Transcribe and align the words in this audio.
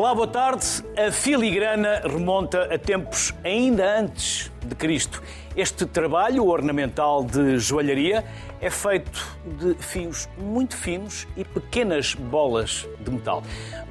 Olá, 0.00 0.14
boa 0.14 0.26
tarde. 0.26 0.66
A 0.96 1.12
filigrana 1.12 2.00
remonta 2.02 2.74
a 2.74 2.78
tempos 2.78 3.34
ainda 3.44 3.98
antes 3.98 4.50
de 4.64 4.74
Cristo. 4.74 5.22
Este 5.54 5.84
trabalho 5.84 6.46
ornamental 6.46 7.22
de 7.22 7.58
joalharia 7.58 8.24
é 8.62 8.70
feito 8.70 9.38
de 9.58 9.74
fios 9.74 10.26
muito 10.38 10.74
finos 10.74 11.28
e 11.36 11.44
pequenas 11.44 12.14
bolas 12.14 12.88
de 12.98 13.10
metal. 13.10 13.42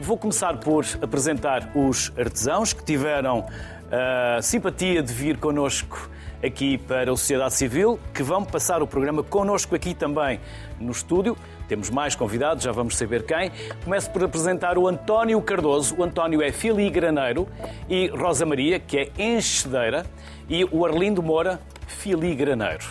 Vou 0.02 0.18
começar 0.18 0.58
por 0.58 0.84
apresentar 1.00 1.70
os 1.76 2.12
artesãos 2.18 2.74
que 2.74 2.84
tiveram 2.84 3.46
a 3.92 4.42
simpatia 4.42 5.04
de 5.04 5.14
vir 5.14 5.38
connosco 5.38 6.10
aqui 6.44 6.80
para 6.80 7.12
a 7.12 7.16
Sociedade 7.18 7.54
Civil, 7.54 8.00
que 8.16 8.24
vão 8.24 8.44
passar 8.44 8.82
o 8.82 8.88
programa 8.88 9.22
connosco 9.22 9.76
aqui 9.76 9.94
também 9.94 10.40
no 10.80 10.92
estúdio. 10.92 11.38
Temos 11.70 11.92
mais 11.92 12.16
convidados, 12.16 12.64
já 12.64 12.72
vamos 12.72 12.98
saber 12.98 13.24
quem. 13.28 13.52
Começo 13.84 14.10
por 14.10 14.24
apresentar 14.24 14.76
o 14.76 14.88
António 14.88 15.40
Cardoso. 15.40 15.96
O 16.00 16.04
António 16.04 16.42
é 16.42 16.52
filigraneiro 16.52 17.48
e 17.88 18.08
Rosa 18.08 18.44
Maria, 18.44 18.80
que 18.80 18.98
é 18.98 19.12
enchedeira, 19.22 20.04
e 20.50 20.66
o 20.66 20.84
Arlindo 20.84 21.22
Moura, 21.22 21.62
filigraneiro. 21.86 22.84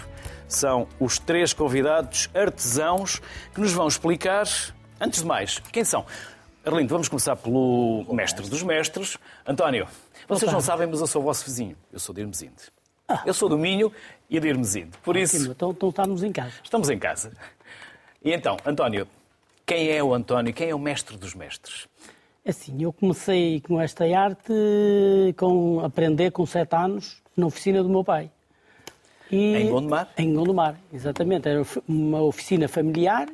São 0.46 0.86
os 1.00 1.19
três 1.19 1.52
convidados 1.52 2.30
artesãos 2.33 3.20
que 3.52 3.60
nos 3.60 3.72
vão 3.72 3.88
explicar, 3.88 4.46
antes 5.00 5.22
de 5.22 5.27
mais, 5.27 5.58
quem 5.72 5.84
são. 5.84 6.06
Arlindo, 6.64 6.88
vamos 6.88 7.08
começar 7.08 7.34
pelo 7.34 8.06
mestre 8.14 8.48
dos 8.48 8.62
mestres. 8.62 9.19
António, 9.45 9.88
vocês 10.28 10.52
não 10.52 10.60
sabem, 10.60 10.86
mas 10.86 11.00
eu 11.00 11.06
sou 11.08 11.20
o 11.20 11.24
vosso 11.24 11.45
vizinho. 11.45 11.77
Eu 11.92 11.98
sou 11.98 12.14
de 12.14 12.20
Irmesinde. 12.20 12.55
Eu 13.24 13.33
sou 13.33 13.48
do 13.48 13.56
Minho 13.58 13.91
e 14.28 14.38
de 14.38 14.47
Irmesinde. 14.48 14.91
Por 15.03 15.16
isso, 15.16 15.50
Então, 15.50 15.70
então 15.70 15.88
estamos 15.88 16.22
em 16.22 16.31
casa. 16.31 16.53
estamos 16.62 16.91
em 16.91 16.98
casa. 16.98 17.33
E 18.24 18.33
então, 18.33 18.56
António, 18.64 19.06
quem 19.64 19.91
é 19.91 20.02
o 20.02 20.12
António? 20.14 20.52
Quem 20.52 20.70
é 20.70 20.74
o 20.74 20.78
mestre 20.78 21.16
dos 21.16 21.34
mestres? 21.34 21.86
Assim, 22.47 22.83
eu 22.83 22.92
comecei 22.92 23.60
com 23.60 23.80
esta 23.80 24.05
arte 24.19 24.52
com 25.36 25.80
aprender 25.84 26.30
com 26.30 26.47
sete 26.47 26.75
anos 26.75 27.22
na 27.36 27.47
oficina 27.47 27.83
do 27.83 27.88
meu 27.88 28.02
pai. 28.02 28.30
E- 29.30 29.55
Em 29.56 29.69
Gondomar? 29.69 30.08
Em 30.16 30.33
Gondomar, 30.34 30.77
exatamente. 30.92 31.48
Era 31.48 31.62
uma 31.86 32.22
oficina 32.22 32.66
familiar. 32.66 33.28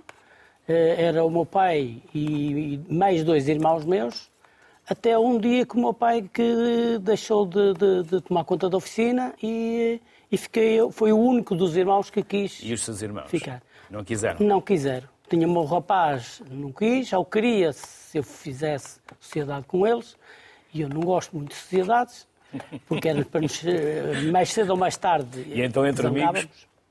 eh, 0.69 0.97
Era 0.99 1.25
o 1.25 1.31
meu 1.31 1.47
pai 1.47 2.03
e 2.15 2.81
mais 2.89 3.23
dois 3.23 3.49
irmãos 3.49 3.85
meus. 3.85 4.29
Até 4.89 5.17
um 5.19 5.39
dia 5.39 5.65
que 5.65 5.77
o 5.77 5.81
meu 5.81 5.95
pai 5.95 6.29
que 6.33 6.99
deixou 7.01 7.47
de, 7.47 7.73
de- 7.75 8.03
de 8.03 8.21
tomar 8.21 8.45
conta 8.45 8.69
da 8.69 8.77
oficina 8.77 9.33
e, 9.43 10.01
e 10.31 10.37
fiquei. 10.37 10.79
Foi 10.91 11.13
o 11.13 11.17
único 11.19 11.55
dos 11.55 11.77
irmãos 11.77 12.11
que 12.11 12.23
quis 12.23 12.61
E 12.63 12.73
os 12.73 12.83
seus 12.83 13.01
irmãos? 13.01 13.31
Ficar. 13.31 13.63
Não 13.95 14.05
quiseram? 14.05 14.47
Não 14.47 14.61
quiseram. 14.61 15.09
Tinha 15.29 15.47
meu 15.47 15.65
rapaz, 15.65 16.43
não 16.51 16.73
quis, 16.73 17.11
eu 17.13 17.25
queria 17.25 17.73
se 17.73 18.19
eu 18.19 18.23
fizesse 18.23 19.01
sociedade 19.21 19.65
com 19.67 19.87
eles, 19.87 20.17
e 20.73 20.83
eu 20.83 20.89
não 20.89 21.01
gosto 21.01 21.35
muito 21.37 21.51
de 21.51 21.55
sociedades, 21.55 22.27
porque 22.87 23.09
era 23.09 23.25
para 23.25 23.41
nos, 23.41 23.65
eh, 23.65 24.21
mais 24.33 24.53
cedo 24.53 24.71
ou 24.71 24.77
mais 24.77 24.97
tarde. 24.97 25.47
E 25.47 25.63
então, 25.63 25.87
entre 25.87 26.07
amigos, 26.07 26.47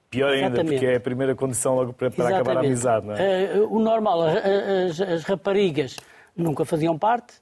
pior 0.10 0.30
ainda, 0.30 0.48
Exatamente. 0.48 0.74
porque 0.74 0.86
é 0.86 0.96
a 0.96 1.00
primeira 1.00 1.36
condição 1.36 1.76
logo 1.76 1.94
para, 1.94 2.10
para 2.10 2.30
acabar 2.30 2.58
a 2.58 2.60
amizade, 2.62 3.06
não 3.06 3.16
é? 3.16 3.44
Eh, 3.44 3.60
o 3.60 3.80
normal, 3.80 4.24
as, 4.24 5.00
as 5.00 5.24
raparigas 5.24 5.98
nunca 6.36 6.64
faziam 6.66 6.98
parte, 6.98 7.34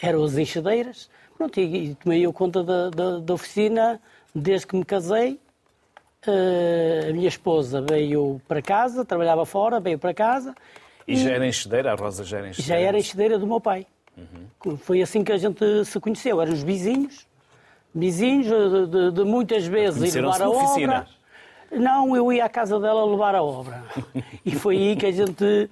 eram 0.00 0.22
as 0.22 0.38
enxadeiras. 0.38 1.10
Pronto, 1.36 1.58
e, 1.58 1.90
e 1.90 1.94
tomei 1.96 2.24
eu 2.24 2.32
conta 2.32 2.62
da, 2.62 2.88
da, 2.90 3.18
da 3.18 3.34
oficina 3.34 4.00
desde 4.34 4.66
que 4.66 4.76
me 4.76 4.84
casei. 4.84 5.40
Eh, 6.26 7.08
a 7.10 7.12
minha 7.12 7.28
esposa 7.28 7.80
veio 7.82 8.40
para 8.46 8.62
casa, 8.62 9.04
trabalhava 9.04 9.44
fora, 9.44 9.80
veio 9.80 9.98
para 9.98 10.14
casa. 10.14 10.54
E 11.06 11.16
já 11.16 11.30
era 11.30 11.46
enchedeira? 11.46 11.92
A 11.92 11.94
Rosa 11.96 12.22
já 12.24 12.38
era 12.38 12.46
Já 12.46 12.50
enchedeira? 12.60 12.82
era 12.88 12.98
enchedeira 12.98 13.38
do 13.38 13.46
meu 13.46 13.60
pai. 13.60 13.86
Foi 14.78 15.02
assim 15.02 15.24
que 15.24 15.32
a 15.32 15.38
gente 15.38 15.84
se 15.84 15.98
conheceu. 15.98 16.40
Eram 16.40 16.52
os 16.52 16.62
vizinhos, 16.62 17.26
vizinhos 17.92 18.46
de, 18.46 18.86
de- 18.86 19.10
de 19.12 19.24
muitas 19.24 19.66
vezes 19.66 20.14
ir 20.14 20.20
levar 20.20 20.36
a 20.36 20.38
na 20.38 20.48
oficina? 20.50 21.06
Não, 21.72 22.14
eu 22.14 22.30
ia 22.32 22.44
à 22.44 22.48
casa 22.48 22.78
dela 22.78 23.04
levar 23.04 23.34
a 23.34 23.42
obra. 23.42 23.82
E 24.44 24.52
foi 24.54 24.76
aí 24.76 24.96
que 24.96 25.06
a 25.06 25.10
gente 25.12 25.70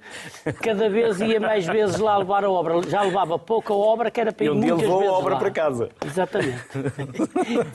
cada 0.61 0.89
vez 0.89 1.19
ia 1.21 1.39
mais 1.39 1.65
vezes 1.65 1.97
lá 1.99 2.17
levar 2.17 2.43
a 2.43 2.49
obra. 2.49 2.81
Já 2.89 3.01
levava 3.03 3.37
pouca 3.37 3.73
obra, 3.73 4.09
que 4.09 4.19
era 4.19 4.31
para 4.33 4.45
E 4.45 4.47
ir 4.47 4.51
um 4.51 4.59
dia 4.59 4.73
muitas 4.73 4.81
levou 4.81 4.97
a 4.97 5.01
vezes 5.03 5.15
obra 5.15 5.33
lá. 5.35 5.39
para 5.39 5.51
casa. 5.51 5.89
Exatamente. 6.05 6.61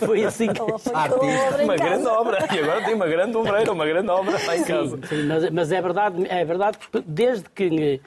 Foi 0.04 0.24
assim 0.24 0.52
que... 0.52 0.60
Artista. 0.60 1.62
Uma 1.64 1.76
grande 1.76 2.06
obra. 2.06 2.38
E 2.54 2.58
agora 2.58 2.84
tem 2.84 2.94
uma 2.94 3.06
grande 3.06 3.36
ombreira, 3.36 3.72
uma 3.72 3.86
grande 3.86 4.08
obra 4.10 4.38
lá 4.46 4.56
em 4.56 4.64
casa. 4.64 4.98
Sim, 5.08 5.22
mas, 5.26 5.50
mas 5.50 5.72
é 5.72 5.80
verdade, 5.80 6.26
é 6.28 6.44
verdade 6.44 6.78
que 6.78 7.00
desde 7.06 7.48
que 7.50 8.00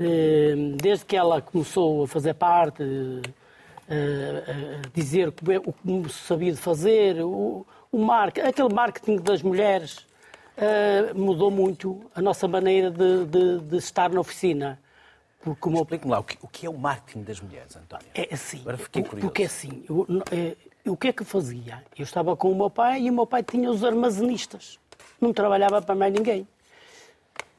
eh, 0.00 0.54
desde 0.80 1.04
que 1.04 1.16
ela 1.16 1.42
começou 1.42 2.04
a 2.04 2.08
fazer 2.08 2.32
parte, 2.34 2.82
eh, 3.90 4.42
a 4.84 4.88
dizer 4.94 5.28
o 5.28 5.32
que- 5.32 5.58
o 5.58 5.72
que 6.02 6.12
sabia 6.12 6.52
de 6.52 6.58
fazer, 6.58 7.20
o, 7.22 7.66
o 7.92 7.98
marketing, 7.98 8.46
aquele 8.48 8.74
marketing 8.74 9.16
das 9.16 9.42
mulheres 9.42 10.06
eh, 10.56 11.12
mudou 11.14 11.50
muito 11.50 12.00
a 12.14 12.20
nossa 12.20 12.46
maneira 12.48 12.90
de, 12.90 13.24
de- 13.26 13.58
de 13.60 13.76
estar 13.76 14.10
na 14.10 14.20
oficina. 14.20 14.78
Porque 15.42 15.68
meu 15.68 15.82
Explique-me 15.82 16.10
lá, 16.10 16.18
o 16.18 16.24
que, 16.24 16.36
o 16.42 16.48
que 16.48 16.66
é 16.66 16.70
o 16.70 16.76
marketing 16.76 17.22
das 17.22 17.40
mulheres, 17.40 17.76
António? 17.76 18.06
é 18.14 18.28
assim. 18.34 18.60
Agora 18.62 18.76
fiquei 18.78 19.02
curioso. 19.02 19.26
Porque 19.26 19.44
assim, 19.44 19.84
eu, 19.88 20.06
eh, 20.32 20.56
o 20.86 20.96
que 20.96 21.08
é 21.08 21.12
que 21.12 21.22
eu 21.22 21.26
fazia? 21.26 21.82
Eu 21.96 22.02
estava 22.02 22.36
com 22.36 22.50
o 22.50 22.54
meu 22.56 22.68
pai 22.68 23.02
e 23.02 23.10
o 23.10 23.12
meu 23.12 23.26
pai 23.26 23.42
tinha 23.42 23.70
os 23.70 23.84
armazenistas. 23.84 24.78
Não 25.20 25.32
trabalhava 25.32 25.80
para 25.80 25.94
mais 25.94 26.12
ninguém. 26.12 26.46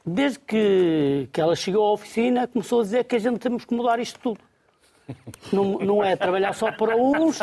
Desde 0.04 0.38
que, 0.40 1.28
que 1.32 1.40
ela 1.40 1.54
chegou 1.56 1.86
à 1.86 1.92
oficina, 1.92 2.46
começou 2.46 2.80
a 2.80 2.82
dizer 2.84 3.04
que 3.04 3.16
a 3.16 3.18
gente 3.18 3.38
temos 3.38 3.64
que 3.64 3.74
mudar 3.74 3.98
isto 3.98 4.18
tudo. 4.20 4.40
Não, 5.52 5.78
não 5.78 6.04
é 6.04 6.14
trabalhar 6.16 6.52
só 6.54 6.70
para 6.72 6.96
uns 6.96 7.38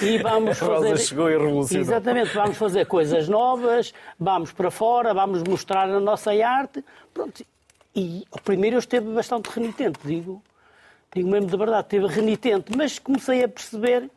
e 0.00 0.18
vamos 0.18 0.62
A 0.62 0.66
Rosa 0.66 0.88
fazer. 0.88 0.98
chegou 1.02 1.30
e 1.30 1.36
revolucionou. 1.38 1.82
Exatamente, 1.82 2.34
vamos 2.34 2.56
fazer 2.56 2.86
coisas 2.86 3.28
novas, 3.28 3.92
vamos 4.18 4.52
para 4.52 4.70
fora, 4.70 5.14
vamos 5.14 5.42
mostrar 5.42 5.88
a 5.88 6.00
nossa 6.00 6.32
arte. 6.32 6.84
Pronto. 7.14 7.44
E 7.94 8.24
ao 8.30 8.40
primeiro 8.40 8.76
eu 8.76 8.80
esteve 8.80 9.08
bastante 9.12 9.46
renitente, 9.48 9.98
digo, 10.04 10.42
digo 11.14 11.28
mesmo 11.30 11.48
de 11.48 11.56
verdade, 11.56 11.86
esteve 11.86 12.06
renitente, 12.08 12.76
mas 12.76 12.98
comecei 12.98 13.42
a 13.42 13.48
perceber 13.48 14.10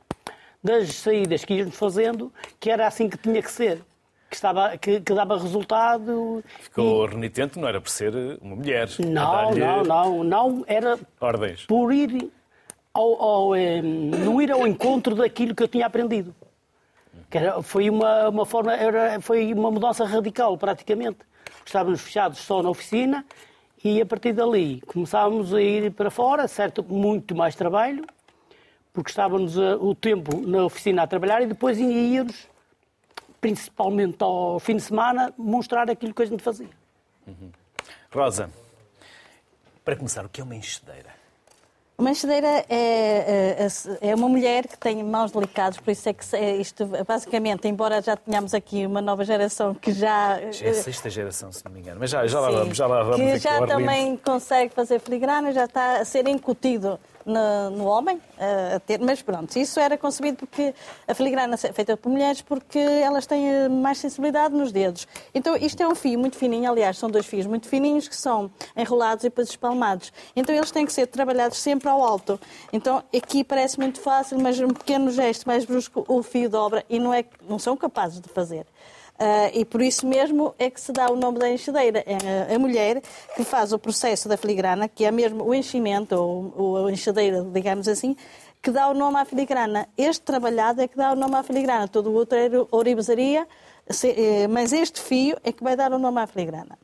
das 0.62 0.94
saídas 0.96 1.46
que 1.46 1.54
íamos 1.54 1.76
fazendo 1.76 2.32
que 2.60 2.70
era 2.70 2.86
assim 2.86 3.08
que 3.10 3.18
tinha 3.18 3.42
que 3.42 3.50
ser, 3.50 3.82
que, 4.30 4.36
estava, 4.36 4.78
que, 4.78 5.00
que 5.00 5.14
dava 5.14 5.38
resultado. 5.40 6.44
Ficou 6.60 7.06
renitente, 7.06 7.58
não 7.58 7.70
era 7.70 7.80
por 7.80 7.90
ser 7.90 8.14
uma 8.42 8.58
mulher. 8.58 8.90
Não, 9.00 9.52
não, 9.52 9.84
não, 9.84 10.24
não, 10.26 10.64
era 10.68 11.00
Ordens. 11.22 11.66
por 11.66 11.94
ir 11.94 12.30
ao, 13.00 13.22
ao, 13.22 13.52
não 13.82 14.42
ir 14.42 14.52
ao 14.52 14.68
encontro 14.68 15.16
daquilo 15.16 15.56
que 15.56 15.64
eu 15.64 15.68
tinha 15.68 15.86
aprendido. 15.86 16.36
Era, 17.32 17.62
foi 17.62 17.90
uma, 17.90 18.30
uma 18.30 18.46
forma, 18.46 18.74
era, 18.74 19.22
foi 19.22 19.54
uma 19.54 19.72
mudança 19.72 20.04
radical, 20.04 20.58
praticamente. 20.58 21.20
Estávamos 21.66 22.02
fechados 22.02 22.40
só 22.40 22.62
na 22.62 22.70
oficina 22.70 23.26
e 23.84 24.02
a 24.02 24.06
partir 24.06 24.34
dali 24.34 24.82
começávamos 24.82 25.54
a 25.54 25.62
ir 25.62 25.92
para 25.92 26.10
fora, 26.10 26.48
certo, 26.48 26.84
muito 26.84 27.36
mais 27.36 27.56
trabalho, 27.56 28.06
porque 28.92 29.12
estávamos 29.12 29.58
eh, 29.58 29.76
o 29.76 29.96
tempo 29.96 30.42
na 30.46 30.66
oficina 30.66 31.04
a 31.04 31.08
trabalhar 31.08 31.42
e 31.42 31.46
depois 31.46 31.80
íamos, 31.80 32.48
principalmente 33.40 34.22
ao 34.22 34.60
fim 34.60 34.76
de 34.76 34.82
semana, 34.82 35.34
mostrar 35.38 35.90
aquilo 35.90 36.14
que 36.14 36.24
a 36.24 36.26
gente 36.26 36.44
fazia. 36.44 36.70
Rosa, 38.12 38.50
para 39.86 39.96
começar, 39.96 40.26
o 40.26 40.30
que 40.30 40.42
é 40.42 40.44
uma 40.44 40.56
enchedeira? 40.56 41.19
Uma 42.00 42.12
enxadeira 42.12 42.64
é, 42.70 43.58
é, 43.60 43.68
é 44.10 44.16
uma 44.16 44.30
mulher 44.30 44.66
que 44.66 44.78
tem 44.78 45.04
mãos 45.04 45.34
delicadas, 45.34 45.78
por 45.78 45.92
isso 45.92 46.08
é 46.08 46.14
que 46.14 46.34
é 46.34 46.56
isto, 46.56 46.86
basicamente, 47.06 47.68
embora 47.68 48.02
já 48.02 48.16
tenhamos 48.16 48.54
aqui 48.54 48.86
uma 48.86 49.02
nova 49.02 49.26
geração 49.26 49.76
que 49.76 49.92
já. 49.92 50.40
Já 50.50 50.68
é 50.68 50.70
a 50.70 50.74
sexta 50.76 51.10
geração, 51.10 51.52
se 51.52 51.64
não 51.66 51.74
me 51.74 51.82
engano. 51.82 52.00
Mas 52.00 52.10
já, 52.10 52.26
já 52.26 52.40
lá 52.40 52.52
vamos, 52.52 52.78
já 52.78 52.88
lá 52.88 53.04
vamos. 53.04 53.18
Que 53.18 53.38
já 53.38 53.68
também 53.68 54.16
consegue 54.16 54.74
fazer 54.74 55.00
filigrana, 55.02 55.52
já 55.52 55.66
está 55.66 56.00
a 56.00 56.06
ser 56.06 56.26
incutido 56.26 56.98
no, 57.30 57.70
no 57.70 57.86
homem, 57.86 58.20
eh, 58.38 58.76
a 58.76 58.80
ter, 58.80 59.00
mas 59.00 59.22
pronto, 59.22 59.56
isso 59.56 59.80
era 59.80 59.98
concebido 59.98 60.38
porque 60.38 60.74
a 61.08 61.14
filigrana 61.14 61.56
é 61.56 61.72
feita 61.72 61.96
por 61.96 62.10
mulheres 62.10 62.42
porque 62.42 62.80
elas 62.80 63.26
têm 63.26 63.48
eh, 63.48 63.70
mais 63.70 64.00
sensibilidade 64.00 64.54
nos 64.54 64.72
dedos. 64.72 65.08
Então 65.34 65.56
isto 65.56 65.82
é 65.82 65.88
um 65.88 65.96
fio 65.96 66.20
muito 66.20 66.36
fininho, 66.36 66.70
aliás, 66.70 66.98
são 66.98 67.10
dois 67.10 67.26
fios 67.26 67.46
muito 67.46 67.68
fininhos 67.68 68.08
que 68.08 68.16
são 68.16 68.52
enrolados 68.76 69.24
e 69.24 69.30
depois 69.30 69.50
espalmados. 69.50 70.12
Então 70.36 70.54
eles 70.54 70.72
têm 70.72 70.86
que 70.86 70.92
ser 70.92 71.06
trabalhados 71.08 71.58
sempre 71.60 71.88
ao 71.88 72.04
alto. 72.04 72.40
Então 72.74 73.04
aqui 73.16 73.44
parece 73.44 73.80
muito 73.80 74.02
fácil, 74.02 74.40
mas 74.40 74.60
um 74.60 74.70
pequeno 74.70 75.12
gesto 75.12 75.46
mais 75.48 75.66
brusco, 75.66 76.04
o 76.08 76.24
fio 76.24 76.50
dobra 76.50 76.84
e 76.90 77.00
não, 77.00 77.14
é, 77.14 77.24
não 77.48 77.60
são 77.60 77.78
capazes 77.78 78.20
de 78.20 78.30
fazer. 78.30 78.66
Ah, 79.20 79.50
e 79.54 79.66
por 79.66 79.82
isso 79.82 80.08
mesmo 80.08 80.56
é 80.58 80.70
que 80.70 80.80
se 80.80 80.94
dá 80.94 81.12
o 81.12 81.16
nome 81.16 81.40
da 81.40 81.50
enxadeira. 81.50 82.04
É 82.08 82.56
a, 82.56 82.58
mulher 82.60 83.02
que 83.36 83.44
faz 83.44 83.74
o 83.74 83.78
processo 83.80 84.30
da 84.30 84.38
filigrana, 84.38 84.88
que 84.88 85.04
é 85.04 85.12
mesmo 85.12 85.44
o 85.44 85.54
enchimento, 85.54 86.16
ou, 86.16 86.54
ou 86.56 86.88
a 86.88 86.92
enxadeira, 86.92 87.44
digamos 87.44 87.88
assim, 87.90 88.16
que 88.62 88.72
dá 88.72 88.88
o 88.88 88.94
nome 88.94 89.18
à 89.18 89.26
filigrana. 89.26 89.90
Este 89.98 90.22
trabalhado 90.22 90.82
é 90.82 90.88
que 90.88 90.96
dá 90.96 91.12
o 91.12 91.16
nome 91.16 91.36
à 91.36 91.44
filigrana. 91.44 91.88
Todo 91.88 92.10
o 92.10 92.14
outro 92.14 92.38
é 92.38 92.50
ourivesaria, 92.72 93.46
se- 93.90 94.12
eh, 94.18 94.48
mas 94.48 94.72
este 94.72 95.02
fio 95.02 95.36
é 95.44 95.52
que 95.52 95.64
vai 95.64 95.76
dar 95.76 95.92
o 95.92 96.00
nome 96.00 96.22
à 96.22 96.26
filigrana. 96.28 96.78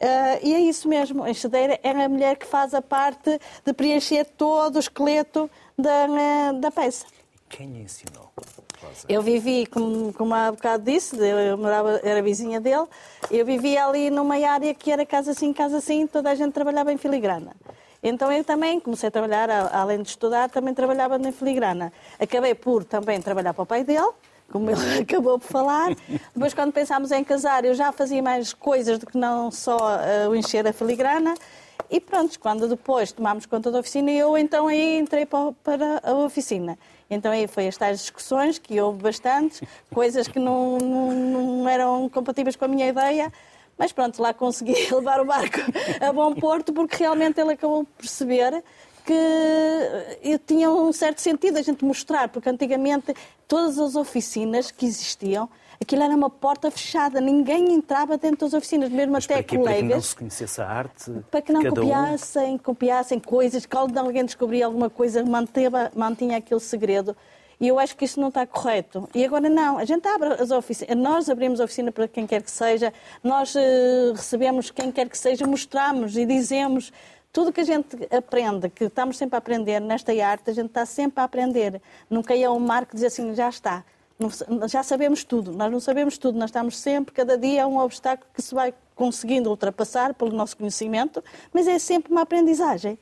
Ah, 0.00 0.38
e 0.42 0.54
é 0.54 0.60
isso 0.60 0.88
mesmo, 0.88 1.24
a 1.24 1.30
enxadeira 1.30 1.78
é 1.82 1.90
a 1.90 2.08
mulher 2.08 2.36
que 2.36 2.46
faz 2.46 2.72
a 2.72 2.80
parte 2.80 3.38
de 3.66 3.72
preencher 3.72 4.24
todo 4.24 4.76
o 4.76 4.78
esqueleto 4.78 5.50
da, 5.76 6.06
eh, 6.06 6.52
da 6.54 6.70
peça. 6.70 7.04
Quem 7.48 7.82
ensinou? 7.82 8.30
Eu 9.08 9.22
vivi, 9.22 9.66
como, 9.66 10.12
como 10.12 10.34
há 10.34 10.50
bocado 10.52 10.84
disse, 10.84 11.16
eu 11.16 11.56
morava, 11.58 12.00
era 12.02 12.22
vizinha 12.22 12.60
dele, 12.60 12.86
eu 13.30 13.44
vivia 13.44 13.86
ali 13.86 14.10
numa 14.10 14.36
área 14.36 14.72
que 14.74 14.90
era 14.90 15.04
casa 15.06 15.32
assim, 15.32 15.52
casa 15.52 15.78
assim, 15.78 16.06
toda 16.06 16.30
a 16.30 16.34
gente 16.34 16.52
trabalhava 16.52 16.92
em 16.92 16.96
filigrana. 16.96 17.52
Então 18.02 18.32
eu 18.32 18.42
também 18.42 18.80
comecei 18.80 19.08
a 19.08 19.10
trabalhar, 19.10 19.50
além 19.74 20.02
de 20.02 20.08
estudar, 20.08 20.48
também 20.48 20.72
trabalhava 20.72 21.18
na 21.18 21.32
filigrana. 21.32 21.92
Acabei 22.18 22.54
por 22.54 22.82
também 22.84 23.20
trabalhar 23.20 23.52
para 23.52 23.62
o 23.62 23.66
pai 23.66 23.84
dele, 23.84 24.10
como 24.50 24.70
ele 24.70 24.80
acabou 25.02 25.38
por 25.38 25.46
falar. 25.46 25.94
Depois, 26.34 26.54
quando 26.54 26.72
pensámos 26.72 27.10
em 27.10 27.22
casar, 27.22 27.64
eu 27.64 27.74
já 27.74 27.92
fazia 27.92 28.22
mais 28.22 28.52
coisas 28.54 28.98
do 28.98 29.06
que 29.06 29.18
não 29.18 29.50
só 29.50 29.76
o 30.30 30.34
encher 30.34 30.66
a 30.66 30.72
filigrana. 30.72 31.34
E 31.90 32.00
pronto, 32.00 32.38
quando 32.38 32.68
depois 32.68 33.12
tomámos 33.12 33.46
conta 33.46 33.70
da 33.70 33.80
oficina, 33.80 34.10
eu 34.12 34.38
então 34.38 34.68
aí 34.68 34.98
entrei 34.98 35.26
pa- 35.26 35.52
para 35.62 36.00
a 36.04 36.14
oficina. 36.14 36.78
Então 37.10 37.32
aí 37.32 37.48
foi 37.48 37.66
as 37.66 37.76
tais 37.76 37.98
discussões, 37.98 38.58
que 38.58 38.80
houve 38.80 39.02
bastantes, 39.02 39.60
coisas 39.92 40.28
que 40.28 40.38
não, 40.38 40.78
não, 40.78 41.12
não 41.12 41.68
eram 41.68 42.08
compatíveis 42.08 42.54
com 42.54 42.64
a 42.64 42.68
minha 42.68 42.86
ideia, 42.86 43.32
mas 43.76 43.92
pronto, 43.92 44.22
lá 44.22 44.32
consegui 44.32 44.74
levar 44.92 45.20
o 45.20 45.24
barco 45.24 45.58
a 46.00 46.12
bom 46.12 46.34
porto, 46.34 46.72
porque 46.72 46.98
realmente 46.98 47.40
ele 47.40 47.54
acabou 47.54 47.84
por 47.84 48.02
perceber 48.02 48.62
que 49.04 49.12
eu 50.22 50.38
tinha 50.38 50.70
um 50.70 50.92
certo 50.92 51.20
sentido 51.20 51.58
a 51.58 51.62
gente 51.62 51.84
mostrar, 51.84 52.28
porque 52.28 52.48
antigamente 52.48 53.14
todas 53.48 53.78
as 53.78 53.96
oficinas 53.96 54.70
que 54.70 54.86
existiam, 54.86 55.48
aquilo 55.82 56.02
era 56.02 56.14
uma 56.14 56.30
porta 56.30 56.70
fechada, 56.70 57.20
ninguém 57.20 57.72
entrava 57.72 58.18
dentro 58.18 58.46
das 58.46 58.54
oficinas, 58.54 58.90
mesmo 58.90 59.12
Mas 59.12 59.24
até 59.24 59.34
para 59.34 59.42
quê? 59.42 59.58
Para 59.58 59.74
que 59.74 59.82
não 59.82 59.82
colegas 59.82 60.06
se 60.06 60.16
conhecesse 60.16 60.60
a 60.60 60.66
arte? 60.68 61.12
para 61.30 61.42
que 61.42 61.52
não 61.52 61.62
cada 61.62 61.80
um? 61.80 61.84
copiassem, 61.84 62.58
copiassem 62.58 63.18
coisas, 63.18 63.66
que 63.66 63.76
quando 63.76 63.96
alguém 63.98 64.24
descobria 64.24 64.66
alguma 64.66 64.90
coisa, 64.90 65.24
manteva, 65.24 65.90
mantinha 65.94 66.36
aquele 66.36 66.60
segredo. 66.60 67.16
E 67.58 67.68
eu 67.68 67.78
acho 67.78 67.94
que 67.94 68.06
isso 68.06 68.18
não 68.18 68.28
está 68.28 68.46
correto. 68.46 69.06
E 69.14 69.22
agora 69.22 69.48
não, 69.50 69.76
a 69.76 69.84
gente 69.84 70.06
abre 70.08 70.32
as 70.34 70.50
oficinas, 70.50 70.96
nós 70.96 71.28
abrimos 71.28 71.60
a 71.60 71.64
oficina 71.64 71.92
para 71.92 72.08
quem 72.08 72.26
quer 72.26 72.42
que 72.42 72.50
seja, 72.50 72.92
nós 73.22 73.54
eh, 73.54 74.12
recebemos 74.14 74.70
quem 74.70 74.90
quer 74.90 75.08
que 75.08 75.18
seja, 75.18 75.46
mostramos 75.46 76.16
e 76.16 76.24
dizemos 76.24 76.90
tudo 77.32 77.52
que 77.52 77.60
a 77.60 77.64
gente 77.64 77.96
aprende, 78.10 78.70
que 78.70 78.84
estamos 78.84 79.18
sempre 79.18 79.36
a 79.36 79.38
aprender 79.38 79.78
nesta 79.78 80.12
arte, 80.24 80.50
a 80.50 80.54
gente 80.54 80.68
está 80.68 80.86
sempre 80.86 81.20
a 81.20 81.24
aprender. 81.24 81.82
Nunca 82.08 82.34
é 82.34 82.48
um 82.48 82.58
marco 82.58 82.94
dizer 82.94 83.08
assim, 83.08 83.34
já 83.34 83.48
está. 83.48 83.84
Não- 84.20 84.68
Já 84.68 84.82
sabemos 84.82 85.24
tudo, 85.24 85.52
nós 85.52 85.72
não 85.72 85.80
sabemos 85.80 86.18
tudo, 86.18 86.38
nós 86.38 86.50
estamos 86.50 86.78
sempre, 86.78 87.14
cada 87.14 87.38
dia 87.38 87.62
é 87.62 87.66
um 87.66 87.78
obstáculo 87.78 88.28
que 88.34 88.42
se 88.42 88.54
vai 88.54 88.74
conseguindo 88.94 89.48
ultrapassar 89.48 90.12
pelo 90.12 90.30
nosso 90.32 90.56
conhecimento, 90.58 91.24
mas 91.54 91.66
é 91.66 91.78
sempre 91.78 92.12
uma 92.12 92.20
aprendizagem. 92.22 92.98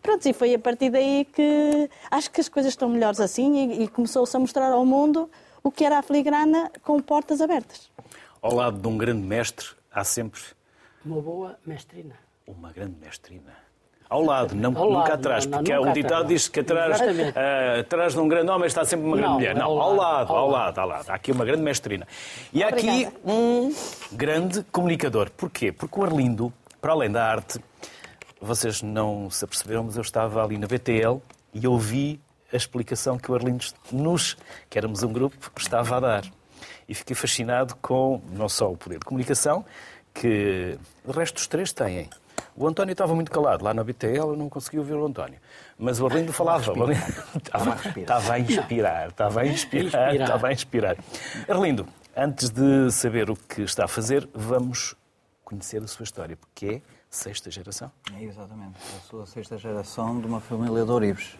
Pronto, 0.00 0.26
e 0.26 0.32
foi 0.32 0.54
a 0.54 0.58
partir 0.58 0.88
daí 0.88 1.26
que 1.26 1.90
acho 2.10 2.30
que 2.30 2.40
as 2.40 2.48
coisas 2.48 2.72
estão 2.72 2.88
melhores 2.88 3.20
assim 3.20 3.72
e, 3.72 3.82
e 3.84 3.88
começou-se 3.88 4.34
a 4.34 4.40
mostrar 4.40 4.72
ao 4.72 4.86
mundo 4.86 5.28
o 5.62 5.70
que 5.70 5.84
era 5.84 5.98
a 5.98 6.02
filigrana 6.02 6.72
com 6.82 6.98
portas 7.00 7.42
abertas. 7.42 7.90
Ao 8.40 8.54
lado 8.54 8.80
de 8.80 8.88
um 8.88 8.96
grande 8.96 9.22
mestre, 9.26 9.66
há 9.92 10.02
sempre 10.02 10.40
Uma 11.04 11.20
boa 11.20 11.58
mestrina. 11.66 12.14
uma 12.46 12.72
grande 12.72 12.96
mestrina. 12.98 13.54
Ao 14.12 14.22
lado, 14.22 14.54
não, 14.54 14.76
Ao 14.76 14.84
nunca 14.90 14.98
lado, 14.98 15.12
atrás, 15.14 15.46
não, 15.46 15.52
não, 15.52 15.58
porque 15.60 15.74
nunca 15.74 15.90
o 15.90 15.92
ditado 15.94 16.26
diz 16.28 16.46
que 16.48 16.60
atrás, 16.60 17.00
ah, 17.00 17.80
atrás 17.80 18.12
de 18.12 18.20
um 18.20 18.28
grande 18.28 18.50
homem 18.50 18.66
está 18.66 18.84
sempre 18.84 19.06
uma 19.06 19.16
grande 19.16 19.28
Não, 19.30 19.38
mulher. 19.38 19.56
é 19.56 19.58
Não, 19.58 19.70
ao 19.70 19.80
ao 19.80 19.94
lado, 19.94 19.98
lado, 19.98 20.30
ao 20.32 20.36
ao 20.36 20.50
lado. 20.50 20.78
ao 20.80 20.88
lado. 20.88 21.10
Há 21.10 21.14
aqui 21.14 21.32
uma 21.32 21.44
grande 21.46 21.62
mestrina. 21.62 22.06
E 22.52 22.62
há 22.62 22.68
aqui 22.68 23.08
um 23.24 23.74
grande 24.12 24.62
comunicador. 24.70 25.30
Porquê? 25.30 25.72
Porque 25.72 25.98
o 25.98 26.04
Arlindo, 26.04 26.52
para 26.80 26.92
além 26.92 27.10
da 27.10 27.24
arte, 27.24 27.58
vocês 28.40 28.82
não 28.82 29.30
se 29.30 29.44
aperceberam, 29.44 29.84
mas 29.84 29.96
eu 29.96 30.02
estava 30.02 30.44
ali 30.44 30.58
na 30.58 30.66
BTL 30.66 31.18
e 31.54 31.66
ouvi 31.66 32.20
a 32.52 32.56
explicação 32.56 33.16
que 33.16 33.32
o 33.32 33.34
Arlindo 33.34 33.64
nos, 33.90 34.36
que 34.68 34.76
éramos 34.76 35.02
um 35.02 35.10
grupo, 35.10 35.50
estava 35.56 35.96
a 35.96 36.00
dar. 36.00 36.24
E 36.86 36.94
fiquei 36.94 37.16
fascinado 37.16 37.74
com 37.80 38.20
não 38.30 38.46
só 38.48 38.70
o 38.70 38.76
poder 38.76 38.98
de 38.98 39.06
comunicação, 39.06 39.64
que 40.12 40.76
o 41.02 41.12
resto 41.12 41.36
dos 41.36 41.46
três 41.46 41.72
têm. 41.72 42.10
O 42.56 42.66
António 42.68 42.92
estava 42.92 43.14
muito 43.14 43.30
calado. 43.30 43.64
Lá 43.64 43.72
na 43.72 43.82
BTL 43.82 44.16
eu 44.16 44.36
não 44.36 44.48
consegui 44.48 44.78
ouvir 44.78 44.94
o 44.94 45.04
António. 45.06 45.38
Mas 45.78 46.00
o 46.00 46.06
Arlindo 46.06 46.32
falava. 46.32 46.70
O 46.72 46.82
Arlindo 46.82 47.00
Estava, 47.36 47.76
estava 47.98 48.32
a 48.34 48.38
inspirar. 48.38 49.08
Estava 49.08 49.40
a 49.40 49.46
inspirar. 49.46 50.14
Estava 50.14 50.46
a 50.48 50.52
inspirar. 50.52 50.96
Arlindo, 51.48 51.86
antes 52.16 52.50
de 52.50 52.90
saber 52.90 53.30
o 53.30 53.36
que 53.36 53.62
está 53.62 53.84
a 53.86 53.88
fazer, 53.88 54.28
vamos 54.34 54.94
conhecer 55.44 55.82
a 55.82 55.86
sua 55.86 56.04
história, 56.04 56.36
porque 56.36 56.66
é 56.66 56.82
sexta 57.10 57.50
geração. 57.50 57.90
É, 58.18 58.22
exatamente. 58.24 58.76
Eu 58.94 59.00
sou 59.10 59.22
a 59.22 59.26
sexta 59.26 59.56
geração 59.58 60.20
de 60.20 60.26
uma 60.26 60.40
família 60.40 60.84
de 60.84 60.90
Oribes. 60.90 61.36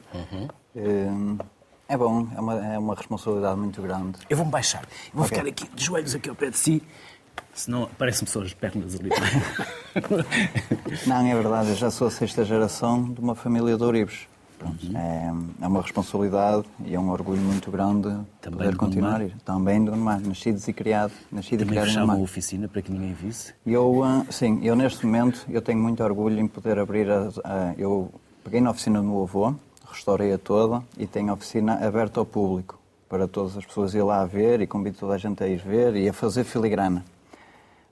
Hum, 0.77 1.39
É 1.89 1.97
bom, 1.97 2.27
é 2.35 2.41
uma, 2.41 2.67
é 2.75 2.79
uma 2.79 2.95
responsabilidade 2.95 3.59
muito 3.59 3.83
grande. 3.83 4.19
Eu 4.31 4.37
vou-me 4.37 4.51
baixar. 4.53 4.83
Eu 4.83 4.89
vou 5.15 5.25
Ok. 5.27 5.37
ficar 5.37 5.49
aqui 5.49 5.69
de 5.75 5.85
joelhos 5.85 6.15
aqui 6.15 6.29
ao 6.31 6.35
pé 6.35 6.49
de 6.49 6.57
si. 6.57 6.83
Senão 7.55 7.85
aparecem-me 7.85 8.31
só 8.31 8.41
as 8.41 8.55
pernas 8.55 8.95
ali. 8.99 9.11
Não, 11.07 11.27
é 11.27 11.35
verdade, 11.35 11.71
eu 11.71 11.77
já 11.77 11.91
sou 11.91 12.07
a 12.09 12.11
sexta 12.11 12.45
geração 12.45 13.03
de 13.13 13.21
uma 13.21 13.35
família 13.35 13.77
de 13.77 13.83
Oribes. 13.83 14.27
Pronto, 14.59 14.79
é, 14.97 15.33
é 15.61 15.67
uma 15.67 15.83
responsabilidade 15.83 16.65
e 16.87 16.95
é 16.95 16.99
um 17.01 17.11
orgulho 17.11 17.41
muito 17.41 17.69
grande 17.71 18.09
Também 18.41 18.59
poder 18.59 18.71
de 18.71 18.77
continuar. 18.77 19.19
Gondomar? 19.21 19.39
Também 19.45 19.85
de 19.85 19.91
Gondomar, 19.91 20.21
nascidos 20.21 20.69
e 20.69 20.73
criado, 20.73 21.13
nascido 21.33 21.55
e 21.63 21.65
Também 21.65 21.69
criado 21.73 21.85
em 21.87 21.89
fechava 21.89 22.05
a 22.05 22.07
Gondomar. 22.15 22.25
oficina 22.25 22.69
para 22.69 22.81
que 22.81 22.93
ninguém 22.93 23.13
visse. 23.13 23.53
Eu, 23.67 24.05
ah, 24.05 24.25
sim, 24.31 24.61
eu 24.63 24.77
neste 24.77 25.05
momento 25.05 25.45
eu 25.51 25.61
tenho 25.61 25.81
muito 25.81 26.03
orgulho 26.05 26.39
em 26.39 26.47
poder 26.47 26.79
abrir 26.79 27.11
a, 27.11 27.29
a- 27.45 27.75
eu 27.77 28.09
peguei 28.45 28.61
na 28.61 28.71
oficina 28.71 29.01
do 29.01 29.05
meu 29.09 29.23
avô, 29.25 29.53
restaurei-a 29.91 30.39
toda 30.39 30.83
e 30.97 31.07
tenho 31.09 31.31
a 31.31 31.35
oficina 31.35 31.85
aberta 31.87 32.21
ao 32.21 32.25
público 32.27 32.79
para 33.09 33.27
todas 33.27 33.57
as 33.57 33.67
pessoas 33.67 33.95
ir 33.95 34.03
lá 34.03 34.25
ver 34.25 34.61
e 34.61 34.67
convido 34.67 34.97
toda 34.97 35.15
a 35.15 35.19
gente 35.19 35.43
a 35.43 35.49
ir 35.49 35.59
ver 35.59 35.97
e 35.97 36.09
a 36.09 36.13
fazer 36.13 36.45
filigrana. 36.45 37.05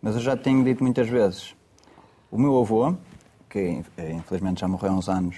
Mas 0.03 0.15
eu 0.15 0.21
já 0.21 0.37
tenho 0.37 0.65
dito 0.65 0.83
muitas 0.83 1.09
vezes, 1.09 1.55
o 2.31 2.39
meu 2.39 2.59
avô, 2.59 2.95
que 3.49 3.83
eh, 3.99 4.13
infelizmente 4.13 4.61
já 4.61 4.69
morreu 4.69 4.93
há 4.93 4.95
uns 4.95 5.09
anos, 5.09 5.37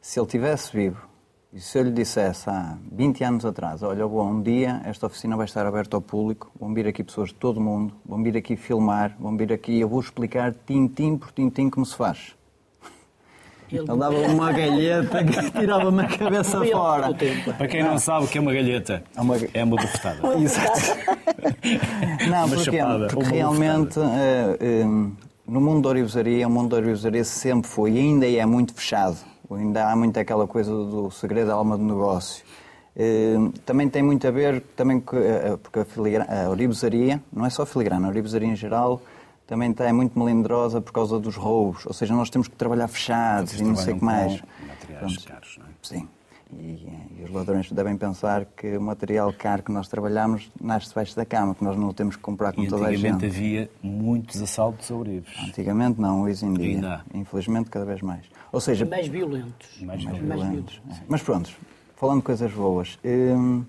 se 0.00 0.20
ele 0.20 0.26
tivesse 0.28 0.72
vivo 0.76 1.04
e 1.52 1.60
se 1.60 1.78
eu 1.78 1.82
lhe 1.82 1.90
dissesse 1.90 2.48
há 2.48 2.78
20 2.92 3.24
anos 3.24 3.44
atrás, 3.44 3.82
olha, 3.82 4.04
avô, 4.04 4.22
um 4.22 4.40
dia 4.40 4.80
esta 4.84 5.06
oficina 5.06 5.36
vai 5.36 5.46
estar 5.46 5.66
aberta 5.66 5.96
ao 5.96 6.00
público, 6.00 6.52
vão 6.58 6.72
vir 6.72 6.86
aqui 6.86 7.02
pessoas 7.02 7.30
de 7.30 7.34
todo 7.34 7.56
o 7.56 7.60
mundo, 7.60 7.94
vão 8.06 8.22
vir 8.22 8.36
aqui 8.36 8.56
filmar, 8.56 9.16
vão 9.18 9.36
vir 9.36 9.52
aqui, 9.52 9.80
eu 9.80 9.88
vou 9.88 10.00
explicar 10.00 10.54
tintim 10.66 11.16
por 11.16 11.32
tintim 11.32 11.68
como 11.68 11.84
se 11.84 11.96
faz. 11.96 12.36
Ele- 13.78 13.90
Ele 13.90 13.98
dava 13.98 14.16
uma 14.18 14.52
galheta 14.52 15.24
que 15.24 15.50
tirava-me 15.58 16.02
a 16.02 16.06
cabeça 16.08 16.58
Ele- 16.58 16.72
fora. 16.72 17.10
Para 17.58 17.68
quem 17.68 17.82
não 17.82 17.98
sabe 17.98 18.26
o 18.26 18.28
que 18.28 18.38
é 18.38 18.40
uma 18.40 18.52
galheta, 18.52 19.02
É 19.16 19.20
uma- 19.20 19.36
é 19.52 19.64
uma 19.64 19.76
bufetada. 19.76 20.18
Não, 22.30 22.46
Uma 22.46 22.56
porque, 22.56 22.72
chapada, 22.78 23.06
porque 23.08 23.28
uma 23.28 23.36
realmente 23.36 23.98
eh, 24.00 24.84
no 25.46 25.60
mundo 25.60 25.82
da 25.82 25.88
orivesaria, 25.90 26.46
o 26.46 26.50
mundo 26.50 26.70
da 26.70 26.76
orivesaria 26.76 27.24
sempre 27.24 27.68
foi 27.70 27.92
e 27.92 27.98
ainda 27.98 28.26
é 28.26 28.46
muito 28.46 28.74
fechado. 28.74 29.16
Ainda 29.50 29.90
há 29.90 29.96
muito 29.96 30.18
aquela 30.18 30.46
coisa 30.46 30.70
do 30.70 31.10
segredo 31.10 31.48
da 31.48 31.54
alma 31.54 31.76
do 31.76 31.84
negócio. 31.84 32.44
Eh, 32.96 33.34
também 33.66 33.88
tem 33.88 34.02
muito 34.02 34.26
a 34.26 34.30
ver, 34.30 34.62
também 34.76 35.00
com, 35.00 35.16
porque 35.62 35.80
a, 35.80 35.84
filigra- 35.84 36.26
a 36.28 36.48
orivesaria, 36.50 37.20
não 37.32 37.44
é 37.44 37.50
só 37.50 37.62
a 37.62 37.66
filigrana, 37.66 38.06
a 38.06 38.10
orivesaria 38.10 38.48
em 38.48 38.56
geral 38.56 39.00
também 39.46 39.70
está 39.70 39.84
é 39.84 39.92
muito 39.92 40.18
melindrosa 40.18 40.80
por 40.80 40.92
causa 40.92 41.18
dos 41.18 41.36
roubos. 41.36 41.84
Ou 41.86 41.92
seja, 41.92 42.14
nós 42.14 42.30
temos 42.30 42.48
que 42.48 42.56
trabalhar 42.56 42.88
fechados 42.88 43.50
Vocês 43.52 43.60
e 43.60 43.64
não 43.64 43.76
sei 43.76 43.94
o 43.94 43.98
que 43.98 44.04
mais. 44.04 44.40
com 44.40 44.46
materiais 44.66 45.12
Pronto. 45.14 45.24
caros, 45.28 45.56
não 45.58 45.66
é? 45.66 45.68
Sim. 45.82 46.08
E, 46.56 46.86
e 47.18 47.24
os 47.24 47.30
ladrões 47.32 47.70
devem 47.72 47.96
pensar 47.96 48.44
que 48.44 48.76
o 48.76 48.80
material 48.80 49.32
caro 49.32 49.62
que 49.64 49.72
nós 49.72 49.88
trabalhamos 49.88 50.50
nasce 50.60 50.88
debaixo 50.90 51.16
da 51.16 51.24
cama, 51.24 51.52
que 51.54 51.64
nós 51.64 51.76
não 51.76 51.88
o 51.88 51.92
temos 51.92 52.14
que 52.14 52.22
comprar 52.22 52.52
como 52.52 52.64
E 52.64 52.70
toda 52.70 52.84
a 52.86 52.88
antigamente 52.90 53.24
gente. 53.26 53.36
havia 53.36 53.70
muitos 53.82 54.40
assaltos 54.40 54.88
a 54.90 54.94
Orives. 54.94 55.34
Antigamente 55.48 56.00
não, 56.00 56.22
hoje 56.22 56.46
em 56.46 56.54
dia. 56.54 56.74
Ainda 56.76 56.94
há. 57.12 57.18
Infelizmente 57.18 57.70
cada 57.70 57.84
vez 57.84 58.00
mais. 58.02 58.24
Ou 58.52 58.60
seja, 58.60 58.84
Mais 58.86 59.08
violentos. 59.08 59.68
Mais 59.82 60.04
mais 60.04 60.18
violentos. 60.18 60.44
violentos. 60.48 60.80
É. 60.90 60.94
Mas 61.08 61.22
pronto, 61.22 61.50
falando 61.96 62.18
de 62.18 62.24
coisas 62.24 62.52
boas. 62.52 62.98
hum, 63.04 63.64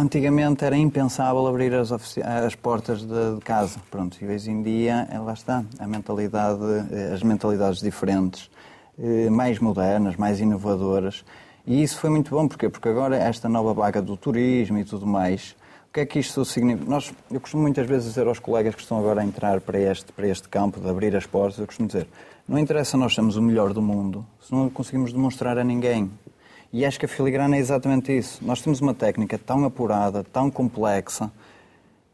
antigamente 0.00 0.64
era 0.64 0.76
impensável 0.76 1.46
abrir 1.46 1.74
as, 1.74 1.92
as 1.92 2.54
portas 2.54 3.02
de, 3.02 3.34
de 3.34 3.40
casa. 3.44 3.78
Pronto, 3.90 4.16
e 4.20 4.26
hoje 4.26 4.50
em 4.50 4.62
dia, 4.62 5.06
eh, 5.10 5.18
lá 5.18 5.34
está, 5.34 5.62
a 5.78 5.86
mentalidade, 5.86 6.62
eh, 6.90 7.12
as 7.12 7.22
mentalidades 7.22 7.80
diferentes, 7.80 8.50
eh, 8.98 9.28
mais 9.28 9.58
modernas, 9.58 10.16
mais 10.16 10.40
inovadoras. 10.40 11.24
E 11.66 11.82
isso 11.82 11.98
foi 11.98 12.08
muito 12.08 12.30
bom, 12.30 12.48
porquê? 12.48 12.68
Porque 12.68 12.88
agora 12.88 13.16
esta 13.16 13.48
nova 13.48 13.74
vaga 13.74 14.00
do 14.00 14.16
turismo 14.16 14.78
e 14.78 14.84
tudo 14.84 15.06
mais, 15.06 15.54
o 15.90 15.92
que 15.92 16.00
é 16.00 16.06
que 16.06 16.18
isto 16.18 16.44
significa? 16.44 16.90
Nós, 16.90 17.12
eu 17.30 17.40
costumo 17.40 17.62
muitas 17.62 17.86
vezes 17.86 18.08
dizer 18.08 18.26
aos 18.26 18.38
colegas 18.38 18.74
que 18.74 18.80
estão 18.80 18.98
agora 18.98 19.20
a 19.20 19.24
entrar 19.24 19.60
para 19.60 19.78
este, 19.78 20.12
para 20.12 20.26
este 20.26 20.48
campo, 20.48 20.80
de 20.80 20.88
abrir 20.88 21.14
as 21.14 21.26
portas, 21.26 21.58
eu 21.58 21.66
costumo 21.66 21.86
dizer, 21.86 22.06
não 22.48 22.58
interessa 22.58 22.96
nós 22.96 23.14
sermos 23.14 23.36
o 23.36 23.42
melhor 23.42 23.72
do 23.72 23.82
mundo, 23.82 24.26
se 24.40 24.52
não 24.52 24.70
conseguimos 24.70 25.12
demonstrar 25.12 25.58
a 25.58 25.64
ninguém. 25.64 26.10
E 26.72 26.84
acho 26.84 27.00
que 27.00 27.06
a 27.06 27.08
filigrana 27.08 27.56
é 27.56 27.58
exatamente 27.58 28.16
isso. 28.16 28.44
Nós 28.44 28.62
temos 28.62 28.80
uma 28.80 28.94
técnica 28.94 29.36
tão 29.36 29.64
apurada, 29.64 30.22
tão 30.22 30.50
complexa, 30.50 31.30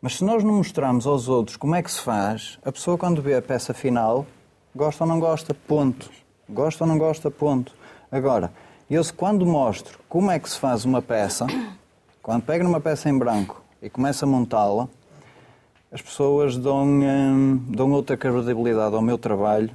mas 0.00 0.16
se 0.16 0.24
nós 0.24 0.42
não 0.42 0.54
mostrarmos 0.54 1.06
aos 1.06 1.28
outros 1.28 1.56
como 1.56 1.74
é 1.74 1.82
que 1.82 1.90
se 1.90 2.00
faz, 2.00 2.58
a 2.64 2.72
pessoa 2.72 2.96
quando 2.96 3.20
vê 3.20 3.34
a 3.34 3.42
peça 3.42 3.74
final, 3.74 4.26
gosta 4.74 5.04
ou 5.04 5.08
não 5.08 5.20
gosta, 5.20 5.52
ponto. 5.52 6.10
Gosta 6.48 6.84
ou 6.84 6.88
não 6.88 6.96
gosta, 6.96 7.30
ponto. 7.30 7.74
Agora, 8.10 8.52
eu, 8.88 9.02
quando 9.14 9.44
mostro 9.44 9.98
como 10.08 10.30
é 10.30 10.38
que 10.38 10.48
se 10.48 10.58
faz 10.58 10.84
uma 10.84 11.02
peça, 11.02 11.46
quando 12.22 12.42
pego 12.42 12.64
numa 12.64 12.80
peça 12.80 13.10
em 13.10 13.18
branco 13.18 13.62
e 13.82 13.90
começo 13.90 14.24
a 14.24 14.28
montá-la, 14.28 14.88
as 15.90 16.00
pessoas 16.00 16.56
dão, 16.56 16.84
hum, 16.84 17.56
dão 17.68 17.90
outra 17.92 18.16
credibilidade 18.16 18.94
ao 18.94 19.02
meu 19.02 19.18
trabalho. 19.18 19.70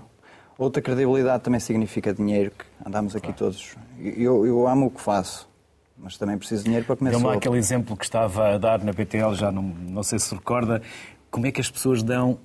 Outra 0.61 0.79
credibilidade 0.79 1.41
também 1.41 1.59
significa 1.59 2.13
dinheiro, 2.13 2.51
que 2.51 2.63
andamos 2.85 3.15
aqui 3.15 3.33
todos. 3.33 3.75
Eu, 3.99 4.45
eu 4.45 4.67
amo 4.67 4.85
o 4.85 4.91
que 4.91 5.01
faço, 5.01 5.49
mas 5.97 6.19
também 6.19 6.37
preciso 6.37 6.61
de 6.61 6.65
dinheiro 6.65 6.85
para 6.85 6.95
começar. 6.95 7.17
Deu-me 7.17 7.35
aquele 7.35 7.57
exemplo 7.57 7.97
que 7.97 8.03
estava 8.03 8.53
a 8.53 8.57
dar 8.59 8.83
na 8.83 8.93
PTL, 8.93 9.33
já 9.33 9.51
não, 9.51 9.63
não 9.63 10.03
sei 10.03 10.19
se 10.19 10.35
recorda, 10.35 10.79
como 11.31 11.47
é 11.47 11.51
que 11.51 11.59
as 11.59 11.71
pessoas 11.71 12.03
dão 12.03 12.37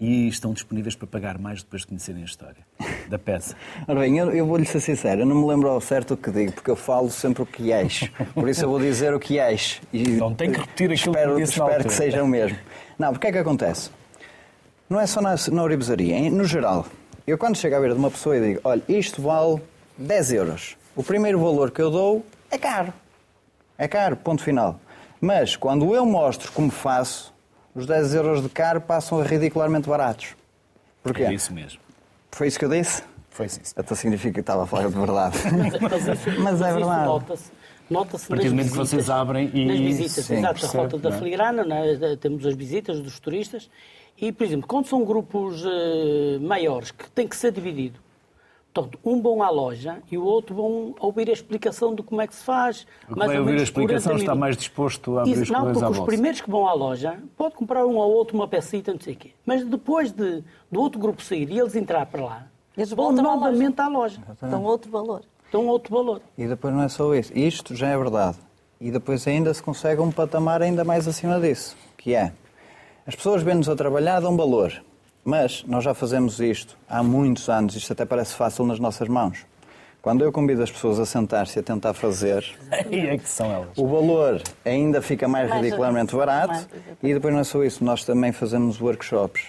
e 0.00 0.26
estão 0.26 0.54
disponíveis 0.54 0.94
para 0.94 1.06
pagar 1.06 1.36
mais 1.36 1.62
depois 1.62 1.82
de 1.82 1.88
conhecerem 1.88 2.22
a 2.22 2.24
história 2.24 2.64
da 3.10 3.18
peça. 3.18 3.54
Ora 3.86 4.00
bem, 4.00 4.16
eu, 4.16 4.30
eu 4.30 4.46
vou-lhe 4.46 4.64
ser 4.64 4.80
sincero, 4.80 5.20
eu 5.20 5.26
não 5.26 5.36
me 5.36 5.46
lembro 5.46 5.68
ao 5.68 5.82
certo 5.82 6.14
o 6.14 6.16
que 6.16 6.30
digo, 6.30 6.52
porque 6.52 6.70
eu 6.70 6.76
falo 6.76 7.10
sempre 7.10 7.42
o 7.42 7.46
que 7.46 7.70
és. 7.70 8.10
Por 8.32 8.48
isso 8.48 8.64
eu 8.64 8.70
vou 8.70 8.80
dizer 8.80 9.12
o 9.12 9.20
que 9.20 9.38
és. 9.38 9.82
E 9.92 10.02
não 10.16 10.34
tem 10.34 10.50
que 10.50 10.60
repetir 10.60 10.92
aquilo 10.92 11.14
espero, 11.14 11.34
que 11.34 11.42
disse 11.42 11.60
Espero 11.60 11.84
que 11.84 11.92
seja 11.92 12.24
o 12.24 12.26
mesmo. 12.26 12.56
Não, 12.98 13.12
porque 13.12 13.26
é 13.26 13.32
que 13.32 13.36
acontece? 13.36 13.90
Não 14.88 14.98
é 14.98 15.06
só 15.06 15.20
na, 15.20 15.34
na 15.52 15.62
oribesaria, 15.62 16.30
no 16.30 16.44
geral. 16.46 16.86
Eu 17.30 17.38
quando 17.38 17.56
chego 17.56 17.76
à 17.76 17.78
beira 17.78 17.94
de 17.94 18.00
uma 18.00 18.10
pessoa 18.10 18.36
e 18.36 18.40
digo, 18.40 18.60
olha, 18.64 18.82
isto 18.88 19.22
vale 19.22 19.62
10 19.96 20.32
euros. 20.32 20.76
O 20.96 21.04
primeiro 21.04 21.38
valor 21.38 21.70
que 21.70 21.80
eu 21.80 21.88
dou 21.88 22.26
é 22.50 22.58
caro. 22.58 22.92
É 23.78 23.86
caro, 23.86 24.16
ponto 24.16 24.42
final. 24.42 24.80
Mas 25.20 25.54
quando 25.54 25.94
eu 25.94 26.04
mostro 26.04 26.50
como 26.50 26.72
faço, 26.72 27.32
os 27.72 27.86
10 27.86 28.14
euros 28.14 28.42
de 28.42 28.48
caro 28.48 28.80
passam 28.80 29.20
a 29.20 29.22
ridicularmente 29.22 29.88
baratos. 29.88 30.34
Porquê? 31.04 31.22
É 31.22 31.32
isso 31.32 31.54
mesmo. 31.54 31.78
Foi 32.32 32.48
isso 32.48 32.58
que 32.58 32.64
eu 32.64 32.68
disse? 32.68 33.04
Foi 33.30 33.48
sim. 33.48 33.60
Até 33.76 33.94
significa 33.94 34.34
que 34.34 34.40
estava 34.40 34.64
a 34.64 34.66
falar 34.66 34.88
de 34.88 34.98
verdade. 34.98 35.38
Mas, 36.42 36.54
isso, 36.56 36.64
é 36.64 36.72
verdade. 36.72 37.04
Nota-se 37.04 37.52
nota-se 37.88 38.24
a 38.24 38.28
partir 38.28 38.48
do 38.48 38.56
momento 38.56 38.70
que 38.72 38.76
vocês 38.76 39.08
abrem 39.08 39.50
e 39.54 39.64
nas 39.66 39.78
visitas, 39.78 40.24
Sim, 40.24 40.38
exato, 40.38 40.66
a 40.66 40.68
falta 40.68 40.98
da 40.98 41.10
é? 41.10 41.12
filigrana, 41.12 41.64
né? 41.64 42.16
temos 42.20 42.44
as 42.44 42.54
visitas 42.54 43.00
dos 43.00 43.20
turistas 43.20 43.70
e, 44.18 44.30
por 44.32 44.44
exemplo, 44.44 44.66
quando 44.68 44.86
são 44.86 45.04
grupos 45.04 45.64
eh, 45.64 46.38
maiores 46.40 46.90
que 46.90 47.10
têm 47.10 47.26
que 47.26 47.36
ser 47.36 47.52
dividido, 47.52 47.98
portanto, 48.72 48.98
um 49.04 49.20
vão 49.22 49.42
à 49.42 49.50
loja 49.50 49.98
e 50.10 50.16
o 50.18 50.24
outro 50.24 50.54
vão 50.54 50.94
ouvir 51.00 51.28
a 51.30 51.32
explicação 51.32 51.94
de 51.94 52.02
como 52.02 52.20
é 52.20 52.26
que 52.26 52.34
se 52.34 52.44
faz. 52.44 52.86
O 53.08 53.14
que 53.14 53.18
mais 53.18 53.30
vai 53.30 53.36
ou 53.36 53.40
ouvir 53.40 53.50
a 53.50 53.54
menos 53.54 53.62
explicação 53.62 54.16
está 54.16 54.34
mais 54.34 54.56
disposto 54.56 55.18
a 55.18 55.22
abrir 55.22 55.32
Isso, 55.32 55.42
as 55.42 55.50
não, 55.50 55.60
coisas 55.62 55.74
porque 55.80 55.90
os 55.92 55.96
bolsa. 55.98 56.10
primeiros 56.12 56.40
que 56.40 56.50
vão 56.50 56.68
à 56.68 56.72
loja 56.74 57.18
pode 57.36 57.54
comprar 57.54 57.84
um 57.86 57.96
ou 57.96 58.10
outro 58.12 58.36
uma 58.36 58.46
pecita, 58.46 58.92
não 58.92 59.00
sei 59.00 59.14
o 59.14 59.16
quê. 59.16 59.30
Mas 59.46 59.64
depois 59.64 60.12
de, 60.12 60.44
do 60.70 60.80
outro 60.80 61.00
grupo 61.00 61.22
sair 61.22 61.50
e 61.50 61.58
eles 61.58 61.74
entrar 61.74 62.06
para 62.06 62.22
lá, 62.24 62.46
Eles 62.76 62.90
vão 62.92 63.12
novamente 63.12 63.80
à 63.80 63.88
loja. 63.88 64.20
Dão 64.42 64.62
outro 64.64 64.90
valor. 64.90 65.22
Dão 65.50 65.66
outro 65.66 65.92
valor. 65.92 66.20
E 66.38 66.46
depois 66.46 66.72
não 66.72 66.82
é 66.82 66.88
só 66.88 67.12
isso. 67.14 67.36
Isto 67.36 67.74
já 67.74 67.88
é 67.88 67.98
verdade. 67.98 68.38
E 68.80 68.90
depois 68.90 69.26
ainda 69.26 69.52
se 69.52 69.62
consegue 69.62 70.00
um 70.00 70.10
patamar 70.12 70.62
ainda 70.62 70.84
mais 70.84 71.08
acima 71.08 71.40
disso, 71.40 71.76
que 71.98 72.14
é 72.14 72.32
as 73.10 73.16
pessoas 73.16 73.42
vêm-nos 73.42 73.68
a 73.68 73.74
trabalhar, 73.74 74.20
dão 74.20 74.36
valor. 74.36 74.72
Mas 75.24 75.64
nós 75.66 75.82
já 75.82 75.92
fazemos 75.92 76.38
isto 76.38 76.78
há 76.88 77.02
muitos 77.02 77.48
anos, 77.48 77.74
isto 77.74 77.92
até 77.92 78.04
parece 78.04 78.34
fácil 78.36 78.64
nas 78.64 78.78
nossas 78.78 79.08
mãos. 79.08 79.44
Quando 80.00 80.22
eu 80.22 80.30
convido 80.30 80.62
as 80.62 80.70
pessoas 80.70 81.00
a 81.00 81.04
sentar-se 81.04 81.58
e 81.58 81.60
a 81.60 81.62
tentar 81.64 81.92
fazer, 81.92 82.46
E 82.88 83.00
é 83.00 83.18
que 83.18 83.28
são 83.28 83.50
elas. 83.52 83.76
o 83.76 83.84
valor 83.88 84.40
ainda 84.64 85.02
fica 85.02 85.26
mais, 85.26 85.48
Mais 85.50 85.60
ridicularmente 85.60 86.14
barato. 86.14 86.52
mais. 86.52 86.68
E 87.02 87.12
depois 87.12 87.34
não 87.34 87.40
é 87.40 87.44
só 87.44 87.64
isso, 87.64 87.82
nós 87.82 88.04
também 88.04 88.30
fazemos 88.30 88.80
workshops. 88.80 89.42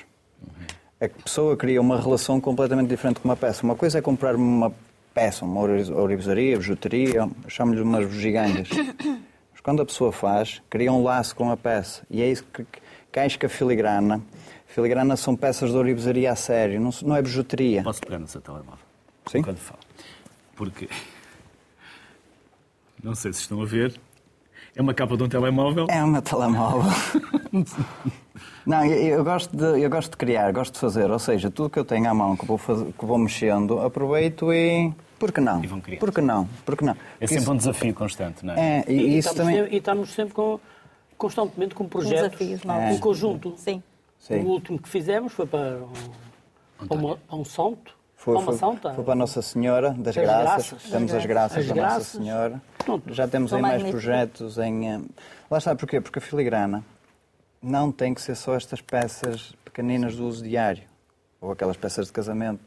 A 0.99 1.07
pessoa 1.07 1.55
cria 1.55 1.79
uma 1.79 2.01
relação 2.01 2.41
completamente 2.41 2.89
diferente 2.89 3.19
com 3.19 3.29
uma 3.29 3.37
peça. 3.37 3.63
Uma 3.63 3.75
coisa 3.75 3.99
é 3.99 4.01
comprar 4.01 4.35
uma 4.35 4.73
peça, 5.13 5.45
uma 5.45 5.61
orivesaria, 5.61 6.57
bijuteria, 6.57 7.29
chamo-lhe 7.47 7.81
umas 7.81 8.07
bugigangas. 8.07 8.69
Mas 8.71 9.61
quando 9.61 9.83
a 9.83 9.85
pessoa 9.85 10.11
faz, 10.11 10.63
cria 10.67 10.91
um 10.91 11.03
laço 11.03 11.35
com 11.35 11.51
a 11.51 11.55
peça. 11.55 12.01
E 12.09 12.23
é 12.23 12.27
isso 12.27 12.43
que 12.51 12.65
que 13.11 13.19
acho 13.19 13.37
que 13.39 13.45
a 13.45 13.49
filigrana. 13.49 14.21
Filigrana 14.67 15.15
são 15.17 15.35
peças 15.35 15.71
de 15.71 15.77
orivesaria 15.77 16.31
a 16.31 16.35
sério, 16.35 16.79
não, 16.79 16.91
não 17.03 17.15
é 17.15 17.21
bijuteria. 17.21 17.83
Posso 17.83 17.99
pegar 18.01 18.19
no 18.19 18.27
seu 18.27 18.39
telemóvel? 18.41 18.79
Sim. 19.29 19.39
Enquanto 19.39 19.57
falo. 19.57 19.79
Porque. 20.55 20.87
Não 23.03 23.15
sei 23.15 23.33
se 23.33 23.41
estão 23.41 23.61
a 23.61 23.65
ver. 23.65 23.99
É 24.75 24.81
uma 24.81 24.93
capa 24.93 25.17
de 25.17 25.23
um 25.23 25.27
telemóvel. 25.27 25.87
É 25.89 26.01
meu 26.05 26.21
telemóvel. 26.21 26.89
Não, 28.65 28.85
eu, 28.85 29.17
eu 29.17 29.23
gosto 29.23 29.55
de, 29.55 29.81
eu 29.81 29.89
gosto 29.89 30.11
de 30.11 30.17
criar, 30.17 30.51
gosto 30.53 30.73
de 30.73 30.79
fazer. 30.79 31.09
Ou 31.11 31.19
seja, 31.19 31.49
tudo 31.51 31.69
que 31.69 31.77
eu 31.79 31.83
tenho 31.83 32.09
à 32.09 32.13
mão, 32.13 32.37
que 32.37 32.45
vou, 32.45 32.57
faz- 32.57 32.81
que 32.97 33.05
vou 33.05 33.17
mexendo, 33.17 33.79
aproveito 33.81 34.53
e... 34.53 34.93
Por 35.19 35.31
que 35.31 35.41
não? 35.41 35.63
E 35.63 35.67
vão 35.67 35.81
criando. 35.81 35.99
Por 35.99 36.11
que 36.13 36.21
não? 36.21 36.47
Por 36.65 36.77
que 36.77 36.85
não? 36.85 36.93
É 36.93 36.95
Porque 36.95 37.27
sempre 37.27 37.41
isso- 37.43 37.51
um 37.51 37.57
desafio 37.57 37.93
constante, 37.93 38.45
não 38.45 38.53
é? 38.53 38.79
É, 38.79 38.85
e, 38.87 38.93
e 38.93 39.17
isso 39.17 39.29
estamos 39.29 39.37
também... 39.37 39.55
sempre, 39.55 39.75
e 39.75 39.77
estamos 39.77 40.09
sempre 40.13 40.33
com, 40.33 40.59
constantemente 41.21 41.75
com 41.75 41.87
projetos 41.87 42.39
desafios 42.39 42.61
em 42.91 42.97
conjunto. 42.97 43.53
Sim. 43.55 43.83
Sim. 44.19 44.39
O 44.43 44.47
último 44.47 44.79
que 44.79 44.89
fizemos 44.89 45.31
foi 45.33 45.45
para 45.45 45.77
um, 45.83 46.87
para 46.87 46.97
uma, 46.97 47.17
para 47.17 47.35
um 47.37 47.45
santo. 47.45 47.95
Foi, 48.15 48.39
foi, 48.41 48.55
foi 48.57 49.03
para 49.03 49.13
a 49.13 49.15
Nossa 49.15 49.41
Senhora 49.41 49.91
das 49.91 50.15
As 50.17 50.23
Graças. 50.23 50.69
graças. 50.71 50.91
Temos 50.91 51.11
as 51.11 51.17
As 51.19 51.25
graças 51.25 51.57
As 51.59 51.67
da 51.67 51.73
graças. 51.73 51.97
Nossa 51.97 52.17
Senhora. 52.17 52.61
Pronto. 52.79 53.13
Já 53.13 53.27
temos 53.27 53.49
São 53.49 53.57
aí 53.57 53.61
mais 53.63 53.83
projetos 53.83 54.57
em. 54.57 54.89
eh, 54.91 55.01
Lá 55.49 55.57
está, 55.59 55.75
porquê? 55.75 56.01
Porque 56.01 56.17
a 56.19 56.21
filigrana 56.21 56.83
não 57.61 57.91
tem 57.91 58.13
que 58.13 58.21
ser 58.21 58.35
só 58.35 58.55
estas 58.55 58.81
peças 58.81 59.53
pequeninas 59.63 60.15
do 60.15 60.27
uso 60.27 60.43
diário 60.43 60.83
ou 61.39 61.51
aquelas 61.51 61.77
peças 61.77 62.07
de 62.07 62.13
casamento. 62.13 62.59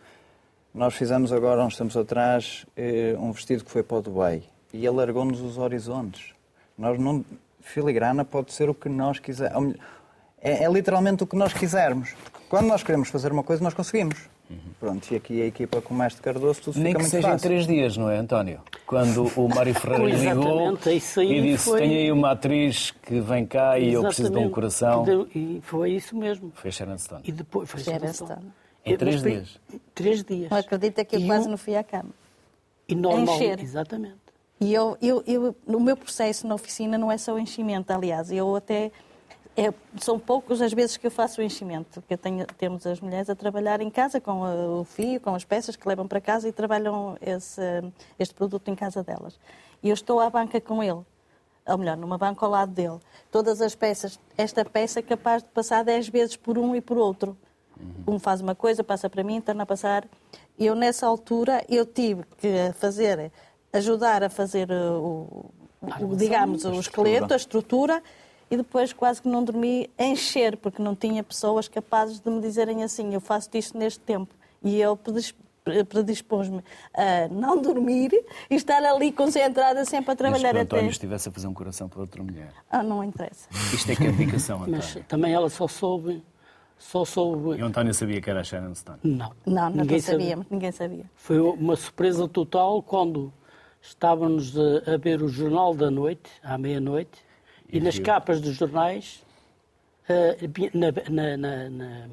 Nós 0.73 0.95
fizemos 0.95 1.33
agora, 1.33 1.65
uns 1.65 1.77
tempos 1.77 1.97
atrás, 1.97 2.67
eh, 2.77 3.15
um 3.19 3.31
vestido 3.33 3.65
que 3.65 3.71
foi 3.71 3.83
para 3.85 3.97
o 3.99 4.03
Dubai 4.03 4.43
e 4.73 4.87
alargou-nos 4.87 5.41
os 5.41 5.57
horizontes. 5.59 6.33
Nós 6.77 6.99
não. 6.99 7.25
Filigrana 7.65 8.25
pode 8.25 8.53
ser 8.53 8.69
o 8.69 8.75
que 8.75 8.89
nós 8.89 9.19
quisermos. 9.19 9.75
É, 10.41 10.65
é 10.65 10.71
literalmente 10.71 11.25
o 11.25 11.27
que 11.27 11.35
nós 11.37 11.53
quisermos. 11.53 12.13
Porque 12.23 12.47
quando 12.49 12.67
nós 12.67 12.83
queremos 12.83 13.09
fazer 13.09 13.33
uma 13.33 13.43
coisa, 13.43 13.63
nós 13.65 13.73
conseguimos. 13.75 14.29
Pronto, 14.79 15.11
e 15.11 15.17
aqui 15.17 15.41
a 15.41 15.47
equipa 15.47 15.81
com 15.81 15.95
o 15.95 15.97
Mestre 15.97 16.23
Cardoso, 16.23 16.61
tudo 16.61 16.79
Nem 16.79 16.89
fica 16.93 16.97
que 16.99 17.03
muito 17.05 17.11
seja 17.11 17.29
em 17.29 17.31
fácil. 17.33 17.49
três 17.49 17.67
dias, 17.67 17.97
não 17.97 18.11
é, 18.11 18.19
António? 18.19 18.61
Quando 18.87 19.25
o 19.41 19.49
Mário 19.49 19.73
Ferreira 19.81 20.05
ligou 20.05 20.75
e 20.75 21.41
disse: 21.41 21.65
foi- 21.65 21.81
Tenho 21.81 21.93
aí 21.99 22.13
uma 22.13 22.33
atriz 22.33 22.91
que 22.91 23.21
vem 23.21 23.47
cá 23.47 23.79
e 23.79 23.95
eu 23.95 24.03
preciso 24.03 24.31
de 24.31 24.37
um 24.39 24.51
coração. 24.51 25.03
Deu- 25.05 25.27
E 25.35 25.61
foi 25.63 25.93
isso 25.93 26.15
mesmo. 26.15 26.53
Foi 26.55 26.71
Sharon 26.71 26.99
Stone. 26.99 27.23
E 27.25 27.33
depois 27.33 27.71
foi 27.71 27.81
Sharon 27.81 28.13
Stone. 28.13 28.53
Em 28.85 28.97
três 28.99 29.23
mas 29.23 29.33
dias. 29.33 29.61
Três 29.95 30.23
dias. 30.23 30.51
Não 30.51 30.59
acredita 30.59 31.03
que 31.07 31.17
eu 31.17 31.21
E 31.21 31.27
quase 31.27 31.47
um- 31.49 31.53
não 31.53 31.57
fui 31.59 31.75
à 31.75 31.83
cama. 31.83 32.11
E 32.87 32.95
normal, 32.95 33.37
Encher. 33.37 33.59
exatamente. 33.63 34.24
E 34.65 34.73
eu, 34.73 34.97
eu, 35.03 35.23
eu, 35.27 35.55
no 35.67 35.79
meu 35.79 35.95
processo 35.95 36.47
na 36.47 36.55
oficina 36.55 36.97
não 36.97 37.13
é 37.13 37.19
só 37.19 37.35
o 37.35 37.39
enchimento, 37.39 37.93
aliás, 37.93 38.31
eu 38.33 38.57
até. 38.57 38.91
é- 39.55 39.75
são 40.01 40.19
poucas 40.19 40.63
as 40.63 40.73
vezes 40.73 40.97
que 40.97 41.07
eu 41.07 41.11
faço 41.11 41.43
o 41.43 41.45
enchimento, 41.45 42.01
porque 42.01 42.17
tenho- 42.17 42.47
temos 42.59 42.87
as 42.87 42.99
mulheres 42.99 43.29
a 43.29 43.35
trabalhar 43.35 43.83
em 43.83 43.91
casa 43.91 44.19
com 44.23 44.41
uh, 44.41 44.81
o 44.81 44.85
fio, 44.85 45.21
com 45.21 45.35
as 45.35 45.45
peças 45.45 45.77
que 45.77 45.87
levam 45.87 46.09
para 46.09 46.19
casa 46.19 46.49
e 46.49 46.53
trabalham 46.53 47.15
esse, 47.21 47.61
este 48.19 48.35
produto 48.35 48.67
em 48.71 48.75
casa 48.75 49.03
delas. 49.03 49.39
E 49.83 49.91
eu 49.91 49.95
estou 49.95 50.19
à 50.19 50.31
banca 50.31 50.59
com 50.63 50.83
ele, 50.83 51.03
ou 51.69 51.79
melhor, 51.79 51.97
numa 51.99 52.17
banca 52.17 52.47
ao 52.47 52.51
lado 52.51 52.73
dele. 52.73 52.99
Todas 53.31 53.61
as 53.61 53.75
peças, 53.75 54.19
esta 54.37 54.65
peça 54.65 55.01
é 55.01 55.03
capaz 55.03 55.43
de 55.43 55.49
passar 55.51 55.85
10 55.85 56.09
vezes 56.09 56.37
por 56.37 56.57
um 56.57 56.75
e 56.75 56.81
por 56.81 56.97
outro. 56.97 57.37
Um 58.09 58.19
faz 58.19 58.41
uma 58.41 58.55
coisa, 58.55 58.83
passa 58.83 59.11
para 59.11 59.23
mim, 59.23 59.43
torna 59.43 59.65
a 59.65 59.67
passar. 59.67 60.09
Eu, 60.59 60.75
nessa 60.75 61.07
altura, 61.07 61.63
eu 61.69 61.85
tive 61.85 62.25
que 62.39 62.73
fazer, 62.79 63.31
ajudar 63.79 64.23
a 64.23 64.31
fazer 64.31 64.71
uh, 64.71 64.95
o, 64.99 65.51
o- 66.01 66.17
digamos, 66.17 66.65
o 66.65 66.73
esqueleto, 66.81 67.33
a 67.33 67.37
estrutura, 67.37 68.03
e 68.51 68.57
depois 68.57 68.93
quase 68.93 69.21
que 69.21 69.29
não 69.29 69.43
dormi 69.45 69.91
encher, 69.99 70.57
porque 70.57 70.81
não 70.81 70.95
tinha 70.95 71.23
pessoas 71.25 71.67
capazes 71.69 72.21
de 72.21 72.31
me 72.31 72.41
dizerem 72.41 72.83
assim, 72.85 73.13
eu 73.13 73.21
faço 73.21 73.49
isto 73.55 73.77
neste 73.77 74.01
tempo. 74.01 74.35
E 74.63 74.81
eu 74.81 74.97
predis- 74.97 75.35
predispus-me 75.89 76.63
a 76.95 77.29
não 77.31 77.61
dormir 77.61 78.13
e 78.51 78.55
estar 78.55 78.83
ali 78.85 79.11
concentrada 79.11 79.85
sempre 79.85 80.13
a 80.13 80.17
trabalhar 80.17 80.49
o 80.55 80.61
até... 80.61 80.61
António 80.77 80.91
estivesse 80.91 81.29
a 81.29 81.33
fazer 81.33 81.47
um 81.47 81.55
coração 81.55 81.89
para 81.89 82.01
outra 82.01 82.23
mulher. 82.23 82.53
Ah, 82.71 82.83
não 82.83 83.03
interessa. 83.03 83.49
Isto 83.73 83.91
é 83.93 83.97
que 83.97 84.05
é 84.07 84.13
dedicação, 84.13 84.59
António. 84.63 84.77
Mas 84.77 84.99
também 85.09 85.33
ela 85.33 85.49
só 85.51 85.67
soube. 85.67 86.23
Só 86.79 87.05
soube. 87.05 87.59
E 87.59 87.63
o 87.63 87.67
António 87.67 87.95
sabia 87.95 88.21
que 88.21 88.29
era 88.29 88.41
a 88.41 88.45
Sharon 88.45 88.75
Stone. 88.75 88.99
Não. 89.03 89.33
Não, 89.47 89.71
não 89.71 89.71
Ninguém 89.71 90.01
sabia. 90.01 90.21
sabíamos, 90.21 90.47
ninguém 90.51 90.73
sabia. 90.73 91.05
Foi 91.17 91.41
uma 91.41 91.77
surpresa 91.77 92.29
total 92.29 92.83
quando 92.83 93.33
estávamos 93.87 94.55
a, 94.59 94.95
a 94.95 94.97
ver 94.97 95.23
o 95.23 95.29
Jornal 95.29 95.75
da 95.75 95.91
Noite, 95.91 96.31
à 96.43 96.57
meia-noite, 96.57 97.23
e, 97.71 97.79
E 97.79 97.81
nas 97.81 97.95
viu. 97.97 98.05
capas 98.05 98.41
dos 98.41 98.55
jornais, 98.57 99.23
eh, 100.09 100.37
na, 100.73 100.87
na- 101.11 101.37
na- 101.37 101.69
na- 101.71 102.07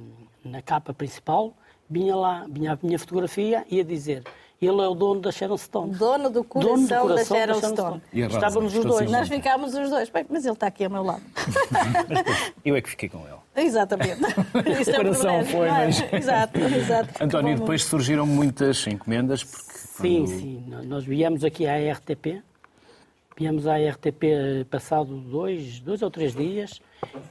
na 0.44 0.62
capa 0.62 0.94
principal, 0.94 1.54
vinha 1.90 2.16
lá, 2.16 2.46
vinha 2.50 2.74
a 2.74 2.78
minha 2.86 3.00
fotografia 3.00 3.66
e 3.70 3.80
a 3.80 3.84
dizer 3.84 4.24
Ele 4.62 4.80
é 4.80 4.88
o 4.88 4.94
dono 4.94 5.20
da 5.22 5.32
Sharon 5.32 5.58
Stone. 5.58 5.92
Dono 5.96 6.30
do 6.30 6.44
coração, 6.44 6.76
Dono 6.76 6.88
do 6.88 6.96
coração 7.08 7.36
da 7.36 7.46
Sharon 7.48 7.76
Stone. 7.76 8.02
E 8.14 8.22
a 8.22 8.26
razão, 8.28 8.38
Estávamos 8.40 8.76
os 8.76 8.86
dois. 8.86 9.10
sim. 9.10 9.12
Nós 9.18 9.28
ficámos 9.28 9.74
os 9.74 9.90
dois. 9.90 10.10
Bem, 10.12 10.24
mas 10.30 10.46
ele 10.46 10.54
está 10.54 10.68
aqui 10.68 10.84
ao 10.84 10.92
meu 10.92 11.02
lado. 11.02 11.24
Eu 12.64 12.76
é 12.76 12.82
que 12.82 12.92
fiquei 12.92 13.10
com 13.10 13.26
ele. 13.28 13.38
Exatamente. 13.56 14.22
Isso 14.80 14.92
é 14.92 14.94
um 14.94 14.98
coração 14.98 15.40
privilégio, 15.40 15.52
foi, 15.58 15.68
é? 15.68 15.72
mas- 15.72 16.14
Exato, 16.14 16.60
exato. 16.60 17.24
António, 17.24 17.58
depois 17.58 17.84
surgiram 17.84 18.28
muitas 18.28 18.86
encomendas, 18.86 19.44
porque 19.44 19.71
Sim, 20.00 20.26
quando- 20.26 20.40
sim. 20.40 20.64
Nós 20.88 21.04
viemos 21.06 21.44
aqui 21.44 21.68
à 21.68 21.76
RTP. 21.94 22.42
Viemos 23.38 23.66
à 23.66 23.78
RTP 23.78 24.66
passado 24.70 25.16
dois, 25.18 25.80
dois 25.80 26.02
ou 26.02 26.12
três 26.12 26.36
dias 26.36 26.82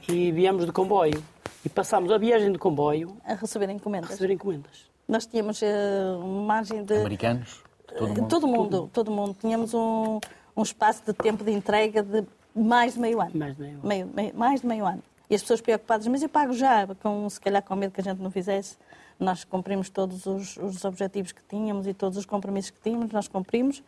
e 0.09 0.31
viemos 0.31 0.65
de 0.65 0.71
comboio. 0.71 1.23
E 1.63 1.69
passámos 1.69 2.11
a 2.11 2.17
viagem 2.17 2.51
de 2.51 2.57
comboio 2.57 3.15
A 3.23 3.35
receber 3.35 3.69
a 3.69 3.71
encomendas. 3.71 4.09
receber 4.09 4.33
encomendas. 4.33 4.89
Nós 5.07 5.25
tínhamos 5.25 5.61
eh, 5.61 5.69
uma 6.17 6.41
margem 6.41 6.83
de. 6.83 6.95
americanos, 6.95 7.61
todo 7.87 8.07
mundo. 8.07 8.27
Todo 8.27 8.47
mundo, 8.47 8.89
todo 8.93 9.11
mundo. 9.11 9.35
Tínhamos 9.39 9.73
um, 9.73 10.19
um 10.57 10.63
espaço 10.63 11.03
de 11.05 11.13
tempo 11.13 11.43
de 11.43 11.51
entrega 11.51 12.01
de 12.01 12.23
mais 12.55 12.95
de 12.95 12.99
meio 12.99 13.21
ano. 13.21 13.31
Mais 13.35 13.55
de 13.55 13.61
meio 13.61 13.73
ano. 13.75 13.87
Meio- 13.87 14.07
meio- 14.13 14.35
mais 14.35 14.61
de 14.61 14.67
meio 14.67 14.85
ano. 14.85 15.03
E 15.29 15.35
as 15.35 15.41
pessoas 15.41 15.61
preocupadas, 15.61 16.07
mas 16.07 16.21
eu 16.23 16.29
pago 16.29 16.51
já, 16.53 16.87
com, 17.01 17.29
se 17.29 17.39
calhar 17.39 17.61
com 17.63 17.75
medo 17.75 17.91
que 17.93 18.01
a 18.01 18.03
gente 18.03 18.19
não 18.21 18.31
fizesse. 18.31 18.75
Nós 19.21 19.43
cumprimos 19.43 19.87
todos 19.89 20.25
os, 20.25 20.57
os 20.57 20.83
objetivos 20.83 21.31
que 21.31 21.41
tínhamos 21.47 21.85
e 21.85 21.93
todos 21.93 22.17
os 22.17 22.25
compromissos 22.25 22.71
que 22.71 22.81
tínhamos, 22.81 23.11
nós 23.11 23.27
cumprimos. 23.27 23.83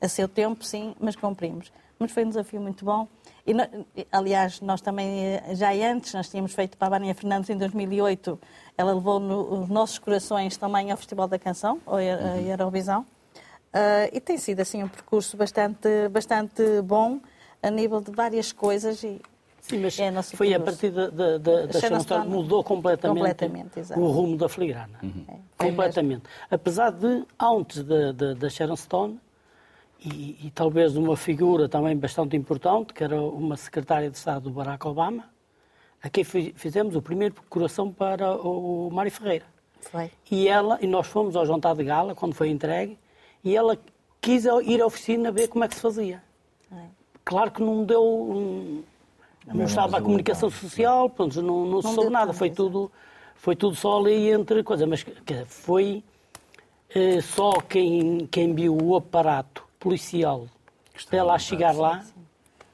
A 0.00 0.08
seu 0.08 0.28
tempo, 0.28 0.62
sim, 0.64 0.94
mas 1.00 1.16
cumprimos. 1.16 1.72
Mas 1.98 2.10
foi 2.12 2.24
um 2.24 2.28
desafio 2.28 2.60
muito 2.60 2.84
bom. 2.84 3.08
E, 3.46 3.52
aliás, 4.12 4.60
nós 4.60 4.80
também, 4.82 5.24
eh, 5.24 5.54
já 5.54 5.70
antes, 5.72 6.12
nós 6.12 6.28
tínhamos 6.28 6.52
feito 6.52 6.76
para 6.76 6.88
a 6.88 6.98
Vânia 6.98 7.14
Fernandes 7.14 7.48
em 7.48 7.56
2008, 7.56 8.38
ela 8.76 8.92
levou 8.92 9.18
no- 9.18 9.62
os 9.62 9.68
nossos 9.68 9.98
corações 9.98 10.56
também 10.58 10.90
ao 10.90 10.96
Festival 10.98 11.28
da 11.28 11.38
Canção, 11.38 11.80
ou 11.86 11.96
a 11.96 12.00
a 12.00 12.40
Eurovisão. 12.42 13.06
Ah, 13.72 14.08
e 14.12 14.20
tem 14.20 14.36
sido 14.36 14.60
assim 14.60 14.82
um 14.82 14.88
percurso 14.88 15.36
bastante, 15.36 15.88
bastante 16.10 16.62
bom 16.82 17.20
a 17.62 17.70
nível 17.70 18.00
de 18.00 18.10
várias 18.12 18.52
coisas 18.52 19.02
e 19.02 19.22
Sim, 19.66 19.78
mas 19.78 19.98
É 19.98 20.08
a 20.08 20.10
nossa 20.12 20.36
foi 20.36 20.52
a 20.52 20.60
partir 20.60 20.90
da, 20.90 21.08
da, 21.08 21.38
da, 21.38 21.66
da 21.66 22.24
mudou 22.26 22.62
completamente, 22.62 23.18
completamente, 23.18 23.92
o 23.98 24.06
rumo 24.08 24.36
da 24.36 24.46
filigrana. 24.46 24.98
É, 25.02 25.06
foi 25.56 25.68
completamente. 25.70 26.22
Apesar 26.50 26.90
de, 26.90 27.24
antes 27.40 27.82
da, 27.82 28.12
da, 28.12 28.34
da 28.34 28.50
Sharon 28.50 28.76
Stone, 28.76 29.18
e, 30.04 30.46
e 30.46 30.50
talvez 30.54 30.96
uma 30.98 31.16
figura 31.16 31.66
também 31.66 31.96
bastante 31.96 32.36
importante, 32.36 32.92
que 32.92 33.02
era 33.02 33.18
uma 33.22 33.56
secretária 33.56 34.10
de 34.10 34.18
Estado 34.18 34.42
do 34.42 34.50
Barack 34.50 34.86
Obama, 34.86 35.24
a 36.02 36.10
quem 36.10 36.24
fi- 36.24 36.52
fizemos 36.54 36.94
o 36.94 37.00
primeiro 37.00 37.34
coração 37.48 37.90
para 37.90 38.36
o 38.36 38.90
Mário 38.92 39.10
Ferreira. 39.10 39.46
foi. 39.80 40.10
E 40.30 40.46
ela, 40.46 40.78
e 40.82 40.86
nós 40.86 41.06
fomos 41.06 41.34
ao 41.36 41.46
jantar 41.46 41.74
de 41.74 41.84
gala, 41.84 42.14
quando 42.14 42.34
foi 42.34 42.50
entregue, 42.50 42.98
e 43.42 43.56
ela 43.56 43.78
quis 44.20 44.44
ir 44.44 44.82
à 44.82 44.86
oficina 44.86 45.32
ver 45.32 45.48
como 45.48 45.64
é 45.64 45.68
que 45.68 45.74
se 45.74 45.80
fazia. 45.80 46.22
É. 46.70 46.84
Claro 47.24 47.50
que 47.50 47.62
não 47.62 47.82
deu. 47.82 48.04
um- 48.04 48.82
não 49.46 49.64
estava 49.64 49.98
a 49.98 50.00
comunicação 50.00 50.50
social, 50.50 51.10
pronto, 51.10 51.42
não, 51.42 51.66
não 51.66 51.80
se 51.82 51.88
Não 51.88 51.94
soube 51.94 52.10
nada, 52.10 52.32
foi 52.32 52.48
exato. 52.48 52.62
tudo, 52.64 52.92
foi 53.36 53.56
tudo 53.56 53.76
só 53.76 53.98
ali 53.98 54.30
entre 54.30 54.62
coisas. 54.62 54.88
Mas 54.88 55.04
foi 55.46 56.02
eh, 56.94 57.20
só 57.20 57.52
quem, 57.60 58.26
quem 58.30 58.54
viu 58.54 58.76
o 58.76 58.96
aparato 58.96 59.64
policial 59.78 60.46
estava 60.94 61.10
para 61.10 61.22
lá 61.24 61.38
chegar 61.38 61.74
lá 61.74 62.04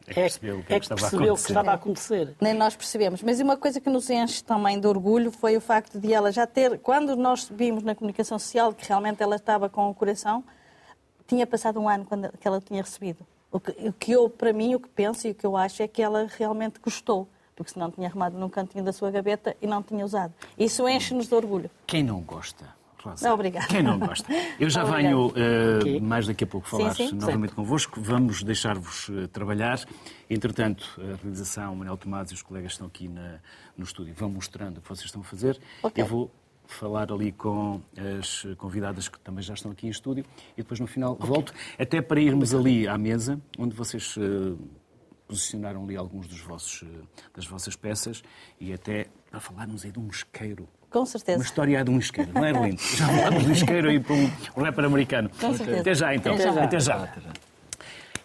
É 0.07 0.12
que 0.12 0.21
percebeu 0.21 0.59
o 0.59 0.62
que 0.62 0.73
é 0.75 0.79
que 0.79 0.85
estava 0.85 1.00
a 1.00 1.11
percebeu 1.11 1.35
o 1.35 1.37
que 1.37 1.43
acontecer. 1.43 1.53
estava 1.53 1.71
a 1.71 1.75
acontecer. 1.75 2.37
Nem 2.41 2.55
nós 2.55 2.77
percebemos. 2.77 3.23
Mas 3.23 3.41
uma 3.41 3.57
coisa 3.57 3.81
que 3.81 3.89
nos 3.91 4.11
enche 4.11 4.43
também 4.45 4.79
de 4.79 4.87
orgulho 4.87 5.31
foi 5.31 5.57
o 5.57 5.61
facto 5.61 5.99
de 5.99 6.12
ela 6.12 6.31
já 6.31 6.47
ter, 6.47 6.79
quando 6.79 7.17
nós 7.17 7.49
vimos 7.50 7.83
na 7.83 7.95
comunicação 7.95 8.39
social 8.39 8.73
que 8.75 8.87
realmente 8.87 9.23
ela 9.23 9.37
estava 9.37 9.69
com 9.69 9.89
o 9.89 9.95
coração, 9.95 10.45
tinha 11.27 11.47
passado 11.47 11.81
um 11.81 11.89
ano 11.89 12.05
quando, 12.05 12.31
que 12.39 12.47
ela 12.47 12.61
tinha 12.61 12.83
recebido. 12.83 13.25
O 13.52 13.59
que, 13.59 13.71
o 13.88 13.92
que 13.92 14.12
eu, 14.12 14.28
para 14.30 14.52
mim, 14.52 14.75
o 14.75 14.80
que 14.80 14.88
penso 14.88 15.26
e 15.26 15.33
o 15.33 15.35
que 15.35 15.45
eu 15.45 15.57
acho 15.57 15.83
é 15.83 15.88
que 15.88 16.00
ela 16.00 16.28
realmente 16.38 16.78
gostou, 16.80 17.28
porque 17.57 17.73
senão 17.73 17.90
tinha 17.90 18.09
arrumado 18.09 18.38
num 18.38 18.49
cantinho 18.49 18.85
da 18.85 18.92
sua 18.92 19.11
gaveta 19.11 19.56
e 19.60 19.67
não 19.67 19.82
tinha 19.82 20.04
usado. 20.04 20.32
Isso 20.58 20.89
enche-nos 20.89 21.26
de 21.26 21.34
orgulho. 21.34 21.71
Quem 21.86 22.02
não 22.04 22.21
gosta? 22.21 22.78
Rosa? 23.02 23.32
Obrigada. 23.32 23.67
Quem 23.67 23.82
não 23.82 23.99
gosta? 23.99 24.30
Eu 24.60 24.69
já 24.69 24.84
Obrigada. 24.84 25.08
venho 25.08 25.78
Ok. 25.80 26.00
mais 26.00 26.26
daqui 26.26 26.45
a 26.45 26.47
pouco 26.47 26.69
falar 26.69 26.95
sim, 26.95 27.10
novamente 27.13 27.54
convosco. 27.54 27.99
Vamos 27.99 28.43
deixar-vos 28.43 29.08
eh, 29.10 29.26
trabalhar. 29.28 29.80
Entretanto, 30.28 31.00
a 31.00 31.17
realização, 31.23 31.73
o 31.73 31.76
Manuel 31.76 31.97
Tomás 31.97 32.30
e 32.30 32.34
os 32.34 32.43
colegas 32.43 32.73
estão 32.73 32.86
aqui 32.86 33.08
na- 33.08 33.39
no 33.76 33.84
estúdio 33.84 34.13
vão 34.15 34.28
mostrando 34.30 34.78
o 34.78 34.80
que 34.82 34.89
vocês 34.89 35.06
estão 35.06 35.23
a 35.23 35.25
fazer. 35.25 35.58
Ok. 35.82 36.02
Eu 36.04 36.06
vou 36.06 36.30
falar 36.73 37.13
ali 37.13 37.33
com 37.33 37.80
as 38.19 38.47
convidadas 38.56 39.09
que 39.09 39.19
também 39.21 39.43
já 39.43 39.54
estão 39.54 39.71
aqui 39.71 39.87
em 39.87 39.91
estúdio 39.91 40.25
e 40.56 40.63
depois 40.63 40.80
no 40.80 40.87
final 40.87 41.17
volto, 41.17 41.52
até 41.78 42.00
para 42.00 42.21
irmos 42.21 42.54
ali 42.54 42.87
à 42.87 42.97
mesa, 42.97 43.41
onde 43.59 43.75
vocês 43.75 44.15
eh, 44.19 44.54
posicionaram 45.26 45.85
ali 45.85 45.97
alguns 45.97 46.26
dos 46.26 46.41
vossos, 46.41 46.83
eh, 46.83 47.02
das 47.35 47.47
vossas 47.47 47.76
peças 47.76 48.23
e 48.59 48.73
até 48.73 49.06
para 49.30 49.41
falarmos 49.41 49.85
aí 49.85 49.93
de 49.93 49.99
um 49.99 50.09
isqueiro 50.09 50.69
Com 50.91 51.00
uma 51.00 51.06
certeza. 51.06 51.43
história 51.43 51.85
de 51.85 51.91
um 51.91 51.99
isqueiro, 51.99 52.33
não 52.33 52.45
é, 52.45 52.52
Lindo? 52.52 52.80
Já 52.97 53.06
falámos 53.06 53.45
do 53.45 53.52
isqueiro 53.52 53.89
aí 53.89 54.00
para 54.00 54.15
um, 54.15 54.30
um 54.56 54.63
rapper 54.63 54.85
americano. 54.85 55.30
Com 55.41 55.54
certeza. 55.54 55.80
Até 55.80 55.95
já, 55.95 56.15
então. 56.15 56.35
Até 56.35 56.80
já. 56.80 57.04
Até 57.04 57.21
já. 57.21 57.33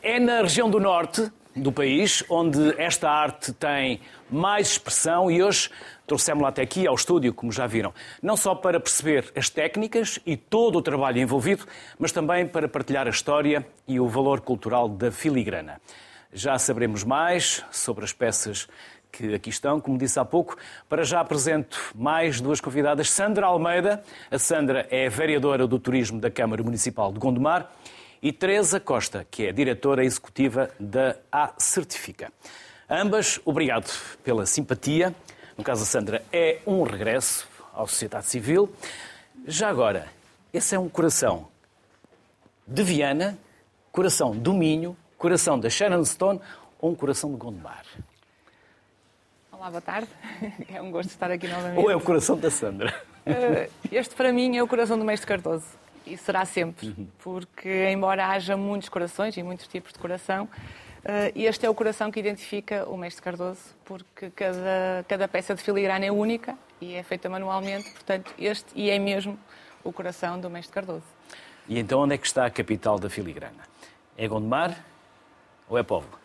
É 0.01 0.19
na 0.19 0.41
região 0.41 0.69
do 0.69 0.79
norte 0.79 1.31
do 1.55 1.71
país 1.71 2.23
onde 2.29 2.75
esta 2.77 3.09
arte 3.09 3.53
tem 3.53 4.01
mais 4.29 4.71
expressão 4.71 5.31
e 5.31 5.41
hoje 5.41 5.69
trouxemos-la 6.05 6.49
até 6.49 6.61
aqui 6.61 6.85
ao 6.85 6.95
estúdio, 6.95 7.33
como 7.33 7.51
já 7.51 7.65
viram. 7.65 7.93
Não 8.21 8.35
só 8.35 8.53
para 8.53 8.79
perceber 8.79 9.31
as 9.35 9.49
técnicas 9.49 10.19
e 10.25 10.35
todo 10.35 10.77
o 10.77 10.81
trabalho 10.81 11.19
envolvido, 11.19 11.65
mas 11.97 12.11
também 12.11 12.45
para 12.45 12.67
partilhar 12.67 13.07
a 13.07 13.09
história 13.09 13.65
e 13.87 13.99
o 13.99 14.07
valor 14.07 14.41
cultural 14.41 14.89
da 14.89 15.11
filigrana. 15.11 15.79
Já 16.33 16.59
saberemos 16.59 17.03
mais 17.03 17.63
sobre 17.71 18.03
as 18.03 18.11
peças 18.11 18.67
que 19.09 19.33
aqui 19.33 19.49
estão, 19.49 19.79
como 19.79 19.97
disse 19.97 20.19
há 20.19 20.25
pouco. 20.25 20.57
Para 20.89 21.03
já 21.03 21.21
apresento 21.21 21.79
mais 21.95 22.41
duas 22.41 22.59
convidadas. 22.59 23.09
Sandra 23.09 23.45
Almeida. 23.45 24.03
A 24.29 24.37
Sandra 24.37 24.85
é 24.91 25.07
vereadora 25.07 25.65
do 25.65 25.79
Turismo 25.79 26.19
da 26.19 26.29
Câmara 26.29 26.61
Municipal 26.61 27.13
de 27.13 27.19
Gondomar. 27.19 27.71
E 28.21 28.31
Teresa 28.31 28.79
Costa, 28.79 29.25
que 29.29 29.45
é 29.45 29.51
diretora 29.51 30.03
executiva 30.03 30.71
da 30.79 31.15
A 31.31 31.53
Certifica. 31.57 32.31
Ambas, 32.89 33.39
obrigado 33.45 33.91
pela 34.23 34.45
simpatia. 34.45 35.13
No 35.57 35.63
caso 35.63 35.81
da 35.81 35.85
Sandra, 35.85 36.23
é 36.31 36.59
um 36.65 36.83
regresso 36.83 37.47
à 37.73 37.79
sociedade 37.81 38.25
civil. 38.25 38.73
Já 39.45 39.69
agora, 39.69 40.07
esse 40.53 40.75
é 40.75 40.79
um 40.79 40.89
coração 40.89 41.47
de 42.67 42.83
Viana, 42.83 43.37
coração 43.91 44.35
do 44.35 44.53
Minho, 44.53 44.97
coração 45.17 45.59
da 45.59 45.69
Sharon 45.69 46.03
Stone 46.03 46.41
ou 46.79 46.91
um 46.91 46.95
coração 46.95 47.31
de 47.31 47.37
Gondomar? 47.37 47.85
Olá, 49.51 49.69
boa 49.69 49.81
tarde. 49.81 50.09
É 50.73 50.81
um 50.81 50.91
gosto 50.91 51.09
estar 51.09 51.31
aqui 51.31 51.47
novamente. 51.47 51.79
Ou 51.83 51.89
é 51.91 51.95
o 51.95 52.01
coração 52.01 52.37
da 52.37 52.49
Sandra? 52.51 52.93
Eh, 53.25 53.69
Este, 53.91 54.13
para 54.15 54.31
mim, 54.33 54.57
é 54.57 54.63
o 54.63 54.67
coração 54.67 54.97
do 54.97 55.05
Mestre 55.05 55.27
Cardoso. 55.27 55.65
E 56.05 56.17
será 56.17 56.45
sempre. 56.45 56.87
Uhum. 56.89 57.07
Porque, 57.19 57.89
embora 57.91 58.27
haja 58.27 58.55
muitos 58.55 58.89
corações 58.89 59.35
e 59.37 59.43
muitos 59.43 59.67
tipos 59.67 59.91
de 59.91 59.99
coração, 59.99 60.47
eh, 61.03 61.31
este 61.35 61.65
é 61.65 61.69
o 61.69 61.73
coração 61.73 62.11
que 62.11 62.19
identifica 62.19 62.85
o 62.87 62.95
Mestre 62.97 63.23
Cardoso, 63.23 63.59
porque 63.83 64.29
cada, 64.29 65.03
cada 65.07 65.27
peça 65.27 65.55
de 65.55 65.61
filigrana 65.61 66.05
é 66.05 66.11
única 66.11 66.55
e 66.79 66.93
é 66.95 67.01
feita 67.03 67.27
manualmente. 67.29 67.89
Portanto, 67.91 68.33
este 68.37 68.67
e 68.75 68.89
é 68.89 68.99
mesmo 68.99 69.37
o 69.83 69.91
coração 69.91 70.39
do 70.39 70.49
Mestre 70.49 70.73
Cardoso. 70.73 71.03
E 71.67 71.79
então 71.79 71.99
onde 72.01 72.13
é 72.13 72.17
que 72.17 72.27
está 72.27 72.45
a 72.45 72.49
capital 72.49 72.99
da 72.99 73.09
filigrana? 73.09 73.63
É 74.15 74.27
Gondomar 74.27 74.77
ou 75.67 75.77
é 75.77 75.83
Póvoa? 75.83 76.23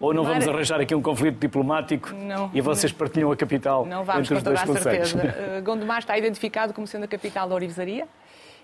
Ou 0.00 0.12
não 0.12 0.24
vamos 0.24 0.46
é- 0.46 0.50
arranjar 0.50 0.80
aqui 0.80 0.94
um 0.94 1.00
conflito 1.02 1.38
diplomático 1.38 2.12
Não. 2.14 2.50
e 2.52 2.60
vocês 2.60 2.92
partilham 2.92 3.30
a 3.32 3.36
capital 3.36 3.84
Não 3.86 4.04
vamos 4.04 4.30
entre 4.30 4.34
com 4.34 4.38
os 4.38 4.42
toda 4.44 4.56
dois 4.56 4.62
a 4.62 4.66
conselhos? 4.66 5.08
certeza. 5.10 5.34
Eh, 5.56 5.60
Gondomar 5.62 5.98
está 6.00 6.16
identificado 6.18 6.74
como 6.74 6.86
sendo 6.86 7.04
a 7.04 7.08
capital 7.08 7.48
da 7.48 7.54
ourivesaria 7.54 8.06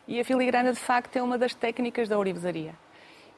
e 0.07 0.21
a 0.21 0.25
filigrana, 0.25 0.73
de 0.73 0.79
facto, 0.79 1.17
é 1.17 1.23
uma 1.23 1.38
das 1.38 1.55
técnicas 1.55 2.09
da 2.09 2.17
ourivesaria. 2.19 2.75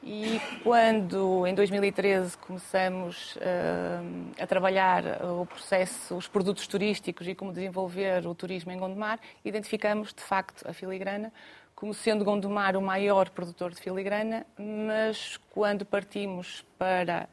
E 0.03 0.39
quando, 0.63 1.47
em 1.47 1.55
2013, 1.55 2.37
começamos 2.37 3.35
eh, 3.41 3.99
a 4.39 4.45
trabalhar 4.45 5.03
o 5.23 5.47
processo, 5.47 6.15
os 6.15 6.27
produtos 6.27 6.67
turísticos 6.67 7.27
e 7.27 7.33
como 7.33 7.51
desenvolver 7.51 8.27
o 8.27 8.35
turismo 8.35 8.71
em 8.71 8.77
Gondomar, 8.77 9.19
identificamos, 9.43 10.13
de 10.13 10.21
facto, 10.21 10.67
a 10.67 10.73
filigrana 10.73 11.33
como 11.75 11.93
sendo 11.93 12.23
Gondomar 12.23 12.77
o 12.77 12.81
maior 12.81 13.29
produtor 13.29 13.71
de 13.71 13.81
filigrana, 13.81 14.45
mas 14.57 15.37
quando 15.51 15.85
partimos 15.85 16.65
para 16.79 17.27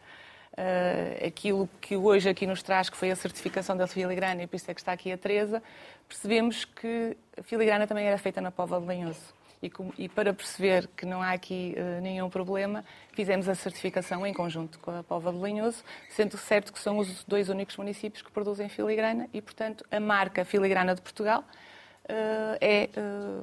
eh, 0.56 1.24
aquilo 1.26 1.68
que 1.80 1.96
hoje 1.96 2.28
aqui 2.28 2.46
nos 2.46 2.62
traz, 2.62 2.88
que 2.90 2.96
foi 2.96 3.10
a 3.10 3.16
certificação 3.16 3.76
da 3.76 3.86
filigrana, 3.86 4.42
e 4.42 4.46
por 4.46 4.56
isso 4.56 4.70
é 4.70 4.74
que 4.74 4.80
está 4.80 4.92
aqui 4.92 5.10
a 5.12 5.18
Teresa, 5.18 5.62
percebemos 6.08 6.64
que 6.64 7.16
a 7.38 7.42
filigrana 7.42 7.86
também 7.86 8.06
era 8.06 8.18
feita 8.18 8.40
na 8.40 8.50
Póvoa 8.50 8.80
de 8.80 8.86
Lanhoso. 8.86 9.34
E, 9.62 9.70
com- 9.70 9.92
e 9.96 10.08
para 10.08 10.34
perceber 10.34 10.88
que 10.96 11.06
não 11.06 11.22
há 11.22 11.30
aqui 11.30 11.72
eh, 11.76 12.00
nenhum 12.00 12.28
problema, 12.28 12.84
fizemos 13.12 13.48
a 13.48 13.54
certificação 13.54 14.26
em 14.26 14.34
conjunto 14.34 14.78
com 14.80 14.90
a 14.90 15.04
Póvoa 15.04 15.32
de 15.32 15.38
Lanhoso, 15.38 15.84
sendo 16.10 16.36
certo 16.36 16.72
que 16.72 16.80
são 16.80 16.98
os 16.98 17.22
dois 17.24 17.48
únicos 17.48 17.76
municípios 17.76 18.22
que 18.22 18.30
produzem 18.32 18.68
filigrana 18.68 19.28
e, 19.32 19.40
portanto, 19.40 19.84
a 19.90 20.00
marca 20.00 20.44
Filigrana 20.44 20.94
de 20.96 21.00
Portugal 21.00 21.44
é, 22.60 22.88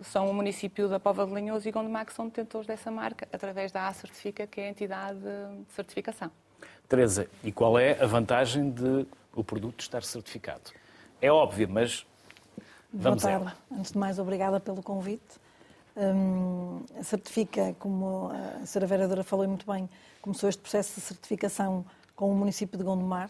são 0.03 0.29
o 0.29 0.33
município 0.33 0.89
da 0.89 0.99
Pova 0.99 1.25
de 1.25 1.33
Linhoso 1.33 1.67
e 1.67 1.71
Gondomar 1.71 2.05
que 2.05 2.13
são 2.13 2.25
detentores 2.27 2.67
dessa 2.67 2.91
marca, 2.91 3.25
através 3.31 3.71
da 3.71 3.87
A-Certifica, 3.87 4.45
que 4.45 4.59
é 4.59 4.65
a 4.65 4.69
entidade 4.69 5.17
de 5.19 5.73
certificação. 5.73 6.29
Teresa, 6.87 7.27
e 7.43 7.51
qual 7.51 7.77
é 7.77 8.01
a 8.01 8.05
vantagem 8.05 8.71
de 8.71 9.05
o 9.35 9.43
produto 9.43 9.81
estar 9.81 10.03
certificado? 10.03 10.71
É 11.21 11.31
óbvio, 11.31 11.69
mas 11.69 12.05
vamos 12.91 13.23
Boa 13.23 13.39
tarde. 13.39 13.57
Antes 13.71 13.91
de 13.91 13.97
mais, 13.97 14.19
obrigada 14.19 14.59
pelo 14.59 14.81
convite. 14.81 15.39
Um, 15.95 16.83
certifica, 17.03 17.75
como 17.79 18.31
a 18.61 18.65
senhora 18.65 18.87
vereadora 18.87 19.23
falou 19.23 19.47
muito 19.47 19.69
bem, 19.69 19.89
começou 20.21 20.49
este 20.49 20.61
processo 20.61 20.95
de 20.95 21.01
certificação 21.01 21.85
com 22.15 22.31
o 22.31 22.35
município 22.35 22.77
de 22.77 22.83
Gondomar 22.83 23.29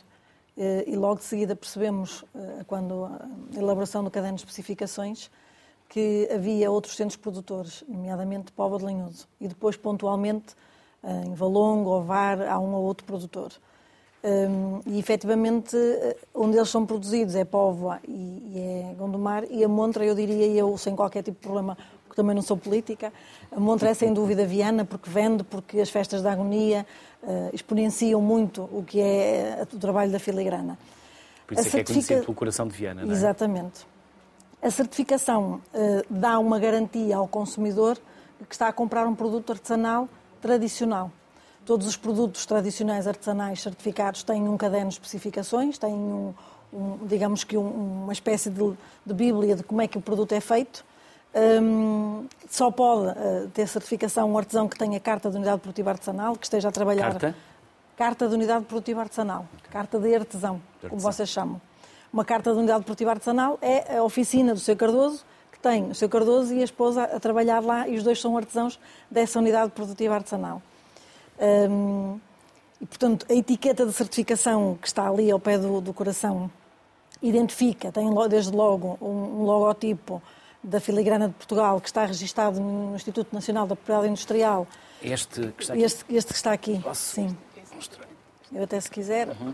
eh, 0.59 0.83
e 0.87 0.95
logo 0.97 1.19
de 1.19 1.23
seguida 1.23 1.55
percebemos, 1.55 2.25
eh, 2.35 2.63
quando 2.67 3.05
a 3.05 3.57
elaboração 3.57 4.03
do 4.03 4.11
caderno 4.11 4.35
de 4.35 4.41
especificações, 4.41 5.31
que 5.87 6.29
havia 6.31 6.69
outros 6.69 6.95
centros 6.95 7.15
produtores, 7.15 7.83
nomeadamente 7.87 8.51
Póvoa 8.51 8.77
de 8.77 8.85
Lanhoso, 8.85 9.27
e 9.39 9.47
depois 9.47 9.77
pontualmente 9.77 10.55
em 11.03 11.33
Valongo, 11.33 11.91
Ovar, 11.91 12.41
há 12.41 12.59
um 12.59 12.73
ou 12.73 12.83
outro 12.83 13.05
produtor. 13.05 13.51
Um, 14.21 14.81
e 14.85 14.99
efetivamente, 14.99 15.77
onde 16.33 16.57
eles 16.57 16.69
são 16.69 16.85
produzidos 16.85 17.35
é 17.35 17.45
Póvoa 17.45 17.99
e, 18.05 18.11
e 18.11 18.59
é 18.59 18.93
Gondomar, 18.95 19.45
e 19.49 19.63
a 19.63 19.67
Montra, 19.67 20.03
eu 20.03 20.13
diria, 20.13 20.45
eu 20.45 20.77
sem 20.77 20.93
qualquer 20.93 21.23
tipo 21.23 21.37
de 21.37 21.43
problema, 21.43 21.77
porque 22.03 22.17
também 22.17 22.35
não 22.35 22.41
sou 22.41 22.57
política, 22.57 23.13
a 23.49 23.59
Montra 23.59 23.89
é 23.89 23.93
sem 23.93 24.13
dúvida 24.13 24.45
Viana, 24.45 24.83
porque 24.83 25.09
vende, 25.09 25.45
porque 25.45 25.79
as 25.79 25.89
festas 25.89 26.21
da 26.21 26.33
agonia 26.33 26.85
uh, 27.23 27.49
exponenciam 27.53 28.21
muito 28.21 28.63
o 28.63 28.83
que 28.83 28.99
é 28.99 29.65
o 29.71 29.79
trabalho 29.79 30.11
da 30.11 30.19
filigrana. 30.19 30.77
Por 31.47 31.53
isso 31.53 31.63
a 31.63 31.67
é 31.67 31.69
certifica... 31.69 31.83
que 31.83 31.91
é 31.91 31.93
conhecido 31.93 32.25
pelo 32.25 32.35
coração 32.35 32.67
de 32.67 32.75
Viana, 32.75 33.05
não 33.05 33.09
é? 33.09 33.13
Exatamente. 33.13 33.87
A 34.61 34.69
certificação 34.69 35.61
uh, 35.73 36.03
dá 36.09 36.37
uma 36.39 36.59
garantia 36.59 37.15
ao 37.15 37.27
consumidor 37.27 37.97
que 38.49 38.53
está 38.53 38.67
a 38.67 38.73
comprar 38.73 39.07
um 39.07 39.15
produto 39.15 39.53
artesanal 39.53 40.09
tradicional. 40.41 41.11
Todos 41.65 41.85
os 41.87 41.95
produtos 41.95 42.45
tradicionais 42.45 43.05
artesanais 43.07 43.61
certificados 43.61 44.23
têm 44.23 44.47
um 44.47 44.57
caderno 44.57 44.87
de 44.87 44.95
especificações, 44.95 45.77
têm 45.77 45.93
um, 45.93 46.33
um, 46.73 46.97
digamos 47.05 47.43
que 47.43 47.57
um, 47.57 48.03
uma 48.03 48.13
espécie 48.13 48.49
de, 48.49 48.73
de, 49.05 49.13
bíblia 49.13 49.55
de 49.55 49.63
como 49.63 49.81
é 49.81 49.87
que 49.87 49.97
o 49.97 50.01
produto 50.01 50.31
é 50.31 50.39
feito. 50.39 50.83
Um, 51.61 52.25
só 52.49 52.71
pode 52.71 53.11
uh, 53.11 53.47
ter 53.53 53.67
certificação 53.67 54.31
um 54.31 54.37
artesão 54.37 54.67
que 54.67 54.77
tenha 54.77 54.99
carta 54.99 55.29
de 55.29 55.35
unidade 55.35 55.61
produtiva 55.61 55.91
artesanal, 55.91 56.35
que 56.35 56.45
esteja 56.45 56.69
a 56.69 56.71
trabalhar. 56.71 57.11
Carta? 57.11 57.35
Carta 57.95 58.27
de 58.27 58.33
unidade 58.33 58.65
produtiva 58.65 59.01
artesanal. 59.01 59.45
Carta 59.69 59.99
de 59.99 60.15
artesão, 60.15 60.55
de 60.55 60.85
artesão, 60.85 60.89
como 60.89 61.01
vocês 61.01 61.29
chamam. 61.29 61.61
Uma 62.11 62.25
carta 62.25 62.51
de 62.51 62.57
unidade 62.57 62.83
produtiva 62.83 63.11
artesanal 63.11 63.59
é 63.61 63.97
a 63.97 64.03
oficina 64.03 64.53
do 64.53 64.59
seu 64.59 64.75
Cardoso, 64.75 65.23
que 65.59 65.63
tem 65.63 65.91
o 65.91 65.95
seu 65.95 66.07
Cardoso 66.07 66.53
e 66.53 66.61
a 66.61 66.63
esposa 66.63 67.03
a 67.03 67.19
trabalhar 67.19 67.59
lá, 67.61 67.87
e 67.87 67.97
os 67.97 68.03
dois 68.03 68.19
são 68.19 68.37
artesãos 68.37 68.79
dessa 69.11 69.39
unidade 69.39 69.71
produtiva 69.71 70.15
artesanal. 70.15 70.61
Um, 71.39 72.19
e, 72.81 72.85
portanto, 72.85 73.25
a 73.29 73.33
etiqueta 73.33 73.85
de 73.85 73.91
certificação 73.91 74.77
que 74.81 74.87
está 74.87 75.07
ali 75.07 75.29
ao 75.29 75.39
pé 75.39 75.57
do, 75.57 75.81
do 75.81 75.93
coração 75.93 76.49
identifica, 77.21 77.91
tem 77.91 78.09
desde 78.29 78.55
logo 78.55 78.97
um, 79.01 79.41
um, 79.41 79.43
logotipo 79.43 80.21
da 80.63 80.79
filigrana 80.79 81.27
de 81.27 81.33
Portugal 81.33 81.79
que 81.81 81.87
está 81.87 82.05
registado 82.05 82.59
no 82.59 82.95
Instituto 82.95 83.33
Nacional 83.33 83.67
da 83.67 83.75
Propriedade 83.75 84.07
Industrial. 84.07 84.65
Este 85.01 85.51
que 85.51 85.63
está 85.63 85.73
aqui? 85.73 85.83
Este, 85.83 86.05
este 86.15 86.31
que 86.31 86.37
está 86.37 86.51
aqui, 86.53 86.79
Posso 86.79 87.15
sim. 87.15 87.37
Mostrar? 87.75 88.07
Eu 88.51 88.63
até 88.63 88.79
se 88.79 88.89
quiser. 88.89 89.27
Uhum. 89.27 89.53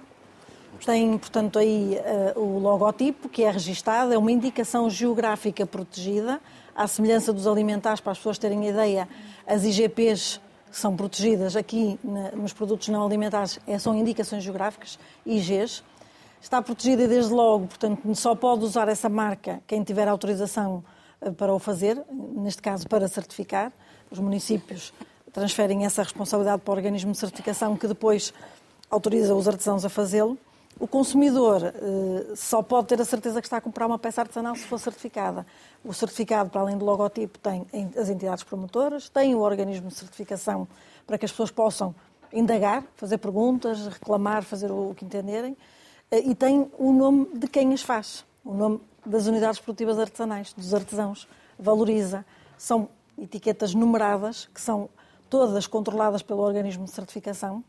Tem, 0.83 1.17
portanto, 1.17 1.59
aí 1.59 1.99
uh, 2.35 2.39
o 2.39 2.59
logotipo 2.59 3.29
que 3.29 3.43
é 3.43 3.51
registado, 3.51 4.13
é 4.13 4.17
uma 4.17 4.31
indicação 4.31 4.89
geográfica 4.89 5.65
protegida, 5.65 6.41
à 6.75 6.87
semelhança 6.87 7.31
dos 7.31 7.47
alimentares, 7.47 8.01
para 8.01 8.11
as 8.11 8.17
pessoas 8.17 8.37
terem 8.37 8.67
ideia, 8.67 9.07
as 9.47 9.63
IGPs 9.63 10.41
são 10.75 10.93
protegidas 10.93 11.55
aqui 11.55 11.97
nos 12.33 12.51
produtos 12.51 12.89
não 12.89 13.05
alimentares 13.05 13.57
é, 13.65 13.79
são 13.79 13.95
indicações 13.95 14.43
geográficas, 14.43 14.99
IGs. 15.25 15.81
Está 16.41 16.61
protegida 16.61 17.07
desde 17.07 17.31
logo, 17.31 17.67
portanto, 17.67 18.13
só 18.13 18.35
pode 18.35 18.65
usar 18.65 18.89
essa 18.89 19.07
marca 19.07 19.63
quem 19.65 19.83
tiver 19.83 20.07
autorização 20.07 20.83
eh, 21.21 21.31
para 21.31 21.53
o 21.53 21.57
fazer, 21.57 22.03
neste 22.11 22.61
caso 22.61 22.87
para 22.87 23.07
certificar. 23.07 23.71
Os 24.11 24.19
municípios 24.19 24.93
transferem 25.31 25.85
essa 25.85 26.03
responsabilidade 26.03 26.61
para 26.61 26.71
o 26.71 26.75
organismo 26.75 27.13
de 27.13 27.17
certificação 27.17 27.75
que 27.77 27.87
depois 27.87 28.33
autoriza 28.89 29.33
os 29.33 29.47
artesãos 29.47 29.85
a 29.85 29.89
fazê-lo. 29.89 30.37
O 30.77 30.87
consumidor 30.87 31.61
eh, 31.63 32.35
só 32.35 32.61
pode 32.61 32.87
ter 32.87 32.99
a 32.99 33.05
certeza 33.05 33.39
que 33.39 33.47
está 33.47 33.57
a 33.57 33.61
comprar 33.61 33.87
uma 33.87 33.97
peça 33.97 34.21
artesanal 34.21 34.55
se 34.55 34.65
for 34.65 34.77
certificada. 34.77 35.45
O 35.85 35.93
certificado, 35.93 36.49
para 36.49 36.61
além 36.61 36.77
do 36.77 36.83
logotipo, 36.83 37.39
tem 37.39 37.65
as 37.97 38.09
entidades 38.09 38.43
promotoras, 38.43 39.07
tem 39.07 39.33
o 39.35 39.39
organismo 39.39 39.87
de 39.87 39.95
certificação 39.95 40.67
para 41.07 41.17
que 41.17 41.23
as 41.23 41.31
pessoas 41.31 41.49
possam 41.49 41.95
indagar, 42.33 42.83
fazer 42.97 43.17
perguntas, 43.19 43.87
reclamar, 43.87 44.43
fazer 44.43 44.69
o 44.69 44.93
que 44.93 45.05
entenderem, 45.05 45.55
eh, 46.11 46.19
e 46.19 46.35
tem 46.35 46.69
o 46.77 46.91
nome 46.91 47.29
de 47.33 47.47
quem 47.47 47.73
as 47.73 47.81
faz, 47.81 48.25
o 48.43 48.53
nome 48.53 48.81
das 49.05 49.27
unidades 49.27 49.61
produtivas 49.61 49.97
artesanais, 49.97 50.51
dos 50.51 50.73
artesãos. 50.73 51.25
Valoriza. 51.57 52.25
São 52.57 52.89
etiquetas 53.17 53.73
numeradas, 53.73 54.49
que 54.53 54.59
são 54.59 54.89
todas 55.29 55.67
controladas 55.67 56.21
pelo 56.21 56.41
organismo 56.41 56.83
de 56.83 56.91
certificação 56.91 57.63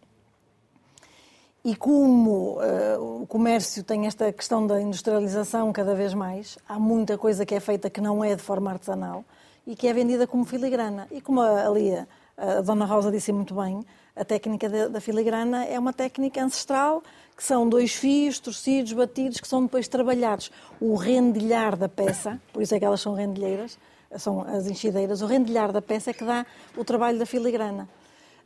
e 1.66 1.74
como 1.74 2.61
uh, 2.61 3.22
o 3.22 3.26
comércio 3.26 3.83
tem 3.83 4.07
esta 4.07 4.33
questão 4.33 4.64
da 4.64 4.81
industrialização 4.81 5.72
cada 5.72 5.96
vez 5.96 6.14
mais, 6.14 6.57
há 6.68 6.79
muita 6.79 7.18
coisa 7.18 7.44
que 7.44 7.57
é 7.57 7.59
feita 7.59 7.90
que 7.90 8.00
não 8.00 8.22
é 8.22 8.37
de 8.37 8.40
forma 8.40 8.70
artesanal 8.70 9.24
e 9.66 9.74
que 9.74 9.88
é 9.88 9.92
vendida 9.92 10.29
como 10.29 10.44
filigrana. 10.44 11.09
E 11.11 11.20
como 11.20 11.40
ali 11.40 11.92
a, 11.92 12.07
a 12.37 12.61
Dona 12.61 12.85
Rosa 12.85 13.11
disse 13.11 13.33
muito 13.33 13.52
bem, 13.52 13.85
a 14.14 14.24
técnica 14.24 14.68
da, 14.68 14.87
da 14.87 15.00
filigrana 15.00 15.64
é 15.64 15.76
uma 15.76 15.92
técnica 15.92 16.40
ancestral, 16.40 17.02
que 17.37 17.42
são 17.42 17.68
dois 17.68 17.92
fios 17.92 18.38
torcidos, 18.38 18.92
batidos, 18.92 19.40
que 19.40 19.48
são 19.48 19.64
depois 19.64 19.88
trabalhados. 19.88 20.52
O 20.81 20.94
rendilhar 20.94 21.76
da 21.76 21.88
peça, 21.88 22.40
por 22.52 22.62
isso 22.62 22.76
é 22.76 22.79
que 22.79 22.85
elas 22.85 23.00
são 23.00 23.12
rendilheiras, 23.12 23.76
são 24.18 24.42
as 24.42 24.68
enchideiras, 24.68 25.20
o 25.20 25.26
rendilhar 25.26 25.72
da 25.72 25.83
peça 25.83 26.11
é 26.11 26.14
que 26.14 26.24
dá 26.24 26.46
o 26.76 26.85
trabalho 26.85 27.18
da 27.18 27.26
filigrana. 27.26 27.88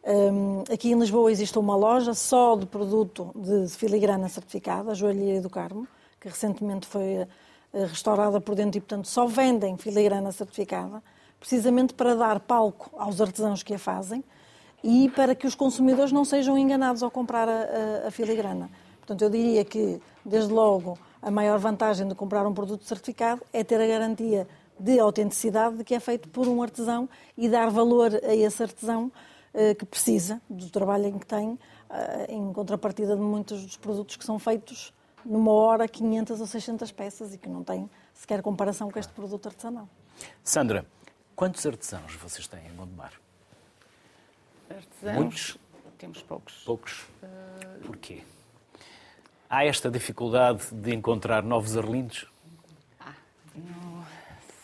Um, 0.03 0.65
aqui 0.73 0.91
em 0.91 0.99
Lisboa 0.99 1.31
existe 1.31 1.59
uma 1.59 1.77
loja 1.77 2.15
só 2.15 2.57
de 2.57 2.65
produto 2.65 3.33
de 3.35 3.69
filigrana 3.69 4.29
certificada, 4.29 4.93
a 4.93 4.95
Joalheria 4.95 5.43
do 5.43 5.51
Carmo, 5.51 5.87
que 6.19 6.29
recentemente 6.29 6.87
foi 6.87 7.05
eh, 7.13 7.27
restaurada 7.73 8.41
por 8.41 8.55
dentro 8.55 8.79
e, 8.79 8.81
portanto, 8.81 9.07
só 9.07 9.27
vendem 9.27 9.77
filigrana 9.77 10.33
certificada, 10.33 11.03
precisamente 11.39 11.93
para 11.93 12.15
dar 12.15 12.41
palco 12.41 12.91
aos 12.99 13.21
artesãos 13.21 13.63
que 13.63 13.75
a 13.75 13.79
fazem 13.79 14.25
e 14.83 15.11
para 15.11 15.35
que 15.35 15.47
os 15.47 15.55
consumidores 15.55 16.13
não 16.13 16.25
sejam 16.25 16.57
enganados 16.57 17.03
ao 17.03 17.11
comprar 17.11 17.49
a, 17.49 18.05
a, 18.05 18.09
a 18.09 18.11
filigrana. 18.11 18.71
Portanto, 18.99 19.23
eu 19.23 19.31
diria 19.31 19.65
que, 19.65 20.01
desde 20.25 20.53
logo, 20.53 20.99
a 21.21 21.31
maior 21.31 21.59
vantagem 21.59 22.09
de 22.09 22.15
comprar 22.15 22.47
um 22.47 22.55
produto 22.55 22.85
certificado 22.85 23.43
é 23.53 23.63
ter 23.63 23.81
a 23.81 23.87
garantia 23.87 24.49
de 24.79 24.99
autenticidade 24.99 25.77
de 25.77 25.85
que 25.85 25.95
é 25.95 26.01
feito 26.01 26.29
por 26.29 26.49
um 26.49 26.63
artesão 26.63 27.09
e 27.37 27.49
dar 27.49 27.71
valor 27.71 28.19
a 28.25 28.35
esse 28.35 28.63
artesão 28.63 29.13
que 29.79 29.85
precisa 29.85 30.41
do 30.49 30.71
trabalho 30.71 31.07
em 31.07 31.19
que 31.19 31.27
tem, 31.27 31.59
eh, 31.91 32.27
em 32.29 32.53
contrapartida 32.53 33.17
de 33.17 33.23
muitos 33.23 33.63
dos 33.63 33.77
produtos 33.77 34.17
que 34.17 34.25
são 34.25 34.39
feitos 34.39 34.93
numa 35.25 35.53
hora 35.53 35.89
500 35.89 36.41
ou 36.41 36.47
600 36.47 36.93
peças 36.93 37.35
e 37.35 37.39
que 37.39 37.49
não 37.49 37.65
têm 37.65 37.91
sequer 38.15 38.43
comparação 38.43 38.91
com 38.91 38.99
este 38.99 39.13
produto 39.13 39.47
artesanal. 39.49 39.89
Sandra, 40.43 40.87
quantos 41.35 41.65
artesãos 41.67 42.15
vocês 42.15 42.47
têm 42.47 42.67
em 42.67 42.77
Gondomar? 42.77 43.13
Artesãos? 44.71 45.17
Muitos? 45.17 45.59
Temos 45.99 46.23
poucos. 46.23 46.63
Poucos? 46.65 47.07
Uh... 47.23 47.87
Porquê? 47.87 48.23
Há 49.49 49.65
esta 49.65 49.91
dificuldade 49.91 50.73
de 50.73 50.95
encontrar 50.95 51.43
novos 51.43 51.77
arlindos? 51.77 52.27
Ah, 53.01 53.13
não 53.55 53.90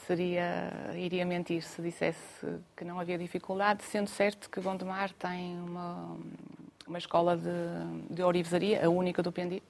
seria, 0.06 0.70
iria 0.96 1.26
mentir 1.26 1.62
se 1.62 1.82
dissesse 1.82 2.46
que 2.76 2.84
não 2.84 3.00
havia 3.00 3.18
dificuldade, 3.18 3.82
sendo 3.82 4.08
certo 4.08 4.48
que 4.48 4.60
Gondomar 4.60 5.12
tem 5.14 5.58
uma, 5.60 6.16
uma 6.86 6.98
escola 6.98 7.36
de, 7.36 8.14
de 8.14 8.22
orivesaria, 8.22 8.86
a 8.86 8.88
única 8.88 9.22
do, 9.22 9.32
de, 9.32 9.62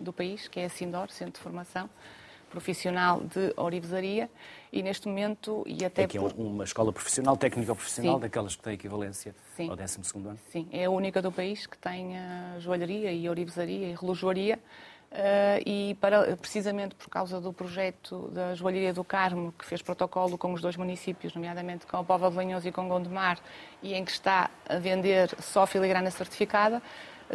do 0.00 0.12
país, 0.12 0.46
que 0.46 0.60
é 0.60 0.66
a 0.66 0.68
Sindor, 0.68 1.10
Centro 1.10 1.34
de 1.34 1.40
Formação 1.40 1.90
Profissional 2.50 3.20
de 3.20 3.52
Orivesaria, 3.56 4.30
e 4.72 4.80
neste 4.80 5.08
momento, 5.08 5.64
e 5.66 5.84
até... 5.84 6.04
É 6.04 6.06
que 6.06 6.16
é 6.16 6.20
uma 6.20 6.62
escola 6.62 6.92
profissional, 6.92 7.36
técnica 7.36 7.74
profissional, 7.74 8.14
Sim. 8.14 8.20
daquelas 8.20 8.54
que 8.54 8.62
têm 8.62 8.74
equivalência 8.74 9.34
Sim. 9.56 9.70
ao 9.70 9.76
12 9.76 9.98
ano? 10.14 10.38
Sim, 10.52 10.68
é 10.70 10.84
a 10.84 10.90
única 10.90 11.20
do 11.20 11.32
país 11.32 11.66
que 11.66 11.76
tem 11.76 12.16
a 12.16 12.56
joalharia 12.60 13.10
e 13.10 13.28
orivesaria 13.28 13.88
e 13.88 13.94
relojoaria, 13.94 14.60
e 15.64 15.96
para, 16.00 16.36
precisamente 16.36 16.94
por 16.94 17.08
causa 17.08 17.40
do 17.40 17.52
projeto 17.52 18.28
da 18.32 18.54
Joalheria 18.54 18.92
do 18.92 19.04
Carmo, 19.04 19.54
que 19.58 19.64
fez 19.64 19.80
protocolo 19.80 20.36
com 20.36 20.52
os 20.52 20.60
dois 20.60 20.76
municípios, 20.76 21.34
nomeadamente 21.34 21.86
com 21.86 21.96
a 21.96 22.04
Pova 22.04 22.30
de 22.30 22.36
Lanhoso 22.36 22.68
e 22.68 22.72
com 22.72 22.88
Gondomar, 22.88 23.38
e 23.82 23.94
em 23.94 24.04
que 24.04 24.10
está 24.10 24.50
a 24.68 24.76
vender 24.78 25.30
só 25.40 25.66
filigrana 25.66 26.10
certificada, 26.10 26.82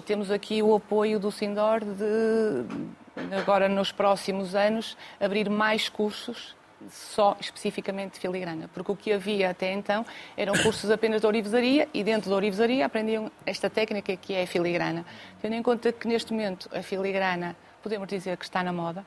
temos 0.05 0.29
aqui 0.29 0.61
o 0.61 0.75
apoio 0.75 1.19
do 1.19 1.31
Sindor 1.31 1.79
de, 1.79 3.35
agora 3.35 3.67
nos 3.69 3.91
próximos 3.91 4.55
anos, 4.55 4.97
abrir 5.19 5.49
mais 5.49 5.89
cursos 5.89 6.55
só 6.89 7.35
especificamente 7.39 8.13
de 8.13 8.19
filigrana, 8.19 8.69
porque 8.73 8.91
o 8.91 8.95
que 8.95 9.11
havia 9.11 9.49
até 9.49 9.73
então 9.73 10.05
eram 10.37 10.53
cursos 10.63 10.89
apenas 10.89 11.19
de 11.21 11.27
orivesaria 11.27 11.89
e 11.93 12.03
dentro 12.03 12.29
da 12.29 12.35
orivesaria 12.35 12.85
aprendiam 12.85 13.29
esta 13.45 13.69
técnica 13.69 14.15
que 14.15 14.33
é 14.33 14.43
a 14.43 14.47
filigrana. 14.47 15.05
Tendo 15.41 15.55
em 15.55 15.63
conta 15.63 15.91
que 15.91 16.07
neste 16.07 16.31
momento 16.31 16.69
a 16.73 16.81
filigrana 16.81 17.55
podemos 17.81 18.07
dizer 18.07 18.37
que 18.37 18.45
está 18.45 18.63
na 18.63 18.73
moda, 18.73 19.05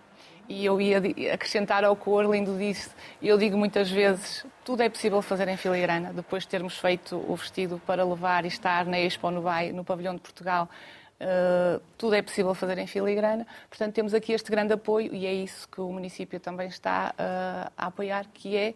e 0.49 0.65
eu 0.65 0.81
ia 0.81 0.99
acrescentar 1.33 1.85
ao 1.85 1.97
que 1.97 2.09
o 2.09 2.13
Orlindo 2.13 2.57
disse, 2.59 2.91
eu 3.23 3.39
digo 3.39 3.57
muitas 3.57 3.91
vezes, 3.91 4.45
tudo 4.65 4.83
é 4.83 4.89
possível 4.89 5.23
fazer 5.23 5.49
em 5.49 5.57
filigrana, 5.57 6.13
depois 6.13 6.43
de 6.43 6.49
termos 6.49 6.79
feito 6.79 7.17
o 7.29 7.37
vestido 7.37 7.81
para 7.87 8.05
levar 8.05 8.45
e 8.45 8.49
estar 8.49 8.85
na 8.85 8.99
Expo 8.99 9.31
no 9.31 9.43
Bay, 9.43 9.73
no 9.73 9.85
pavilhão 9.85 10.15
de 10.15 10.21
Portugal, 10.21 10.69
Uh, 11.23 11.81
tudo 11.97 12.17
é 12.17 12.23
possível 12.23 12.53
fazer 12.53 12.77
em 12.79 12.87
filigrana. 12.89 13.47
Portanto, 13.69 13.95
temos 13.95 14.13
aqui 14.13 14.33
este 14.33 14.51
grande 14.51 14.73
apoio 14.73 15.15
e 15.15 15.25
é 15.25 15.33
isso 15.33 15.69
que 15.69 15.81
o 15.81 15.93
município 15.93 16.41
também 16.41 16.67
está 16.67 17.15
uh, 17.15 17.73
a 17.79 17.87
apoiar, 17.87 18.27
que 18.35 18.57
é 18.57 18.75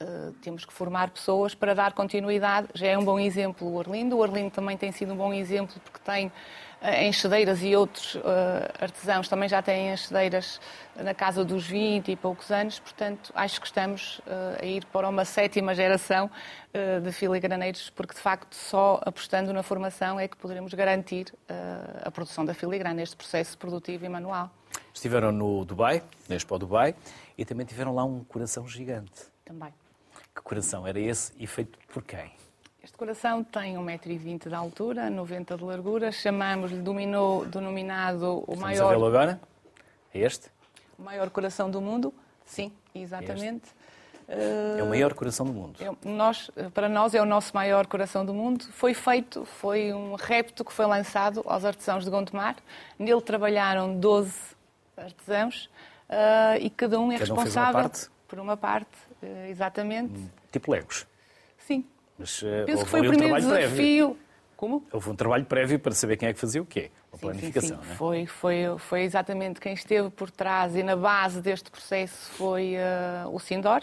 uh, 0.00 0.32
temos 0.34 0.64
que 0.64 0.72
formar 0.72 1.10
pessoas 1.10 1.56
para 1.56 1.74
dar 1.74 1.94
continuidade. 1.94 2.68
Já 2.72 2.86
é 2.86 2.96
um 2.96 3.04
bom 3.04 3.18
exemplo 3.18 3.66
o 3.66 3.74
Orlindo. 3.74 4.16
O 4.16 4.20
Orlindo 4.20 4.50
também 4.50 4.76
tem 4.76 4.92
sido 4.92 5.12
um 5.12 5.16
bom 5.16 5.34
exemplo 5.34 5.74
porque 5.82 5.98
tem 5.98 6.30
enxadeiras 7.02 7.62
e 7.62 7.74
outros 7.74 8.16
artesãos 8.80 9.28
também 9.28 9.48
já 9.48 9.60
têm 9.60 9.92
enxadeiras 9.92 10.60
na 10.96 11.12
casa 11.14 11.44
dos 11.44 11.66
20 11.66 12.12
e 12.12 12.16
poucos 12.16 12.50
anos. 12.50 12.78
Portanto, 12.78 13.32
acho 13.34 13.60
que 13.60 13.66
estamos 13.66 14.20
a 14.60 14.64
ir 14.64 14.84
para 14.86 15.08
uma 15.08 15.24
sétima 15.24 15.74
geração 15.74 16.30
eh, 16.78 17.00
de 17.00 17.10
filigraneiros, 17.12 17.88
porque 17.88 18.14
de 18.14 18.20
facto 18.20 18.54
só 18.54 19.00
apostando 19.02 19.54
na 19.54 19.62
formação 19.62 20.20
é 20.20 20.28
que 20.28 20.36
poderemos 20.36 20.74
garantir 20.74 21.32
eh, 21.48 22.02
a 22.04 22.10
produção 22.10 22.44
da 22.44 22.52
filigrana, 22.52 23.00
este 23.00 23.16
processo 23.16 23.56
produtivo 23.56 24.04
e 24.04 24.08
manual. 24.08 24.50
Estiveram 24.92 25.32
no 25.32 25.64
Dubai, 25.64 26.02
na 26.28 26.36
Expo 26.36 26.58
Dubai, 26.58 26.94
e 27.38 27.44
também 27.44 27.64
tiveram 27.64 27.94
lá 27.94 28.04
um 28.04 28.22
coração 28.22 28.68
gigante. 28.68 29.22
Também. 29.46 29.72
Que 30.34 30.42
coração 30.42 30.86
era 30.86 31.00
esse 31.00 31.32
e 31.38 31.46
feito 31.46 31.78
por 31.88 32.02
quem? 32.02 32.30
Este 32.88 32.96
coração 32.96 33.44
tem 33.44 33.76
1,20m 33.76 34.48
de 34.48 34.54
altura, 34.54 35.10
90 35.10 35.58
de 35.58 35.62
largura, 35.62 36.10
chamamos-lhe 36.10 36.80
denominado 37.46 38.38
o 38.38 38.54
Estamos 38.54 38.60
maior... 38.60 38.88
vê-lo 38.88 39.06
agora? 39.06 39.40
É 40.14 40.20
este? 40.20 40.48
O 40.98 41.02
maior 41.02 41.28
coração 41.28 41.70
do 41.70 41.82
mundo, 41.82 42.14
sim, 42.46 42.72
exatamente. 42.94 43.66
É 44.26 44.82
o 44.82 44.86
maior 44.86 45.12
coração 45.12 45.44
do 45.44 45.52
mundo. 45.52 45.78
É, 45.82 46.08
nós, 46.08 46.50
para 46.72 46.88
nós 46.88 47.14
é 47.14 47.20
o 47.20 47.26
nosso 47.26 47.54
maior 47.54 47.86
coração 47.86 48.24
do 48.24 48.32
mundo. 48.32 48.64
Foi 48.72 48.94
feito, 48.94 49.44
foi 49.44 49.92
um 49.92 50.14
repto 50.14 50.64
que 50.64 50.72
foi 50.72 50.86
lançado 50.86 51.42
aos 51.44 51.66
artesãos 51.66 52.04
de 52.04 52.10
Gondomar. 52.10 52.56
Nele 52.98 53.20
trabalharam 53.20 53.98
12 53.98 54.34
artesãos 54.96 55.68
uh, 56.08 56.58
e 56.58 56.70
cada 56.70 56.98
um 56.98 57.12
é 57.12 57.18
cada 57.18 57.34
um 57.34 57.36
responsável 57.36 57.80
uma 57.82 57.90
por 58.26 58.38
uma 58.38 58.56
parte, 58.56 58.96
uh, 59.22 59.46
exatamente. 59.50 60.18
Hum, 60.18 60.30
tipo 60.50 60.72
Legos. 60.72 61.06
Sim. 61.58 61.84
Mas, 62.18 62.42
uh, 62.42 62.46
Penso 62.66 62.84
que 62.84 62.90
foi 62.90 63.00
o 63.00 63.08
primeiro 63.08 63.34
um 63.34 63.38
desafio. 63.38 63.68
Prévio. 63.68 64.16
Como? 64.56 64.84
Houve 64.92 65.10
um 65.10 65.14
trabalho 65.14 65.44
prévio 65.44 65.78
para 65.78 65.92
saber 65.92 66.16
quem 66.16 66.28
é 66.28 66.32
que 66.32 66.40
fazia 66.40 66.60
o 66.60 66.66
quê. 66.66 66.90
Uma 67.12 67.18
sim, 67.18 67.26
planificação, 67.26 67.76
sim, 67.76 67.84
sim. 67.84 67.92
É? 67.92 67.94
Foi, 67.94 68.26
foi, 68.26 68.56
foi 68.78 69.02
exatamente 69.02 69.60
quem 69.60 69.72
esteve 69.72 70.10
por 70.10 70.32
trás 70.32 70.74
e 70.74 70.82
na 70.82 70.96
base 70.96 71.40
deste 71.40 71.70
processo 71.70 72.30
foi 72.32 72.74
o 73.30 73.38
Sindor. 73.38 73.82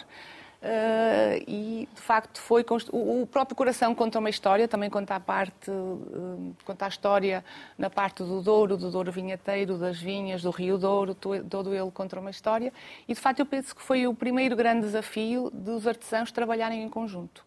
Uh, 0.65 1.38
e 1.48 1.88
de 1.93 2.02
facto 2.02 2.41
foi 2.41 2.63
constru... 2.63 2.95
o 2.95 3.28
próprio 3.28 3.56
coração 3.56 3.93
conta 3.93 4.17
uma 4.17 4.32
história 4.32 4.67
também 4.67 4.89
conta 4.89 5.13
a 5.13 5.19
parte 5.19 5.69
uh, 5.69 6.56
conta 6.65 6.86
a 6.86 6.88
história 6.88 7.45
na 7.78 7.88
parte 7.88 8.24
do 8.24 8.41
Douro 8.41 8.76
do 8.76 8.89
Douro 8.89 9.12
vinheteiro 9.12 9.78
das 9.78 10.00
vinhas 10.00 10.41
do 10.41 10.50
Rio 10.50 10.80
Douro 10.80 11.13
todo 11.13 11.76
ele 11.76 11.91
conta 11.91 12.19
uma 12.19 12.32
história 12.32 12.74
e 13.08 13.13
de 13.13 13.19
facto 13.19 13.41
eu 13.41 13.45
penso 13.45 13.76
que 13.76 13.82
foi 13.82 14.08
o 14.08 14.13
primeiro 14.15 14.56
grande 14.56 14.88
desafio 14.88 15.52
dos 15.54 15.86
artesãos 15.86 16.32
trabalharem 16.32 16.82
em 16.82 16.89
conjunto 16.89 17.45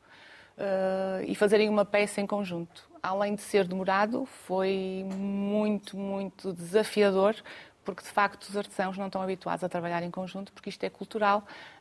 uh, 0.58 1.24
e 1.26 1.34
fazerem 1.34 1.68
uma 1.68 1.84
peça 1.84 2.20
em 2.20 2.26
conjunto 2.26 2.88
além 3.02 3.34
de 3.34 3.42
ser 3.42 3.66
demorado 3.66 4.26
foi 4.26 5.06
muito 5.08 5.96
muito 5.96 6.52
desafiador 6.52 7.34
porque 7.88 8.02
de 8.02 8.10
facto 8.10 8.42
os 8.42 8.54
artesãos 8.54 8.98
não 8.98 9.06
estão 9.06 9.22
habituados 9.22 9.64
a 9.64 9.68
trabalhar 9.68 10.02
em 10.02 10.10
conjunto, 10.10 10.52
porque 10.52 10.68
isto 10.68 10.84
é 10.84 10.90
cultural, 10.90 11.38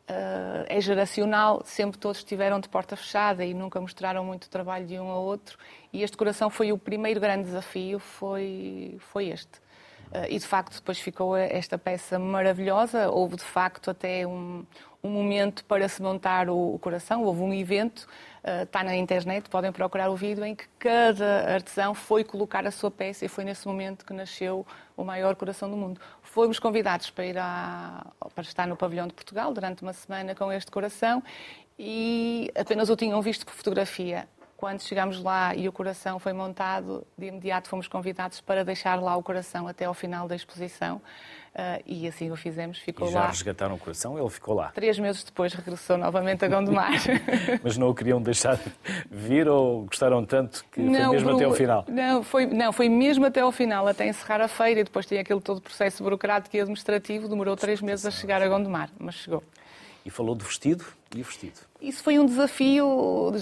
uh, 0.10 0.64
é 0.70 0.80
geracional, 0.80 1.62
sempre 1.66 2.00
todos 2.00 2.20
estiveram 2.20 2.62
de 2.62 2.70
porta 2.70 2.96
fechada 2.96 3.44
e 3.44 3.54
nunca 3.54 3.82
mostraram 3.82 4.24
muito 4.24 4.50
trabalho 4.50 4.88
de 4.88 4.98
um 4.98 5.10
ao 5.10 5.22
outro. 5.22 5.58
E 5.92 6.04
este 6.04 6.16
coração 6.16 6.50
foi 6.50 6.72
o 6.72 6.78
primeiro 6.78 7.20
grande 7.20 7.44
desafio, 7.44 8.00
foi, 8.00 8.96
foi 9.12 9.28
este. 9.28 9.58
Uh, 10.10 10.24
e 10.30 10.40
de 10.40 10.46
facto 10.48 10.76
depois 10.76 10.98
ficou 10.98 11.36
esta 11.36 11.78
peça 11.78 12.18
maravilhosa. 12.18 13.10
Houve 13.10 13.36
de 13.36 13.44
facto 13.44 13.92
até 13.92 14.26
um, 14.26 14.66
um 15.08 15.12
momento 15.12 15.64
para 15.66 15.88
se 15.88 16.02
montar 16.02 16.50
o, 16.50 16.76
o 16.76 16.80
coração, 16.80 17.24
houve 17.24 17.42
um 17.42 17.54
evento, 17.54 18.08
uh, 18.44 18.64
está 18.64 18.84
na 18.84 18.96
internet, 18.96 19.50
podem 19.50 19.72
procurar 19.72 20.10
o 20.10 20.16
vídeo, 20.16 20.44
em 20.46 20.54
que 20.54 20.66
cada 20.78 21.54
artesão 21.54 21.94
foi 21.94 22.24
colocar 22.24 22.66
a 22.68 22.72
sua 22.72 22.92
peça 22.92 23.26
e 23.26 23.28
foi 23.28 23.44
nesse 23.44 23.68
momento 23.68 24.06
que 24.06 24.14
nasceu 24.14 24.66
o 24.96 25.04
maior 25.04 25.36
coração 25.36 25.70
do 25.70 25.78
mundo. 25.78 26.00
Fomos 26.22 26.60
convidados 26.60 27.10
para 27.10 27.26
ir 27.26 27.38
a, 27.38 28.06
para 28.36 28.44
estar 28.44 28.68
no 28.68 28.76
pavilhão 28.76 29.08
de 29.08 29.14
Portugal 29.14 29.54
durante 29.54 29.82
uma 29.82 29.94
semana 29.94 30.36
com 30.36 30.52
este 30.52 30.70
coração 30.70 31.24
e 31.80 32.52
apenas 32.56 32.90
o 32.90 32.96
tinham 32.96 33.22
visto 33.22 33.46
por 33.46 33.54
fotografia. 33.54 34.28
Quando 34.58 34.82
chegámos 34.82 35.22
lá 35.22 35.56
e 35.56 35.70
o 35.70 35.72
coração 35.72 36.18
foi 36.18 36.34
montado, 36.34 37.06
de 37.16 37.28
imediato 37.28 37.70
fomos 37.70 37.88
convidados 37.88 38.42
para 38.42 38.66
deixar 38.66 39.00
lá 39.00 39.16
o 39.16 39.22
coração 39.22 39.68
até 39.68 39.86
ao 39.86 39.94
final 39.94 40.28
da 40.28 40.36
exposição. 40.36 41.00
Uh, 41.54 41.82
e 41.86 42.08
assim 42.08 42.32
o 42.32 42.36
fizemos, 42.36 42.80
ficou 42.80 43.08
e 43.08 43.12
já 43.12 43.20
lá. 43.20 43.28
resgataram 43.28 43.76
o 43.76 43.78
coração, 43.78 44.18
ele 44.18 44.30
ficou 44.30 44.56
lá. 44.56 44.70
Três 44.70 44.98
meses 44.98 45.24
depois 45.24 45.54
regressou 45.54 45.96
novamente 45.96 46.44
a 46.44 46.48
Gondomar. 46.48 46.92
Mas 47.64 47.78
não 47.78 47.90
o 47.90 47.96
queriam 47.96 48.20
deixar 48.20 48.60
vir 49.12 49.48
ou 49.48 49.86
gostaram 49.86 50.26
tanto 50.26 50.66
que 50.72 50.82
não, 50.82 51.06
foi 51.06 51.16
mesmo 51.16 51.36
até 51.36 51.44
ao 51.44 51.54
final? 51.54 51.86
Não 51.88 52.24
foi, 52.24 52.46
não, 52.48 52.74
foi 52.74 52.90
mesmo 52.90 53.28
até 53.28 53.42
ao 53.42 53.52
final, 53.52 53.88
até 53.88 54.08
encerrar 54.08 54.42
a 54.42 54.48
feira 54.48 54.82
e 54.82 54.84
depois 54.84 55.06
tem 55.06 55.20
aquele 55.20 55.40
todo 55.40 55.58
o 55.58 55.62
processo 55.62 56.04
burocrático 56.04 56.56
e 56.56 56.60
administrativo, 56.60 57.28
demorou 57.28 57.56
três 57.56 57.80
meses 57.80 58.08
a 58.08 58.12
chegar 58.12 58.42
a 58.42 58.48
Gondomar, 58.48 58.90
mas 59.00 59.16
chegou. 59.16 59.44
E 60.08 60.10
falou 60.10 60.34
do 60.34 60.46
vestido 60.46 60.86
e 61.14 61.20
o 61.20 61.24
vestido? 61.26 61.60
Isso 61.82 62.02
foi 62.02 62.18
um 62.18 62.26
desafio, 62.26 63.34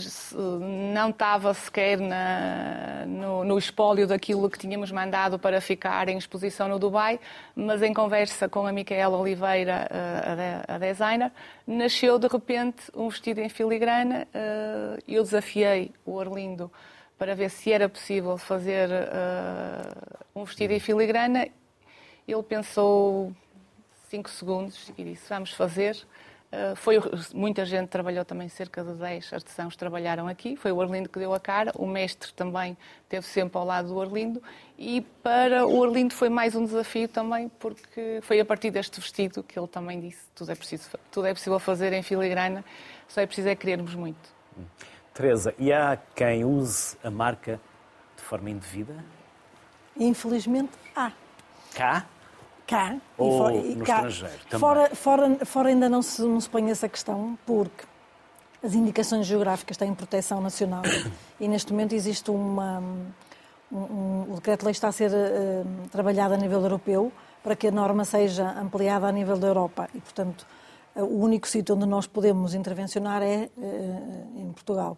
não 0.92 1.12
estava 1.12 1.54
sequer 1.54 2.00
na, 2.00 3.06
no, 3.06 3.44
no, 3.44 3.56
espólio 3.56 4.08
daquilo 4.08 4.50
que 4.50 4.58
tínhamos 4.58 4.92
mandado 4.92 5.38
para 5.38 5.62
ficar 5.62 6.10
em 6.10 6.18
exposição 6.18 6.68
no 6.68 6.80
Dubai, 6.80 7.20
mas 7.56 7.84
em 7.84 7.94
conversa 7.94 8.50
com 8.50 8.66
a 8.66 8.72
Micaela 8.72 9.16
Oliveira, 9.16 9.88
a, 10.68 10.74
a 10.74 10.78
designer, 10.80 11.32
nasceu 11.68 12.18
de 12.18 12.28
repente 12.28 12.92
um 12.96 13.10
vestido 13.10 13.42
em 13.42 13.48
filigrana. 13.48 14.28
Eh, 14.34 15.04
eu 15.08 15.22
desafiei 15.22 15.92
o 16.04 16.20
Arlindo 16.20 16.72
para 17.20 17.36
ver 17.36 17.52
se 17.52 17.72
era 17.72 17.88
possível 17.88 18.40
fazer 18.40 18.90
eh, 18.90 19.94
um 20.36 20.44
vestido 20.44 20.72
em 20.72 20.80
filigrana. 20.80 21.48
Ele 22.28 22.42
pensou 22.42 23.32
cinco 24.10 24.32
segundos 24.32 24.92
e 24.98 25.04
disse: 25.04 25.30
Vamos 25.30 25.52
fazer. 25.52 25.96
Eh, 26.56 26.74
foi, 26.74 26.96
muita 27.34 27.66
gente 27.66 27.90
trabalhou 27.90 28.24
também, 28.24 28.48
cerca 28.48 28.82
de 28.82 28.94
10 28.94 29.34
artesãos 29.34 29.76
trabalharam 29.76 30.26
aqui. 30.26 30.56
Foi 30.56 30.72
o 30.72 30.82
Arlindo 30.82 31.10
que 31.10 31.20
deu 31.20 31.34
a 31.34 31.40
cara, 31.40 31.74
o 31.76 31.86
mestre 31.86 32.32
também 32.32 32.78
esteve 33.04 33.26
sempre 33.26 33.58
ao 33.58 33.66
lado 33.66 33.90
do 33.90 34.02
Arlindo. 34.02 34.42
E 34.78 35.02
para 35.22 35.68
o 35.68 35.84
Arlindo 35.84 36.14
foi 36.14 36.30
mais 36.30 36.56
um 36.56 36.64
desafio 36.64 37.10
também, 37.10 37.50
porque 37.60 38.20
foi 38.22 38.40
a 38.40 38.46
partir 38.46 38.72
deste 38.72 39.02
vestido 39.02 39.44
que 39.44 39.60
ele 39.60 39.68
também 39.68 40.00
disse: 40.00 40.22
tudo 40.34 40.50
é, 40.50 40.56
preciso, 40.56 40.90
tudo 41.12 41.28
é 41.28 41.34
possível 41.34 41.60
fazer 41.60 41.92
em 41.92 42.02
filigrana, 42.02 42.64
só 43.10 43.20
é 43.20 43.26
preciso 43.26 43.50
é 43.50 43.56
querermos 43.56 43.94
muito. 43.94 44.34
Teresa, 45.14 45.54
e 45.60 45.74
há 45.74 45.98
quem 46.16 46.46
use 46.46 46.96
a 47.04 47.12
marca 47.12 47.60
de 48.16 48.24
forma 48.24 48.50
indevida? 48.50 49.04
Infelizmente, 49.98 50.72
há. 50.96 51.12
Cá? 51.74 52.06
Cá 52.66 52.98
Ou 53.18 53.28
e, 53.28 53.38
fora, 53.38 53.56
no 53.56 53.86
cá. 53.86 53.96
estrangeiro 53.96 54.40
também. 54.50 54.60
Fora, 54.60 54.96
fora, 54.96 55.46
fora 55.46 55.70
ainda 55.70 55.88
não 55.88 56.02
se, 56.02 56.22
não 56.22 56.40
se 56.40 56.50
põe 56.50 56.70
essa 56.70 56.90
questão, 56.90 57.38
porque 57.46 57.86
as 58.64 58.74
indicações 58.74 59.26
geográficas 59.26 59.78
têm 59.78 59.94
proteção 59.94 60.42
nacional 60.42 60.84
e 61.40 61.48
neste 61.48 61.72
momento 61.72 61.94
existe 61.94 62.32
uma. 62.32 62.80
Um, 62.80 63.06
um, 63.72 64.32
o 64.32 64.36
decreto-lei 64.36 64.72
está 64.72 64.88
a 64.88 64.92
ser 64.92 65.12
uh, 65.12 65.90
trabalhado 65.90 66.36
a 66.36 66.38
nível 66.38 66.62
europeu 66.62 67.12
para 67.44 67.56
que 67.56 67.68
a 67.68 67.72
norma 67.72 68.06
seja 68.06 68.52
ampliada 68.60 69.08
a 69.08 69.12
nível 69.12 69.38
da 69.38 69.48
Europa 69.48 69.90
e, 69.94 70.00
portanto, 70.00 70.46
uh, 70.96 71.04
o 71.04 71.20
único 71.22 71.48
sítio 71.48 71.76
onde 71.76 71.86
nós 71.86 72.08
podemos 72.08 72.54
intervencionar 72.54 73.22
é 73.22 73.50
uh, 73.58 74.40
em 74.40 74.52
Portugal. 74.52 74.98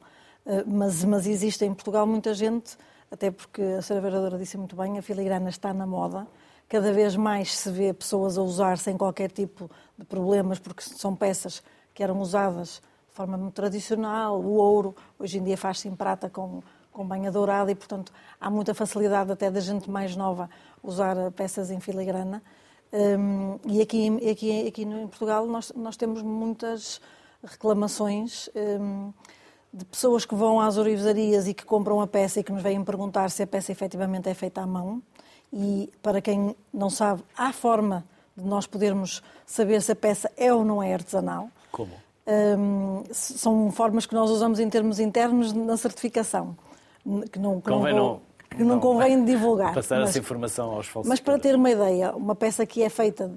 mas, 0.66 1.04
mas 1.04 1.26
existe 1.26 1.66
em 1.66 1.74
Portugal 1.74 2.06
muita 2.06 2.34
gente, 2.34 2.78
até 3.10 3.32
porque 3.32 3.62
a 3.62 3.80
Sra. 3.80 4.00
Vereadora 4.00 4.38
disse 4.38 4.58
muito 4.58 4.76
bem, 4.76 4.98
a 4.98 5.02
filigrana 5.02 5.50
está 5.50 5.74
na 5.74 5.88
moda 5.88 6.28
cada 6.68 6.92
vez 6.92 7.16
mais 7.16 7.58
se 7.58 7.72
vê 7.72 7.94
pessoas 7.94 8.38
a 8.38 8.42
usar 8.42 8.78
sem 8.78 8.98
qualquer 8.98 9.32
tipo 9.32 9.70
de 9.98 10.06
problemas, 10.06 10.60
porque 10.60 10.84
são 10.84 11.16
peças 11.16 11.64
que 11.94 12.04
eram 12.04 12.20
usadas 12.20 12.82
de 13.10 13.14
forma 13.14 13.38
muito 13.38 13.54
tradicional, 13.54 14.40
o 14.40 14.56
ouro, 14.56 14.96
hoje 15.18 15.40
em 15.40 15.44
dia 15.44 15.58
faz-se 15.58 15.88
em 15.88 15.96
prata 15.96 16.30
com, 16.30 16.62
com 16.92 17.08
banha 17.08 17.32
dourada 17.32 17.72
e, 17.72 17.76
portanto, 17.76 18.12
há 18.40 18.50
muita 18.50 18.74
facilidade 18.74 19.32
até 19.32 19.50
da 19.50 19.60
gente 19.60 19.90
mais 19.90 20.16
nova 20.16 20.50
usar 20.84 21.32
peças 21.32 21.72
em 21.72 21.80
filigrana. 21.80 22.44
Um, 22.92 23.60
e 23.66 23.82
aqui, 23.82 24.30
aqui, 24.30 24.68
aqui 24.68 24.84
em 24.84 25.08
Portugal 25.08 25.46
nós, 25.46 25.74
nós 25.76 25.98
temos 25.98 26.22
muitas 26.22 27.02
reclamações 27.44 28.50
um, 28.56 29.12
de 29.74 29.84
pessoas 29.86 30.26
que 30.26 30.34
vão 30.34 30.62
às 30.62 30.78
orivesarias 30.78 31.48
e 31.48 31.54
que 31.54 31.66
compram 31.66 32.00
a 32.00 32.08
peça 32.08 32.40
e 32.40 32.44
que 32.44 32.52
nos 32.52 32.64
vêm 32.64 32.84
perguntar 32.84 33.30
se 33.30 33.44
a 33.44 33.48
peça 33.48 33.72
efetivamente 33.72 34.30
é 34.30 34.34
feita 34.34 34.62
à 34.62 34.68
mão. 34.68 35.02
E 35.52 35.90
para 36.02 36.22
quem 36.22 36.56
não 36.74 36.90
sabe, 36.90 37.24
há 37.36 37.52
forma 37.54 38.04
de 38.36 38.44
nós 38.44 38.68
podermos 38.68 39.24
saber 39.46 39.82
se 39.82 39.92
a 39.92 39.96
peça 39.96 40.32
é 40.38 40.54
ou 40.54 40.64
não 40.64 40.84
é 40.84 40.94
artesanal. 40.94 41.50
Como? 41.72 41.92
Um, 42.28 43.04
são 43.12 43.72
formas 43.72 44.06
que 44.06 44.14
nós 44.14 44.30
usamos 44.30 44.60
em 44.60 44.70
termos 44.70 45.00
internos 45.00 45.54
na 45.54 45.78
certificação, 45.78 46.58
que 47.32 47.40
não, 47.40 47.62
que 47.62 47.70
convém 47.70 47.96
não, 47.96 48.22
que 48.50 48.64
não, 48.64 48.76
não 48.76 48.80
convém 48.82 49.24
divulgar. 49.24 49.74
Passar 49.74 50.02
mas, 50.02 50.10
essa 50.10 50.20
informação 50.20 50.66
aos 50.66 50.88
falsificadores. 50.88 51.10
Mas 51.10 51.20
para 51.22 51.40
ter 51.40 51.56
uma 51.56 51.72
ideia, 51.72 52.14
uma 52.14 52.36
peça 52.36 52.66
que 52.66 52.84
é 52.84 52.90
feita 52.90 53.32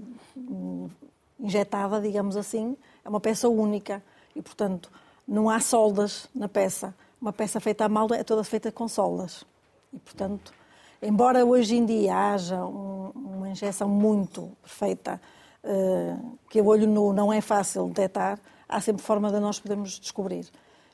injetada, 1.39 2.01
digamos 2.01 2.37
assim, 2.37 2.77
é 3.05 3.09
uma 3.09 3.21
peça 3.21 3.49
única 3.49 4.03
e, 4.35 4.43
portanto, 4.43 4.91
não 5.27 5.49
há 5.49 5.61
soldas 5.61 6.29
na 6.35 6.49
peça. 6.49 6.95
Uma 7.21 7.33
peça 7.33 7.61
feita 7.61 7.85
à 7.85 7.89
malda 7.89 8.17
é 8.17 8.25
toda 8.25 8.43
feita 8.43 8.73
com 8.73 8.89
soldas. 8.89 9.45
E, 9.93 9.99
portanto, 9.99 10.53
embora 11.03 11.45
hoje 11.45 11.77
em 11.77 11.85
dia 11.85 12.17
haja 12.17 12.65
um, 12.65 13.11
uma 13.15 13.49
injeção 13.49 13.89
muito 13.89 14.51
perfeita, 14.63 15.21
uh, 15.65 16.39
que 16.49 16.61
o 16.61 16.67
olho 16.67 16.87
nu 16.87 17.13
não 17.13 17.33
é 17.33 17.41
fácil 17.41 17.89
detectar, 17.89 18.39
há 18.69 18.81
sempre 18.81 19.03
forma 19.03 19.31
de 19.31 19.41
nós 19.41 19.59
podermos 19.59 19.99
descobrir. 19.99 20.47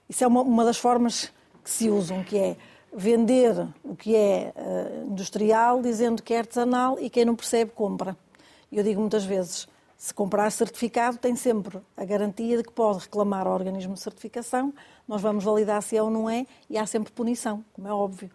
Isso 0.08 0.24
é 0.24 0.26
uma, 0.26 0.42
uma 0.42 0.64
das 0.64 0.78
formas 0.78 1.32
que 1.62 1.70
se 1.70 1.90
usam, 1.90 2.22
que 2.22 2.38
é 2.38 2.56
vender 2.94 3.68
o 3.84 3.94
que 3.94 4.14
é 4.14 4.52
uh, 4.56 5.06
industrial, 5.10 5.82
dizendo 5.82 6.22
que 6.22 6.32
é 6.32 6.38
artesanal 6.38 6.98
e 6.98 7.10
quem 7.10 7.24
não 7.24 7.34
percebe 7.34 7.72
compra. 7.72 8.16
Eu 8.72 8.82
digo 8.82 9.00
muitas 9.00 9.24
vezes, 9.24 9.68
se 9.96 10.12
comprar 10.12 10.50
certificado, 10.50 11.18
tem 11.18 11.34
sempre 11.36 11.78
a 11.96 12.04
garantia 12.04 12.58
de 12.58 12.62
que 12.62 12.72
pode 12.72 13.00
reclamar 13.00 13.46
ao 13.46 13.54
organismo 13.54 13.94
de 13.94 14.00
certificação, 14.00 14.72
nós 15.06 15.20
vamos 15.20 15.44
validar 15.44 15.82
se 15.82 15.96
é 15.96 16.02
ou 16.02 16.10
não 16.10 16.28
é, 16.28 16.46
e 16.68 16.76
há 16.76 16.86
sempre 16.86 17.12
punição, 17.12 17.64
como 17.72 17.88
é 17.88 17.92
óbvio. 17.92 18.30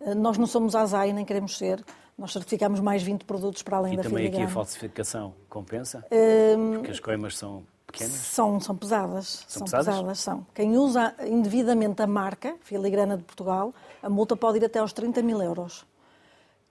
Uh, 0.00 0.14
nós 0.14 0.38
não 0.38 0.46
somos 0.46 0.74
ASAI, 0.74 1.12
nem 1.12 1.24
queremos 1.24 1.56
ser, 1.56 1.84
nós 2.16 2.32
certificamos 2.32 2.80
mais 2.80 3.02
20 3.02 3.24
produtos 3.24 3.62
para 3.62 3.76
além 3.76 3.94
e 3.94 3.96
da 3.96 4.02
filigrana. 4.02 4.26
E 4.26 4.30
também 4.30 4.44
aqui 4.44 4.50
a 4.50 4.54
falsificação 4.54 5.34
compensa? 5.48 6.04
Uh, 6.06 6.74
Porque 6.74 6.90
as 6.90 7.00
coimas 7.00 7.36
são 7.36 7.64
pequenas? 7.86 8.12
São, 8.12 8.60
são 8.60 8.76
pesadas. 8.76 9.44
São, 9.48 9.60
são 9.60 9.64
pesadas? 9.64 9.86
pesadas? 9.86 10.18
São. 10.18 10.46
Quem 10.54 10.76
usa 10.76 11.14
indevidamente 11.26 12.02
a 12.02 12.06
marca, 12.06 12.56
Filigrana 12.60 13.16
de 13.16 13.24
Portugal, 13.24 13.74
a 14.02 14.08
multa 14.08 14.36
pode 14.36 14.58
ir 14.58 14.64
até 14.64 14.78
aos 14.78 14.92
30 14.92 15.22
mil 15.22 15.42
euros. 15.42 15.86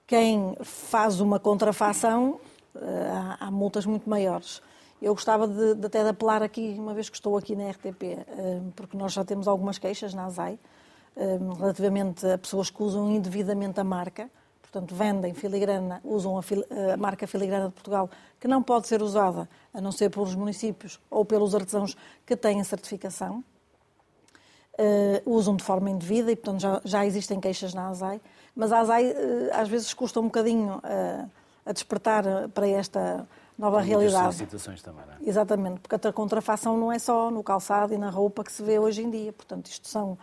Quem 0.06 0.56
faz 0.62 1.20
uma 1.20 1.38
contrafação, 1.38 2.40
eh, 2.74 3.36
há, 3.40 3.50
multas 3.50 3.84
muito 3.84 4.08
maiores. 4.08 4.62
Eu 5.02 5.12
gostava 5.14 5.46
de, 5.46 5.74
de, 5.74 5.86
até 5.86 6.02
de 6.02 6.08
apelar 6.08 6.42
aqui, 6.42 6.74
uma 6.78 6.94
vez 6.94 7.10
que 7.10 7.16
estou 7.16 7.36
aqui 7.36 7.54
na 7.54 7.70
RTP, 7.70 8.02
eh, 8.02 8.60
porque 8.74 8.96
nós 8.96 9.12
já 9.12 9.22
temos 9.24 9.46
algumas 9.46 9.76
queixas 9.76 10.14
na 10.14 10.24
ASAI, 10.24 10.54
eh, 10.54 10.58
relativamente 11.58 12.26
a 12.26 12.38
pessoas 12.38 12.70
que 12.70 12.82
usam 12.82 13.10
indevidamente 13.10 13.80
a 13.80 13.84
marca, 13.84 14.30
portanto, 14.62 14.94
vendem 14.94 15.34
filigrana, 15.34 16.00
usam 16.04 16.38
a, 16.38 16.42
fil, 16.42 16.64
a, 16.92 16.96
marca 16.96 17.26
filigrana 17.26 17.66
de 17.66 17.72
Portugal, 17.72 18.08
que 18.38 18.46
não 18.46 18.62
pode 18.62 18.86
ser 18.86 19.02
usada 19.02 19.48
a 19.72 19.80
não 19.80 19.90
ser 19.90 20.10
pelos 20.10 20.34
municípios 20.34 21.00
ou 21.10 21.24
pelos 21.24 21.54
artesãos 21.54 21.96
que 22.24 22.36
têm 22.36 22.60
a 22.60 22.64
certificação. 22.64 23.42
Uh, 24.80 25.18
usam 25.26 25.56
de 25.56 25.64
forma 25.64 25.90
indevida 25.90 26.30
e, 26.30 26.36
portanto, 26.36 26.60
já, 26.60 26.80
já, 26.84 27.04
existem 27.04 27.40
queixas 27.40 27.74
na 27.74 27.88
ASAI, 27.88 28.20
mas 28.54 28.70
a 28.70 28.78
ASAI 28.78 29.10
uh, 29.10 29.14
às 29.54 29.68
vezes 29.68 29.92
custa 29.92 30.20
um 30.20 30.24
bocadinho 30.24 30.76
uh, 30.76 31.30
a 31.66 31.72
despertar 31.72 32.48
para 32.50 32.68
esta 32.68 33.26
nova 33.58 33.80
Tem 33.80 33.88
realidade. 33.88 34.36
situações 34.36 34.80
também, 34.80 35.04
não 35.04 35.14
é? 35.14 35.16
Exatamente, 35.28 35.80
porque 35.80 36.06
a 36.06 36.12
contrafação 36.12 36.76
não 36.76 36.92
é 36.92 36.98
só 37.00 37.28
no 37.28 37.42
calçado 37.42 37.92
e 37.92 37.98
na 37.98 38.08
roupa 38.08 38.44
que 38.44 38.52
se 38.52 38.62
vê 38.62 38.78
hoje 38.78 39.02
em 39.02 39.10
dia, 39.10 39.32
portanto, 39.32 39.66
isto 39.66 39.88
são 39.88 40.16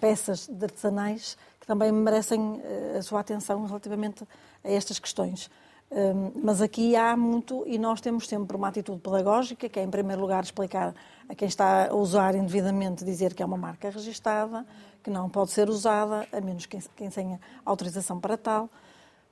peças 0.00 0.46
de 0.46 0.64
artesanais 0.64 1.36
também 1.68 1.92
merecem 1.92 2.62
eh, 2.64 2.96
a 2.98 3.02
sua 3.02 3.20
atenção 3.20 3.66
relativamente 3.66 4.26
a 4.64 4.70
estas 4.70 4.98
questões. 4.98 5.50
Hum, 5.90 6.32
mas 6.42 6.62
aqui 6.62 6.96
há 6.96 7.14
muito, 7.14 7.62
e 7.66 7.78
nós 7.78 8.00
temos 8.00 8.26
sempre 8.26 8.56
uma 8.56 8.68
atitude 8.68 9.00
pedagógica, 9.00 9.68
que 9.68 9.78
é, 9.78 9.82
em 9.82 9.90
primeiro 9.90 10.20
lugar, 10.20 10.42
explicar 10.42 10.94
a 11.28 11.34
quem 11.34 11.46
está 11.46 11.90
a 11.90 11.94
usar 11.94 12.34
indevidamente, 12.34 13.04
dizer 13.04 13.34
que 13.34 13.42
é 13.42 13.46
uma 13.46 13.58
marca 13.58 13.90
registada, 13.90 14.64
que 15.02 15.10
não 15.10 15.28
pode 15.28 15.50
ser 15.50 15.68
usada, 15.68 16.26
a 16.32 16.40
menos 16.40 16.64
que 16.64 16.78
quem 16.96 17.10
tenha 17.10 17.38
autorização 17.66 18.18
para 18.18 18.38
tal. 18.38 18.70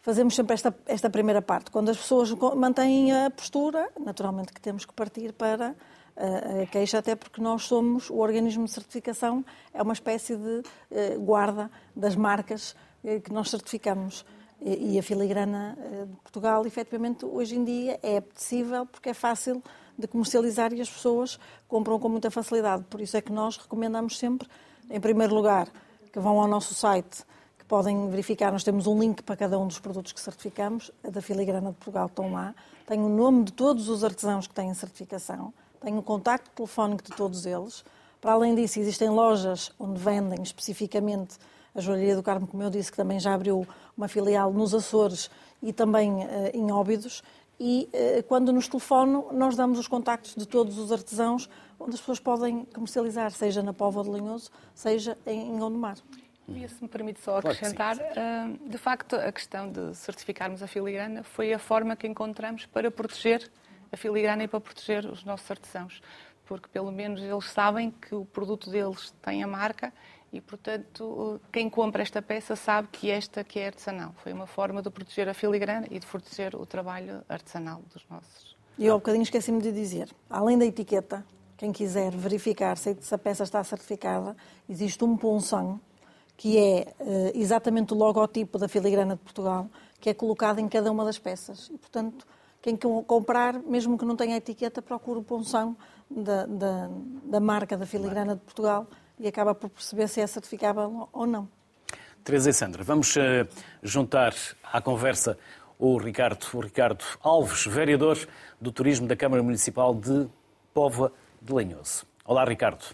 Fazemos 0.02 0.34
sempre 0.34 0.52
esta, 0.52 0.74
esta 0.86 1.08
primeira 1.08 1.40
parte. 1.40 1.70
Quando 1.70 1.88
as 1.88 1.96
pessoas 1.96 2.30
mantêm 2.54 3.12
a 3.12 3.30
postura, 3.30 3.88
naturalmente 3.98 4.52
que 4.52 4.60
temos 4.60 4.84
que 4.84 4.92
partir 4.92 5.32
para 5.32 5.74
a 6.16 6.66
queixa, 6.66 6.98
até 6.98 7.14
porque 7.14 7.40
nós 7.40 7.64
somos, 7.64 8.08
o 8.08 8.16
organismo 8.16 8.64
de 8.64 8.70
certificação 8.70 9.44
é 9.72 9.82
uma 9.82 9.92
espécie 9.92 10.34
de 10.34 10.62
eh, 10.90 11.16
guarda 11.18 11.70
das 11.94 12.16
marcas 12.16 12.74
eh, 13.04 13.20
que 13.20 13.32
nós 13.32 13.50
certificamos. 13.50 14.24
E 14.58 14.98
a 14.98 15.02
filigrana 15.02 15.76
eh, 15.78 16.06
de 16.06 16.16
Portugal, 16.16 16.66
efetivamente, 16.66 17.26
hoje 17.26 17.56
em 17.56 17.64
dia 17.64 18.00
é 18.02 18.16
apetecível 18.16 18.86
porque 18.86 19.10
é 19.10 19.14
fácil 19.14 19.62
de 19.98 20.06
comercializar 20.06 20.72
e 20.72 20.80
as 20.80 20.88
pessoas 20.88 21.38
compram 21.68 21.98
com 21.98 22.08
muita 22.08 22.30
facilidade. 22.30 22.84
Por 22.88 23.00
isso 23.02 23.16
é 23.16 23.20
que 23.20 23.30
nós 23.30 23.58
recomendamos 23.58 24.18
sempre, 24.18 24.48
em 24.90 25.00
primeiro 25.00 25.34
lugar, 25.34 25.68
que 26.10 26.18
vão 26.18 26.40
ao 26.40 26.48
nosso 26.48 26.74
site, 26.74 27.24
que 27.58 27.64
podem 27.66 28.08
verificar, 28.08 28.50
nós 28.50 28.64
temos 28.64 28.86
um 28.86 28.98
link 28.98 29.22
para 29.22 29.36
cada 29.36 29.58
um 29.58 29.66
dos 29.66 29.78
produtos 29.78 30.12
que 30.12 30.20
certificamos, 30.20 30.90
a 31.04 31.10
da 31.10 31.20
filigrana 31.20 31.70
de 31.70 31.76
Portugal 31.76 32.06
estão 32.06 32.32
lá, 32.32 32.54
tem 32.86 33.00
o 33.00 33.08
nome 33.08 33.44
de 33.44 33.52
todos 33.52 33.88
os 33.88 34.02
artesãos 34.02 34.46
que 34.46 34.54
têm 34.54 34.72
certificação, 34.72 35.52
tenho 35.86 35.98
o 35.98 36.02
contacto 36.02 36.50
telefónico 36.50 37.04
de 37.04 37.12
todos 37.12 37.46
eles. 37.46 37.84
Para 38.20 38.32
além 38.32 38.56
disso, 38.56 38.80
existem 38.80 39.08
lojas 39.08 39.70
onde 39.78 40.00
vendem 40.00 40.42
especificamente 40.42 41.36
a 41.72 41.80
Joalheria 41.80 42.16
do 42.16 42.24
Carmo, 42.24 42.44
como 42.44 42.60
eu 42.60 42.70
disse, 42.70 42.90
que 42.90 42.96
também 42.96 43.20
já 43.20 43.32
abriu 43.32 43.64
uma 43.96 44.08
filial 44.08 44.52
nos 44.52 44.74
Açores 44.74 45.30
e 45.62 45.72
também 45.72 46.10
uh, 46.10 46.50
em 46.52 46.72
Óbidos. 46.72 47.22
E 47.60 47.88
uh, 47.92 48.22
quando 48.24 48.52
nos 48.52 48.66
telefonam, 48.66 49.28
nós 49.32 49.54
damos 49.54 49.78
os 49.78 49.86
contactos 49.86 50.34
de 50.34 50.44
todos 50.44 50.76
os 50.76 50.90
artesãos 50.90 51.48
onde 51.78 51.94
as 51.94 52.00
pessoas 52.00 52.18
podem 52.18 52.64
comercializar, 52.74 53.30
seja 53.30 53.62
na 53.62 53.72
Póvoa 53.72 54.02
de 54.02 54.10
Linhoso, 54.10 54.50
seja 54.74 55.16
em, 55.24 55.54
em 55.54 55.56
Gondomar. 55.56 55.98
E 56.48 56.68
se 56.68 56.82
me 56.82 56.88
permite 56.88 57.20
só 57.20 57.38
acrescentar, 57.38 57.96
uh, 57.96 58.68
de 58.68 58.78
facto, 58.78 59.14
a 59.14 59.30
questão 59.30 59.70
de 59.70 59.94
certificarmos 59.94 60.64
a 60.64 60.66
filigrana 60.66 61.22
foi 61.22 61.52
a 61.52 61.60
forma 61.60 61.94
que 61.94 62.08
encontramos 62.08 62.66
para 62.66 62.90
proteger 62.90 63.48
a 63.92 63.96
filigrana 63.96 64.44
e 64.44 64.48
para 64.48 64.60
proteger 64.60 65.06
os 65.06 65.24
nossos 65.24 65.50
artesãos, 65.50 66.00
porque 66.44 66.68
pelo 66.68 66.92
menos 66.92 67.20
eles 67.20 67.44
sabem 67.50 67.90
que 67.90 68.14
o 68.14 68.24
produto 68.24 68.70
deles 68.70 69.12
tem 69.22 69.42
a 69.42 69.46
marca 69.46 69.92
e, 70.32 70.40
portanto, 70.40 71.40
quem 71.52 71.70
compra 71.70 72.02
esta 72.02 72.20
peça 72.20 72.56
sabe 72.56 72.88
que 72.88 73.10
esta 73.10 73.42
que 73.42 73.58
é 73.58 73.66
artesanal. 73.68 74.14
Foi 74.18 74.32
uma 74.32 74.46
forma 74.46 74.82
de 74.82 74.90
proteger 74.90 75.28
a 75.28 75.34
filigrana 75.34 75.86
e 75.90 75.98
de 75.98 76.06
proteger 76.06 76.54
o 76.54 76.66
trabalho 76.66 77.22
artesanal 77.28 77.82
dos 77.92 78.04
nossos. 78.10 78.56
E 78.78 78.86
eu 78.86 78.92
há 78.92 78.96
um 78.96 78.98
bocadinho 78.98 79.22
esqueci-me 79.22 79.62
de 79.62 79.72
dizer, 79.72 80.10
além 80.28 80.58
da 80.58 80.66
etiqueta, 80.66 81.24
quem 81.56 81.72
quiser 81.72 82.14
verificar 82.14 82.76
se 82.76 82.96
a 83.10 83.18
peça 83.18 83.44
está 83.44 83.64
certificada, 83.64 84.36
existe 84.68 85.02
um 85.02 85.16
punção 85.16 85.80
que 86.36 86.58
é 86.58 86.92
uh, 87.00 87.32
exatamente 87.34 87.94
o 87.94 87.96
logotipo 87.96 88.58
da 88.58 88.68
filigrana 88.68 89.16
de 89.16 89.22
Portugal, 89.22 89.70
que 89.98 90.10
é 90.10 90.14
colocado 90.14 90.58
em 90.58 90.68
cada 90.68 90.92
uma 90.92 91.04
das 91.04 91.18
peças. 91.18 91.70
E, 91.72 91.78
portanto, 91.78 92.26
quem 92.66 92.76
comprar, 92.76 93.60
mesmo 93.62 93.96
que 93.96 94.04
não 94.04 94.16
tenha 94.16 94.36
etiqueta, 94.36 94.82
procura 94.82 95.20
o 95.20 95.22
ponção 95.22 95.76
da, 96.10 96.46
da, 96.46 96.90
da 97.22 97.38
marca 97.38 97.76
da 97.76 97.86
filigrana 97.86 98.34
de 98.34 98.40
Portugal 98.40 98.88
e 99.20 99.28
acaba 99.28 99.54
por 99.54 99.70
perceber 99.70 100.08
se 100.08 100.20
é 100.20 100.26
certificável 100.26 101.08
ou 101.12 101.26
não. 101.28 101.48
Teresa 102.24 102.50
e 102.50 102.52
Sandra, 102.52 102.82
vamos 102.82 103.14
uh, 103.14 103.20
juntar 103.84 104.34
à 104.64 104.80
conversa 104.80 105.38
o 105.78 105.96
Ricardo, 105.96 106.44
o 106.54 106.60
Ricardo 106.60 107.04
Alves, 107.22 107.66
vereador 107.66 108.18
do 108.60 108.72
Turismo 108.72 109.06
da 109.06 109.14
Câmara 109.14 109.44
Municipal 109.44 109.94
de 109.94 110.26
Póvoa 110.74 111.12
de 111.40 111.52
Lanhoso. 111.52 112.04
Olá, 112.24 112.44
Ricardo. 112.44 112.84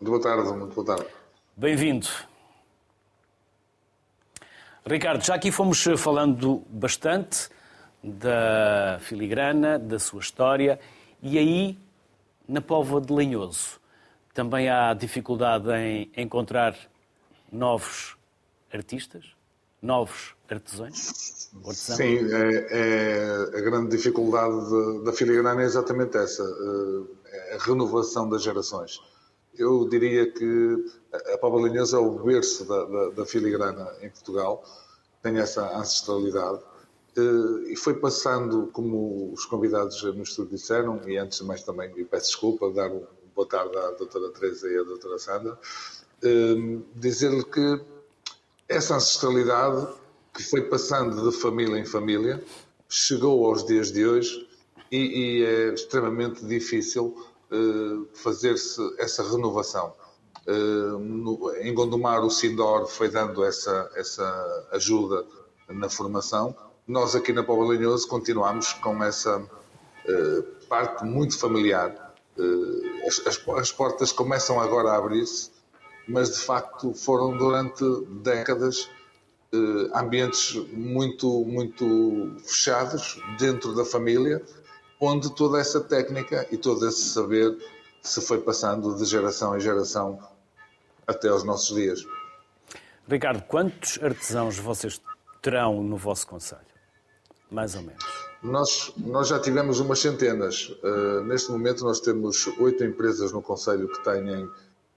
Muito 0.00 0.10
boa 0.12 0.22
tarde, 0.22 0.52
muito 0.56 0.74
boa 0.76 0.86
tarde. 0.86 1.12
Bem-vindo. 1.56 2.06
Ricardo, 4.86 5.24
já 5.24 5.34
aqui 5.34 5.50
fomos 5.50 5.84
eh, 5.88 5.96
falando 5.96 6.62
bastante 6.68 7.50
da 8.02 8.98
filigrana, 9.00 9.78
da 9.78 9.98
sua 9.98 10.20
história, 10.20 10.78
e 11.22 11.38
aí, 11.38 11.78
na 12.48 12.60
Póvoa 12.60 13.00
de 13.00 13.12
Lanhoso, 13.12 13.78
também 14.32 14.68
há 14.68 14.94
dificuldade 14.94 15.70
em 15.72 16.10
encontrar 16.16 16.76
novos 17.52 18.16
artistas, 18.72 19.24
novos 19.82 20.34
artesãos? 20.48 21.50
Sim, 21.72 22.18
é, 22.32 22.66
é, 22.70 23.58
a 23.58 23.60
grande 23.60 23.96
dificuldade 23.96 24.68
de, 24.68 25.04
da 25.04 25.12
filigrana 25.12 25.62
é 25.62 25.64
exatamente 25.64 26.16
essa, 26.16 26.42
é 27.26 27.56
a 27.56 27.58
renovação 27.58 28.28
das 28.28 28.42
gerações. 28.42 29.00
Eu 29.58 29.88
diria 29.88 30.30
que 30.30 30.84
a 31.34 31.38
Póvoa 31.38 31.62
de 31.62 31.70
Lanhoso 31.70 31.96
é 31.96 31.98
o 31.98 32.10
berço 32.24 32.64
da, 32.64 32.84
da, 32.84 33.10
da 33.10 33.26
filigrana 33.26 33.90
em 34.00 34.08
Portugal, 34.08 34.64
tem 35.22 35.38
essa 35.38 35.76
ancestralidade 35.76 36.60
eh, 36.60 36.69
e 37.68 37.76
foi 37.76 37.94
passando, 37.94 38.68
como 38.72 39.32
os 39.32 39.44
convidados 39.44 40.02
no 40.02 40.22
estúdio 40.22 40.56
disseram, 40.56 41.00
e 41.06 41.16
antes 41.16 41.38
de 41.38 41.44
mais 41.44 41.62
também, 41.62 41.92
e 41.96 42.04
peço 42.04 42.26
desculpa, 42.26 42.70
dar 42.70 42.90
um 42.90 43.04
boa 43.34 43.46
tarde 43.46 43.76
à 43.76 43.90
doutora 43.92 44.30
Teresa 44.30 44.68
e 44.68 44.78
à 44.78 44.82
doutora 44.82 45.18
Sandra, 45.18 45.58
eh, 46.22 46.78
dizer-lhe 46.94 47.44
que 47.44 47.80
essa 48.68 48.96
ancestralidade 48.96 49.88
que 50.34 50.42
foi 50.42 50.62
passando 50.62 51.30
de 51.30 51.36
família 51.36 51.78
em 51.78 51.84
família 51.84 52.42
chegou 52.88 53.46
aos 53.46 53.64
dias 53.64 53.90
de 53.90 54.06
hoje 54.06 54.48
e, 54.90 54.98
e 54.98 55.44
é 55.44 55.74
extremamente 55.74 56.44
difícil 56.44 57.14
uh, 57.50 58.06
fazer-se 58.14 58.80
essa 58.98 59.22
renovação. 59.22 59.92
No, 60.46 61.52
em 61.60 61.72
Gondomar, 61.72 62.24
o 62.24 62.30
Sindor 62.30 62.86
foi 62.88 63.08
dando 63.08 63.44
essa, 63.44 63.88
essa 63.94 64.68
ajuda 64.72 65.24
na 65.68 65.88
formação. 65.88 66.56
Nós, 66.86 67.14
aqui 67.14 67.32
na 67.32 67.42
Póvoa 67.42 67.74
Linhoso, 67.74 68.08
continuamos 68.08 68.72
com 68.74 69.02
essa 69.02 69.38
uh, 69.38 70.42
parte 70.68 71.04
muito 71.04 71.38
familiar. 71.38 72.14
As, 73.06 73.26
as, 73.26 73.48
as, 73.48 73.72
portas 73.72 74.12
começam 74.12 74.58
agora 74.58 74.92
a 74.92 74.96
abrir-se, 74.96 75.50
mas 76.08 76.30
de 76.30 76.38
facto 76.38 76.94
foram 76.94 77.36
durante 77.36 77.84
décadas 78.22 78.88
ambientes 79.94 80.54
muito, 80.72 81.44
muito 81.44 82.36
fechados 82.46 83.20
dentro 83.38 83.74
da 83.74 83.84
família 83.84 84.42
onde 85.00 85.34
toda 85.34 85.58
essa 85.58 85.80
técnica 85.80 86.46
e 86.52 86.58
todo 86.58 86.86
esse 86.86 87.08
saber 87.08 87.56
se 88.02 88.20
foi 88.20 88.38
passando 88.40 88.94
de 88.96 89.04
geração 89.06 89.56
em 89.56 89.60
geração 89.60 90.20
até 91.06 91.28
aos 91.28 91.42
nossos 91.42 91.74
dias. 91.74 92.04
Ricardo, 93.08 93.42
quantos 93.42 93.98
artesãos 94.02 94.58
vocês 94.58 95.00
terão 95.40 95.82
no 95.82 95.96
vosso 95.96 96.26
Conselho? 96.26 96.69
Mais 97.50 97.74
ou 97.74 97.82
menos. 97.82 98.04
Nós, 98.42 98.92
nós 98.96 99.28
já 99.28 99.38
tivemos 99.38 99.80
umas 99.80 99.98
centenas. 99.98 100.68
Uh, 100.82 101.22
neste 101.24 101.50
momento 101.50 101.84
nós 101.84 102.00
temos 102.00 102.46
oito 102.58 102.82
empresas 102.84 103.32
no 103.32 103.42
Conselho 103.42 103.88
que, 103.88 104.02
têm, 104.02 104.48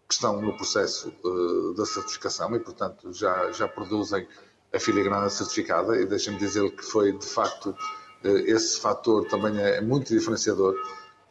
que 0.08 0.14
estão 0.14 0.42
no 0.42 0.56
processo 0.56 1.14
uh, 1.24 1.74
da 1.74 1.86
certificação 1.86 2.56
e, 2.56 2.60
portanto, 2.60 3.12
já, 3.12 3.52
já 3.52 3.68
produzem 3.68 4.28
a 4.74 4.80
filigrana 4.80 5.30
certificada 5.30 5.98
e 5.98 6.06
deixem-me 6.06 6.40
dizer 6.40 6.70
que 6.72 6.84
foi, 6.84 7.12
de 7.12 7.26
facto, 7.26 7.76
eh, 8.24 8.52
esse 8.52 8.80
fator 8.80 9.28
também 9.28 9.62
é 9.62 9.80
muito 9.82 10.10
diferenciador, 10.10 10.76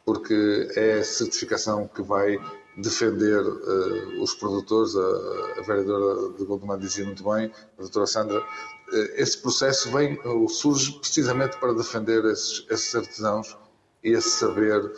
porque 0.05 0.69
é 0.75 0.99
a 0.99 1.03
certificação 1.03 1.87
que 1.87 2.01
vai 2.01 2.39
defender 2.77 3.41
uh, 3.41 4.21
os 4.21 4.33
produtores, 4.33 4.95
a, 4.95 5.59
a 5.59 5.61
vereadora 5.61 6.33
de 6.33 6.45
Gondomar 6.45 6.77
dizia 6.77 7.05
muito 7.05 7.23
bem, 7.23 7.51
a 7.77 7.81
doutora 7.81 8.07
Sandra, 8.07 8.39
uh, 8.39 8.95
esse 9.15 9.37
processo 9.37 9.91
vem, 9.91 10.19
uh, 10.25 10.49
surge 10.49 10.99
precisamente 10.99 11.57
para 11.57 11.73
defender 11.73 12.25
esses, 12.25 12.65
esses 12.69 12.95
artesãos 12.95 13.57
e 14.03 14.11
esse 14.11 14.29
saber 14.29 14.91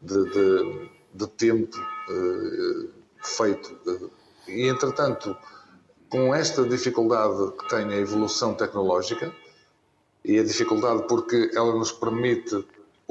de, 0.00 0.24
de, 0.30 0.90
de 1.14 1.26
tempo 1.28 1.76
feito. 3.22 3.78
E, 4.46 4.68
entretanto, 4.68 5.36
com 6.08 6.34
esta 6.34 6.64
dificuldade 6.64 7.52
que 7.52 7.68
tem 7.68 7.86
a 7.86 7.96
evolução 7.96 8.54
tecnológica, 8.54 9.32
e 10.24 10.38
a 10.38 10.44
dificuldade 10.44 11.04
porque 11.08 11.50
ela 11.54 11.74
nos 11.74 11.92
permite 11.92 12.64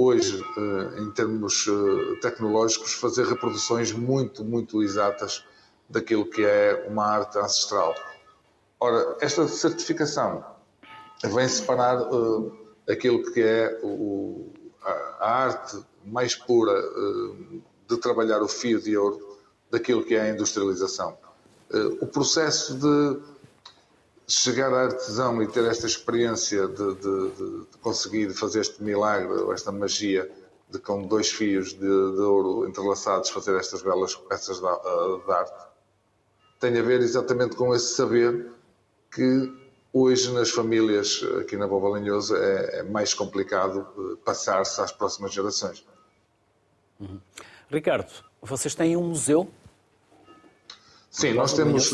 hoje, 0.05 0.43
eh, 0.57 1.01
em 1.01 1.11
termos 1.11 1.67
eh, 1.67 2.19
tecnológicos, 2.21 2.93
fazer 2.93 3.25
reproduções 3.25 3.91
muito, 3.91 4.43
muito 4.43 4.81
exatas 4.81 5.45
daquilo 5.89 6.25
que 6.25 6.43
é 6.43 6.87
uma 6.89 7.05
arte 7.05 7.37
ancestral. 7.37 7.93
Ora, 8.79 9.17
esta 9.21 9.47
certificação 9.47 10.43
vem 11.23 11.47
separar 11.47 12.01
uh, 12.01 12.51
aquilo 12.89 13.31
que 13.31 13.41
é 13.41 13.79
o, 13.83 14.49
a, 14.83 14.91
a, 15.19 15.29
arte 15.45 15.77
mais 16.05 16.33
pura 16.35 16.73
uh, 16.73 17.61
de 17.87 17.97
trabalhar 17.97 18.41
o 18.41 18.47
fio 18.47 18.81
de 18.81 18.97
ouro 18.97 19.37
daquilo 19.69 20.03
que 20.03 20.15
é 20.15 20.21
a 20.21 20.29
industrialização. 20.29 21.15
Uh, 21.69 21.97
o 22.01 22.07
processo 22.07 22.73
de 22.75 23.19
chegar 24.31 24.73
a 24.73 24.83
artesão 24.83 25.41
e 25.41 25.47
ter 25.47 25.65
esta 25.65 25.85
experiência 25.85 26.67
de, 26.67 26.95
de, 26.95 27.31
de, 27.31 27.77
conseguir 27.81 28.33
fazer 28.33 28.61
este 28.61 28.81
milagre, 28.81 29.33
ou 29.33 29.53
esta 29.53 29.71
magia, 29.71 30.31
de 30.69 30.79
com 30.79 31.05
dois 31.05 31.29
fios 31.29 31.73
de, 31.73 31.79
de 31.79 31.85
ouro 31.85 32.67
entrelaçados 32.67 33.29
fazer 33.29 33.57
estas 33.57 33.81
belas 33.81 34.15
peças 34.15 34.59
de, 34.59 34.65
eh, 34.65 35.25
de, 35.25 35.31
arte, 35.31 35.67
tem 36.59 36.77
a 36.77 36.81
ver 36.81 37.01
exatamente 37.01 37.57
com 37.57 37.75
esse 37.75 37.93
saber 37.93 38.51
que 39.13 39.51
hoje 39.91 40.31
nas 40.31 40.49
famílias 40.49 41.21
aqui 41.41 41.57
na 41.57 41.67
Boba 41.67 41.99
Linhosa 41.99 42.37
é, 42.37 42.79
é 42.79 42.83
mais 42.83 43.13
complicado 43.13 43.85
eh, 43.97 44.17
passar-se 44.23 44.79
às 44.79 44.93
próximas 44.93 45.33
gerações. 45.33 45.85
Uhum. 47.01 47.19
Ricardo, 47.69 48.11
vocês 48.41 48.73
têm 48.73 48.95
um 48.95 49.09
museu? 49.09 49.51
Sim, 51.09 51.33
nós 51.33 51.53
temos... 51.53 51.93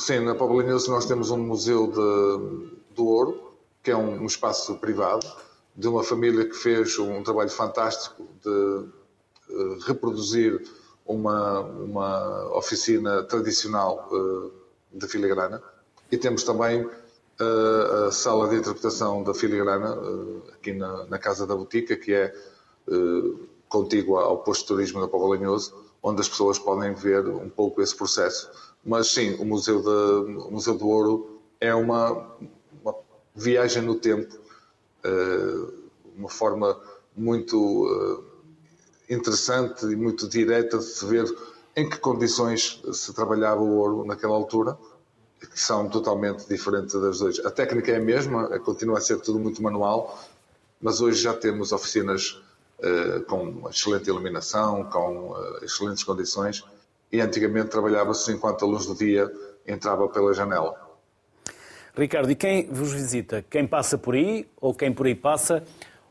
Sim, 0.00 0.20
na 0.20 0.34
Poblinhoso 0.34 0.90
nós 0.90 1.04
temos 1.04 1.30
um 1.30 1.36
museu 1.36 1.86
de, 1.86 2.94
do 2.94 3.06
ouro, 3.06 3.52
que 3.82 3.90
é 3.90 3.96
um, 3.96 4.22
um, 4.22 4.24
espaço 4.24 4.74
privado, 4.76 5.26
de 5.76 5.86
uma 5.88 6.02
família 6.02 6.48
que 6.48 6.54
fez 6.54 6.98
um 6.98 7.22
trabalho 7.22 7.50
fantástico 7.50 8.26
de 8.42 8.48
uh, 8.48 9.78
reproduzir 9.86 10.66
uma, 11.04 11.60
uma 11.60 12.56
oficina 12.56 13.22
tradicional 13.24 14.08
uh, 14.10 14.50
de 14.90 15.06
filigrana. 15.06 15.62
E 16.10 16.16
temos 16.16 16.44
também 16.44 16.82
uh, 16.82 18.06
a 18.08 18.10
sala 18.10 18.48
de 18.48 18.56
interpretação 18.56 19.22
da 19.22 19.34
filigrana, 19.34 19.98
aqui 20.54 20.72
na, 20.72 21.04
na, 21.04 21.18
Casa 21.18 21.46
da 21.46 21.54
Botica, 21.54 21.94
que 21.94 22.14
é 22.14 22.34
contígua 23.68 24.22
ao 24.22 24.38
posto 24.38 24.62
de 24.62 24.68
turismo 24.68 24.98
da 24.98 25.08
Poblinhoso, 25.08 25.74
onde 26.02 26.22
as 26.22 26.28
pessoas 26.28 26.58
podem 26.58 26.94
ver 26.94 27.28
um 27.28 27.50
pouco 27.50 27.82
esse 27.82 27.94
processo 27.94 28.69
mas 28.84 29.08
sim, 29.08 29.34
o 29.34 29.44
Museu, 29.44 29.82
de, 29.82 30.40
o 30.40 30.50
Museu 30.50 30.76
do 30.76 30.88
Ouro 30.88 31.40
é 31.60 31.74
uma, 31.74 32.34
uma 32.82 32.94
viagem 33.34 33.82
no 33.82 33.94
tempo, 33.94 34.34
uh, 35.04 35.72
uma 36.16 36.28
forma 36.28 36.78
muito 37.14 37.86
uh, 37.86 38.24
interessante 39.08 39.84
e 39.86 39.96
muito 39.96 40.26
direta 40.28 40.78
de 40.78 40.84
se 40.84 41.04
ver 41.04 41.26
em 41.76 41.88
que 41.88 41.98
condições 41.98 42.80
se 42.92 43.12
trabalhava 43.12 43.60
o 43.60 43.76
ouro 43.76 44.04
naquela 44.04 44.34
altura, 44.34 44.76
que 45.38 45.60
são 45.60 45.88
totalmente 45.88 46.46
diferentes 46.48 46.98
das 47.00 47.18
duas. 47.18 47.38
A 47.40 47.50
técnica 47.50 47.92
é 47.92 47.96
a 47.96 48.00
mesma, 48.00 48.58
continua 48.60 48.98
a 48.98 49.00
ser 49.00 49.20
tudo 49.20 49.38
muito 49.38 49.62
manual, 49.62 50.18
mas 50.80 51.00
hoje 51.00 51.22
já 51.22 51.34
temos 51.34 51.72
oficinas 51.72 52.42
uh, 52.78 53.22
com 53.26 53.68
excelente 53.68 54.08
iluminação, 54.08 54.84
com 54.84 55.34
excelentes 55.62 56.02
condições 56.02 56.64
e 57.12 57.20
antigamente 57.20 57.68
trabalhava-se 57.68 58.32
enquanto 58.32 58.64
a 58.64 58.68
luz 58.68 58.86
do 58.86 58.94
dia 58.94 59.30
entrava 59.66 60.08
pela 60.08 60.32
janela. 60.32 60.90
Ricardo, 61.94 62.30
e 62.30 62.34
quem 62.34 62.66
vos 62.68 62.92
visita? 62.92 63.44
Quem 63.50 63.66
passa 63.66 63.98
por 63.98 64.14
aí, 64.14 64.48
ou 64.60 64.72
quem 64.72 64.92
por 64.92 65.06
aí 65.06 65.14
passa, 65.14 65.64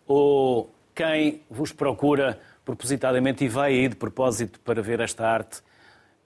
ou 0.06 0.70
quem 0.94 1.42
vos 1.50 1.72
procura 1.72 2.40
propositadamente 2.66 3.46
e 3.46 3.48
vai 3.48 3.72
aí 3.72 3.88
de 3.88 3.96
propósito 3.96 4.60
para 4.60 4.82
ver 4.82 5.00
esta 5.00 5.26
arte, 5.26 5.62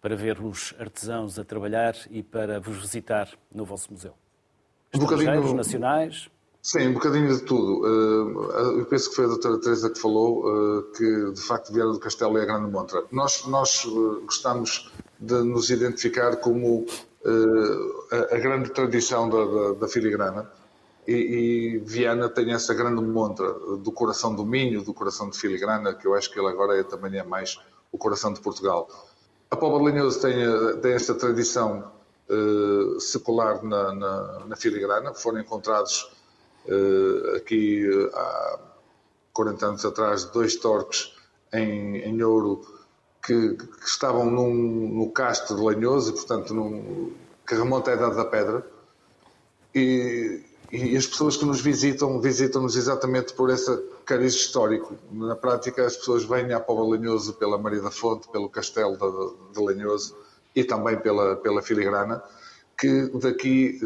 para 0.01 0.15
ver 0.15 0.41
os 0.41 0.73
artesãos 0.79 1.37
a 1.37 1.45
trabalhar 1.45 1.95
e 2.09 2.23
para 2.23 2.59
vos 2.59 2.77
visitar 2.77 3.29
no 3.53 3.63
vosso 3.63 3.91
museu? 3.93 4.13
Um 4.93 4.99
bocadinho 4.99 5.53
nacionais? 5.53 6.29
Sim, 6.65 6.87
um 6.87 6.93
bocadinho 6.93 7.27
de 7.27 7.43
tudo. 7.43 7.85
Eh, 7.85 8.79
eu 8.79 8.85
penso 8.85 9.09
que 9.09 9.17
foi 9.17 9.25
a 9.25 9.27
doutora 9.27 9.59
Teresa 9.59 9.89
que 9.89 9.99
falou 9.99 10.45
eh, 10.47 10.97
que, 10.97 11.31
de 11.31 11.41
facto, 11.41 11.73
Vieira 11.73 11.91
do 11.91 11.99
Castelo 11.99 12.37
é 12.37 12.43
a 12.43 12.45
grande 12.45 12.71
montra. 12.71 13.03
Nós, 13.11 13.45
nós 13.47 13.85
eh, 13.85 14.21
gostamos 14.23 14.89
de 15.19 15.43
nos 15.43 15.69
identificar 15.69 16.37
como 16.37 16.85
a, 18.31 18.37
grande 18.37 18.69
tradição 18.71 19.29
da, 19.29 19.45
da, 19.45 19.73
da 19.79 19.87
filigrana 19.87 20.49
e, 21.07 21.13
e, 21.13 21.77
Viana 21.79 22.27
tem 22.27 22.51
essa 22.51 22.73
grande 22.73 23.01
montra 23.01 23.53
do 23.77 23.91
coração 23.93 24.35
do 24.35 24.45
Minho, 24.45 24.83
do 24.83 24.93
coração 24.93 25.29
de 25.29 25.37
filigrana, 25.37 25.93
que 25.93 26.05
eu 26.05 26.13
acho 26.15 26.29
que 26.29 26.37
ele 26.37 26.49
agora 26.49 26.77
é, 26.77 26.83
também 26.83 27.17
é 27.17 27.23
mais 27.23 27.57
o 27.93 27.97
coração 27.97 28.33
de 28.33 28.41
Portugal. 28.41 28.89
A 29.49 29.55
Póvoa 29.55 29.89
Linhoso 29.89 30.19
tem, 30.19 30.35
tem 30.81 30.93
esta 30.93 31.13
tradição 31.13 31.91
secular 32.99 33.63
na, 33.63 33.93
na, 33.93 34.39
na 34.47 34.55
filigrana, 34.57 35.13
foram 35.13 35.39
encontrados 35.39 36.09
aqui 37.35 37.87
uh, 37.87 38.15
há 38.15 38.59
40 39.33 39.65
anos 39.65 39.85
atrás, 39.85 40.25
dois 40.25 40.55
torques 40.55 41.13
em, 41.51 41.97
em 41.97 42.23
ouro 42.23 42.61
que, 43.23 43.55
que 43.55 43.85
estavam 43.85 44.29
num, 44.29 44.53
no 44.53 45.09
castro 45.11 45.55
de 45.55 45.61
Lanhoso, 45.61 46.13
portanto, 46.13 46.53
num, 46.53 47.11
que 47.47 47.55
remonta 47.55 47.91
à 47.91 47.95
Idade 47.95 48.15
da 48.15 48.25
Pedra. 48.25 48.65
E, 49.73 50.41
e 50.71 50.95
as 50.97 51.07
pessoas 51.07 51.37
que 51.37 51.45
nos 51.45 51.61
visitam, 51.61 52.19
visitam-nos 52.19 52.75
exatamente 52.75 53.33
por 53.33 53.49
esse 53.49 53.75
cariz 54.05 54.33
histórico. 54.33 54.95
Na 55.11 55.35
prática, 55.35 55.85
as 55.85 55.95
pessoas 55.95 56.25
vêm 56.25 56.51
à 56.53 56.59
Póvoa 56.59 56.95
Lanhoso 56.97 57.33
pela 57.33 57.57
Maria 57.57 57.81
da 57.81 57.91
Fonte, 57.91 58.27
pelo 58.29 58.49
Castelo 58.49 58.97
de, 58.97 59.53
de 59.53 59.59
Lanhoso 59.63 60.15
e 60.55 60.63
também 60.63 60.97
pela, 60.97 61.35
pela 61.37 61.61
Filigrana, 61.61 62.23
que 62.77 63.09
daqui 63.19 63.79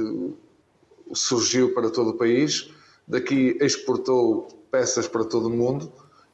surgiu 1.13 1.73
para 1.73 1.89
todo 1.89 2.11
o 2.11 2.17
país 2.17 2.69
Daqui 3.07 3.57
exportou 3.61 4.47
peças 4.69 5.07
para 5.07 5.23
todo 5.23 5.47
o 5.47 5.49
mundo 5.49 5.91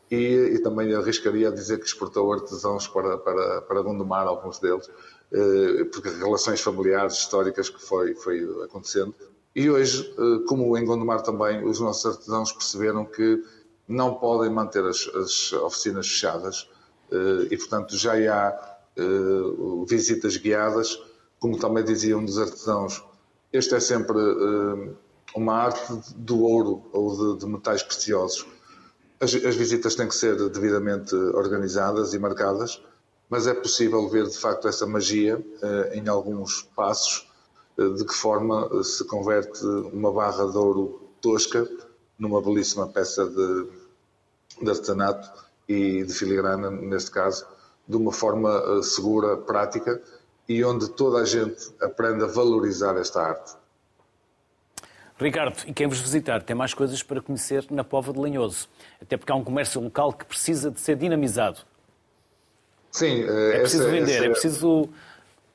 e, 0.10 0.54
e 0.56 0.60
também 0.60 0.94
arriscaria 0.96 1.50
a 1.50 1.52
dizer 1.52 1.78
que 1.80 1.86
exportou 1.86 2.34
artesãos 2.34 2.88
para, 2.88 3.18
para, 3.20 3.62
para 3.62 3.82
Gondomar, 3.84 4.26
alguns 4.26 4.58
deles, 4.58 4.90
eh, 5.32 5.84
porque 5.94 6.10
relações 6.10 6.62
familiares 6.62 7.14
históricas 7.14 7.70
que 7.70 7.80
foi, 7.80 8.16
foi 8.16 8.44
acontecendo. 8.64 9.14
E 9.56 9.70
hoje, 9.70 10.12
eh, 10.18 10.46
como 10.48 10.76
em 10.76 10.84
Gondomar 10.84 11.22
também, 11.22 11.64
os 11.64 11.80
nossos 11.80 12.08
artesãos 12.08 12.52
perceberam 12.52 13.06
que 13.06 13.44
não 13.88 14.16
podem 14.16 14.50
manter 14.50 14.84
as, 14.84 15.08
as 15.14 15.54
oficinas 15.54 16.08
fechadas 16.08 16.68
eh, 17.12 17.48
e, 17.52 17.58
portanto, 17.58 17.96
já 17.96 18.14
há 18.14 18.74
visitas 19.88 20.38
guiadas, 20.38 21.02
como 21.40 21.58
também 21.58 21.84
dizia 21.84 22.16
um 22.16 22.24
dos 22.24 22.38
artesãos, 22.38 23.04
este 23.54 23.76
é 23.76 23.80
sempre 23.80 24.18
uma 25.36 25.54
arte 25.54 25.94
do 26.16 26.42
ouro 26.42 26.84
ou 26.92 27.36
de, 27.36 27.40
de 27.40 27.46
metais 27.46 27.84
preciosos. 27.84 28.46
As, 29.20 29.34
as, 29.34 29.56
visitas 29.56 29.96
têm 29.96 30.08
que 30.08 30.16
ser 30.16 30.36
devidamente 30.50 31.16
organizadas 31.16 32.14
e 32.14 32.20
marcadas, 32.20 32.84
mas 33.30 33.48
é 33.48 33.54
possível 33.54 34.10
ver 34.10 34.28
de 34.28 34.38
facto 34.38 34.68
essa 34.68 34.86
magia 34.86 35.44
eh, 35.62 35.92
em 35.96 36.08
alguns 36.08 36.64
passos, 36.76 37.28
eh, 37.78 37.90
de 37.90 38.06
que 38.06 38.14
forma 38.14 38.84
se 38.84 39.06
converte 39.06 39.66
uma 39.66 40.12
barra 40.12 40.46
de 40.50 40.58
ouro 40.58 41.02
tosca 41.22 41.68
numa 42.20 42.42
belíssima 42.42 42.88
peça 42.88 43.26
de, 43.26 43.68
de 44.62 44.70
artesanato 44.70 45.32
e 45.70 46.04
de 46.04 46.14
filigrana, 46.14 46.70
neste 46.70 47.10
caso, 47.10 47.46
de 47.88 47.96
uma 47.96 48.12
forma 48.12 48.84
segura, 48.84 49.38
prática 49.38 50.02
e 50.48 50.64
onde 50.64 50.90
toda 50.90 51.20
a 51.20 51.26
gente 51.26 51.72
aprende 51.82 52.24
a 52.24 52.28
valorizar 52.28 52.98
esta 52.98 53.22
arte. 53.22 53.54
Ricardo, 55.18 55.58
e 55.68 55.74
quem 55.74 55.88
vos 55.88 56.00
visitar 56.00 56.44
tem 56.44 56.56
mais 56.56 56.74
coisas 56.74 57.02
para 57.02 57.22
conhecer 57.22 57.66
na 57.70 57.84
Pova 57.84 58.12
de 58.12 58.20
Lanhoso, 58.20 58.68
até 59.02 59.16
porque 59.16 59.32
há 59.32 59.36
um 59.36 59.44
comércio 59.44 59.80
local 59.80 60.12
que 60.12 60.26
precisa 60.26 60.72
de 60.72 60.82
ser 60.82 60.96
dinamizado. 60.96 61.60
Sim, 62.92 63.24
é 63.24 63.60
preciso 63.60 63.84
essa, 63.84 63.92
vender, 63.92 64.16
essa... 64.16 64.26
é 64.26 64.30
preciso 64.30 64.90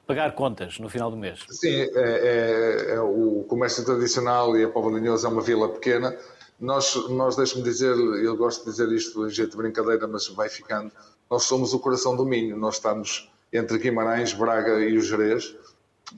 pagar 0.06 0.34
contas 0.34 0.78
no 0.78 0.88
final 0.88 1.10
do 1.10 1.16
mês. 1.16 1.44
Sim, 1.50 1.82
é, 1.82 1.90
é, 1.94 2.94
é 2.94 3.00
o 3.00 3.44
comércio 3.48 3.84
tradicional 3.84 4.56
e 4.56 4.64
a 4.64 4.68
Pova 4.68 4.88
de 4.88 5.00
Lanhoso 5.00 5.26
é 5.26 5.30
uma 5.30 5.42
vila 5.42 5.68
pequena. 5.68 6.16
Nós, 6.58 6.94
nós 7.10 7.36
deixe-me 7.36 7.62
dizer, 7.62 7.94
eu 7.94 8.36
gosto 8.36 8.64
de 8.64 8.70
dizer 8.70 8.88
isto 8.90 9.26
em 9.26 9.30
jeito 9.30 9.50
de 9.52 9.56
brincadeira, 9.58 10.08
mas 10.08 10.26
vai 10.28 10.48
ficando. 10.48 10.90
Nós 11.30 11.44
somos 11.44 11.74
o 11.74 11.78
coração 11.78 12.16
do 12.16 12.24
Minho, 12.24 12.56
nós 12.56 12.76
estamos 12.76 13.30
entre 13.52 13.78
Guimarães, 13.78 14.32
Braga 14.32 14.80
e 14.80 14.96
o 14.96 15.00
Jerez, 15.00 15.54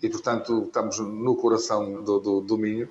e 0.03 0.09
portanto 0.09 0.65
estamos 0.67 0.99
no 0.99 1.37
coração 1.37 2.03
do, 2.03 2.19
do, 2.19 2.41
do 2.41 2.59
Minho 2.59 2.89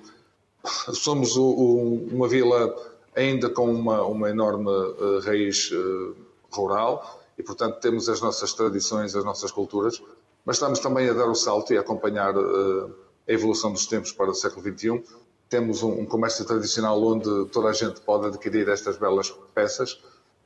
somos 0.64 1.36
o, 1.36 1.44
o, 1.44 2.08
uma 2.12 2.28
vila 2.28 2.74
ainda 3.14 3.48
com 3.48 3.72
uma, 3.72 4.02
uma 4.04 4.30
enorme 4.30 4.70
uh, 4.70 5.20
raiz 5.24 5.70
uh, 5.72 6.14
rural 6.50 7.20
e, 7.38 7.42
portanto, 7.42 7.80
temos 7.80 8.08
as 8.08 8.20
nossas 8.20 8.52
tradições, 8.52 9.16
as 9.16 9.24
nossas 9.24 9.50
culturas, 9.50 10.02
mas 10.44 10.56
estamos 10.56 10.78
também 10.78 11.08
a 11.08 11.12
dar 11.12 11.26
o 11.26 11.34
salto 11.34 11.72
e 11.72 11.78
a 11.78 11.80
acompanhar 11.80 12.36
uh, 12.36 12.94
a 13.26 13.32
evolução 13.32 13.72
dos 13.72 13.86
tempos 13.86 14.12
para 14.12 14.30
o 14.30 14.34
século 14.34 14.62
XXI. 14.62 15.02
Temos 15.48 15.82
um, 15.82 16.00
um, 16.00 16.06
comércio 16.06 16.44
tradicional 16.44 17.02
onde 17.02 17.46
toda 17.46 17.68
a 17.68 17.72
gente 17.72 18.00
pode 18.00 18.26
adquirir 18.26 18.68
estas 18.68 18.96
belas 18.96 19.30
peças. 19.54 20.00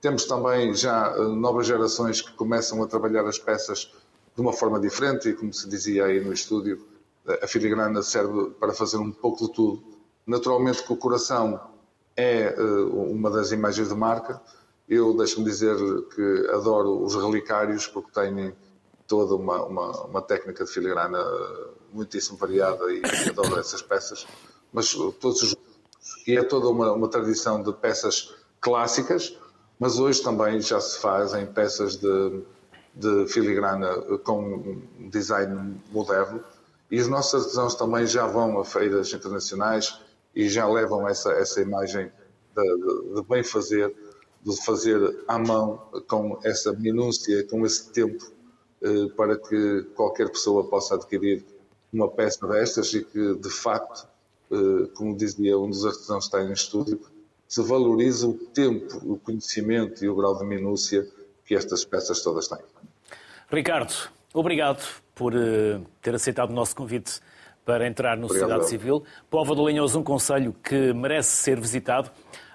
Temos 0.04 0.26
também 0.26 0.74
já 0.74 1.16
novas 1.16 1.66
gerações 1.66 2.20
que 2.20 2.30
começam 2.34 2.82
a 2.82 2.86
trabalhar 2.86 3.24
as 3.26 3.38
peças 3.38 3.90
de 4.34 4.42
uma 4.42 4.52
forma 4.52 4.78
diferente 4.78 5.30
e, 5.30 5.32
como 5.32 5.50
se 5.50 5.66
dizia 5.66 6.04
aí 6.04 6.22
no 6.22 6.30
estúdio, 6.30 6.86
a 7.42 7.46
filigrana 7.46 8.02
serve 8.02 8.50
para 8.60 8.74
fazer 8.74 8.98
um 8.98 9.10
pouco 9.10 9.46
de 9.46 9.54
tudo 9.54 9.82
Naturalmente 10.26 10.82
que 10.82 10.92
o 10.92 10.96
coração 10.98 11.58
é 12.14 12.54
uh, 12.54 13.10
uma 13.12 13.30
das 13.30 13.50
imagens 13.50 13.88
de 13.88 13.94
marca. 13.94 14.42
Eu 14.86 15.16
deixo-me 15.16 15.46
dizer 15.46 15.74
que 16.14 16.50
adoro 16.50 17.02
os 17.02 17.14
relicários 17.14 17.86
porque 17.86 18.12
têm 18.12 18.54
toda 19.06 19.34
uma, 19.34 19.64
uma, 19.64 20.04
uma 20.04 20.20
técnica 20.20 20.66
de 20.66 20.70
filigrana 20.70 21.18
muitíssimo 21.94 22.36
variada 22.36 22.92
e 22.92 23.00
adoro 23.30 23.58
essas 23.58 23.80
peças. 23.80 24.26
Mas 24.70 24.92
todos 24.92 25.42
os 25.42 25.56
e 26.26 26.36
é 26.36 26.42
toda 26.42 26.68
uma, 26.68 26.92
uma 26.92 27.08
tradição 27.08 27.62
de 27.62 27.72
peças 27.72 28.34
clássicas, 28.60 29.38
mas 29.78 29.98
hoje 29.98 30.22
também 30.22 30.60
já 30.60 30.80
se 30.80 30.98
fazem 30.98 31.46
peças 31.46 31.96
de, 31.96 32.42
de 32.94 33.26
filigrana 33.28 33.94
com 34.22 34.80
design 35.10 35.80
moderno. 35.90 36.42
E 36.90 37.00
os 37.00 37.08
nossos 37.08 37.34
artesãos 37.42 37.74
também 37.74 38.06
já 38.06 38.26
vão 38.26 38.58
a 38.60 38.64
feiras 38.64 39.12
internacionais 39.12 39.98
e 40.34 40.48
já 40.48 40.66
levam 40.68 41.08
essa, 41.08 41.32
essa 41.32 41.60
imagem 41.60 42.10
de, 42.54 43.14
de, 43.14 43.22
bem 43.28 43.42
fazer, 43.42 43.94
de 44.42 44.64
fazer 44.64 45.24
à 45.26 45.38
mão, 45.38 45.82
com 46.06 46.38
essa 46.44 46.72
minúcia, 46.72 47.44
com 47.48 47.64
esse 47.66 47.90
tempo, 47.90 48.24
eh, 48.82 49.06
para 49.16 49.36
que 49.36 49.82
qualquer 49.94 50.30
pessoa 50.30 50.68
possa 50.68 50.94
adquirir 50.94 51.44
uma 51.92 52.08
peça 52.08 52.46
destas 52.46 52.92
e 52.92 53.04
que, 53.04 53.34
de 53.36 53.50
facto, 53.50 54.06
eh, 54.50 54.88
como 54.94 55.16
dizia 55.16 55.58
um 55.58 55.68
dos 55.68 55.84
artesãos 55.84 56.28
que 56.28 56.36
está 56.36 56.48
em 56.48 56.52
estúdio, 56.52 57.00
se 57.54 57.62
valoriza 57.62 58.26
o 58.26 58.34
tempo, 58.34 58.98
o 59.04 59.16
conhecimento 59.16 60.04
e 60.04 60.08
o 60.08 60.16
grau 60.16 60.36
de 60.36 60.44
minúcia 60.44 61.06
que 61.46 61.54
estas 61.54 61.84
peças 61.84 62.20
todas 62.20 62.48
têm. 62.48 62.58
Ricardo, 63.48 63.94
obrigado 64.32 64.84
por 65.14 65.32
eh, 65.36 65.80
ter 66.02 66.16
aceitado 66.16 66.50
o 66.50 66.52
nosso 66.52 66.74
convite 66.74 67.20
para 67.64 67.86
entrar 67.86 68.16
no 68.16 68.26
Obrigado. 68.26 68.48
Sociedade 68.48 68.68
Civil. 68.68 69.04
Povo 69.30 69.54
do 69.54 69.68
Linhoso, 69.68 70.00
um 70.00 70.02
conselho 70.02 70.52
que 70.64 70.92
merece 70.92 71.30
ser 71.36 71.60
visitado. 71.60 72.10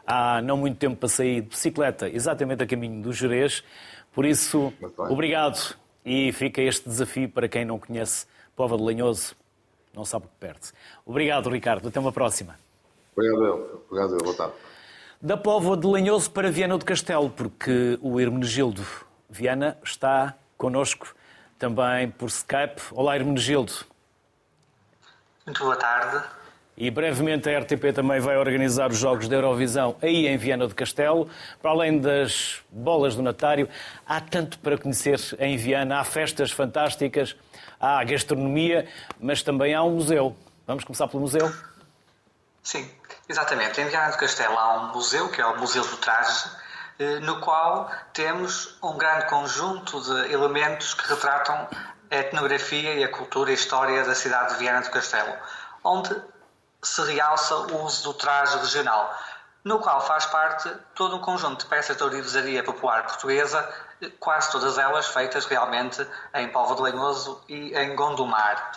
Há 0.05 0.41
não 0.41 0.57
muito 0.57 0.77
tempo 0.77 0.97
passei 0.97 1.39
de 1.39 1.47
bicicleta, 1.47 2.09
exatamente 2.09 2.63
a 2.63 2.67
caminho 2.67 3.01
do 3.01 3.13
Jerez. 3.13 3.63
Por 4.11 4.25
isso, 4.25 4.73
obrigado. 4.97 5.77
E 6.03 6.33
fica 6.33 6.61
este 6.61 6.89
desafio 6.89 7.29
para 7.29 7.47
quem 7.47 7.63
não 7.63 7.79
conhece 7.79 8.25
Povo 8.53 8.75
do 8.75 8.89
Linhoso, 8.89 9.33
não 9.93 10.03
sabe 10.03 10.25
o 10.25 10.27
que 10.27 10.35
perde. 10.41 10.73
Obrigado, 11.05 11.49
Ricardo. 11.49 11.87
Até 11.87 12.01
uma 12.01 12.11
próxima. 12.11 12.59
Obrigado, 13.15 13.81
Obrigado, 13.89 14.17
boa 14.23 14.35
tarde. 14.35 14.68
Da 15.21 15.35
Póvoa 15.35 15.75
de 15.75 15.85
Lanhoso 15.85 16.31
para 16.31 16.49
Viana 16.49 16.77
do 16.77 16.85
Castelo, 16.85 17.29
porque 17.29 17.99
o 18.01 18.21
Hermenegildo 18.21 18.85
Viana 19.29 19.77
está 19.83 20.33
connosco 20.57 21.13
também 21.57 22.09
por 22.09 22.27
Skype. 22.27 22.81
Olá, 22.93 23.17
Hermenegildo. 23.17 23.73
Muito 25.45 25.61
boa 25.61 25.75
tarde. 25.75 26.25
E 26.77 26.89
brevemente 26.89 27.49
a 27.49 27.59
RTP 27.59 27.93
também 27.93 28.21
vai 28.21 28.37
organizar 28.37 28.89
os 28.91 28.97
Jogos 28.97 29.27
da 29.27 29.35
Eurovisão 29.35 29.97
aí 30.01 30.25
em 30.25 30.37
Viana 30.37 30.65
do 30.65 30.73
Castelo. 30.73 31.29
Para 31.61 31.71
além 31.71 31.99
das 31.99 32.61
bolas 32.69 33.13
do 33.13 33.21
Natário, 33.21 33.67
há 34.07 34.21
tanto 34.21 34.57
para 34.59 34.77
conhecer 34.77 35.19
em 35.37 35.57
Viana. 35.57 35.99
Há 35.99 36.05
festas 36.05 36.49
fantásticas, 36.49 37.35
há 37.77 38.01
gastronomia, 38.05 38.87
mas 39.19 39.43
também 39.43 39.73
há 39.73 39.83
um 39.83 39.95
museu. 39.95 40.33
Vamos 40.65 40.85
começar 40.85 41.09
pelo 41.09 41.23
museu? 41.23 41.51
Sim, 42.69 42.87
exatamente. 43.27 43.81
Em 43.81 43.87
Viana 43.87 44.11
do 44.11 44.17
Castelo 44.19 44.55
há 44.55 44.73
um 44.75 44.93
museu, 44.93 45.27
que 45.29 45.41
é 45.41 45.45
o 45.47 45.57
Museu 45.57 45.83
do 45.83 45.97
Traje, 45.97 46.51
eh, 46.99 47.19
no 47.21 47.41
qual 47.41 47.89
temos 48.13 48.77
um 48.83 48.95
grande 48.95 49.25
conjunto 49.25 49.99
de 49.99 50.31
elementos 50.31 50.93
que 50.93 51.09
retratam 51.09 51.67
a 52.11 52.15
etnografia 52.15 52.93
e 52.93 53.03
a 53.03 53.11
cultura 53.11 53.49
e 53.49 53.53
a 53.53 53.55
história 53.55 54.03
da 54.03 54.13
cidade 54.13 54.53
de 54.53 54.59
Viana 54.59 54.81
do 54.81 54.91
Castelo, 54.91 55.33
onde 55.83 56.15
se 56.83 57.01
realça 57.11 57.55
o 57.55 57.85
uso 57.85 58.03
do 58.03 58.13
traje 58.13 58.55
regional, 58.59 59.17
no 59.63 59.79
qual 59.79 59.99
faz 60.01 60.27
parte 60.27 60.71
todo 60.93 61.15
um 61.15 61.21
conjunto 61.21 61.63
de 61.63 61.65
peças 61.71 61.97
de 61.97 62.03
orivesaria 62.03 62.63
popular 62.63 63.01
portuguesa, 63.01 63.67
quase 64.19 64.51
todas 64.51 64.77
elas 64.77 65.07
feitas 65.07 65.47
realmente 65.47 66.05
em 66.35 66.47
Povo 66.49 66.75
de 66.75 66.83
Lenhoso 66.83 67.43
e 67.49 67.75
em 67.75 67.95
Gondomar. 67.95 68.73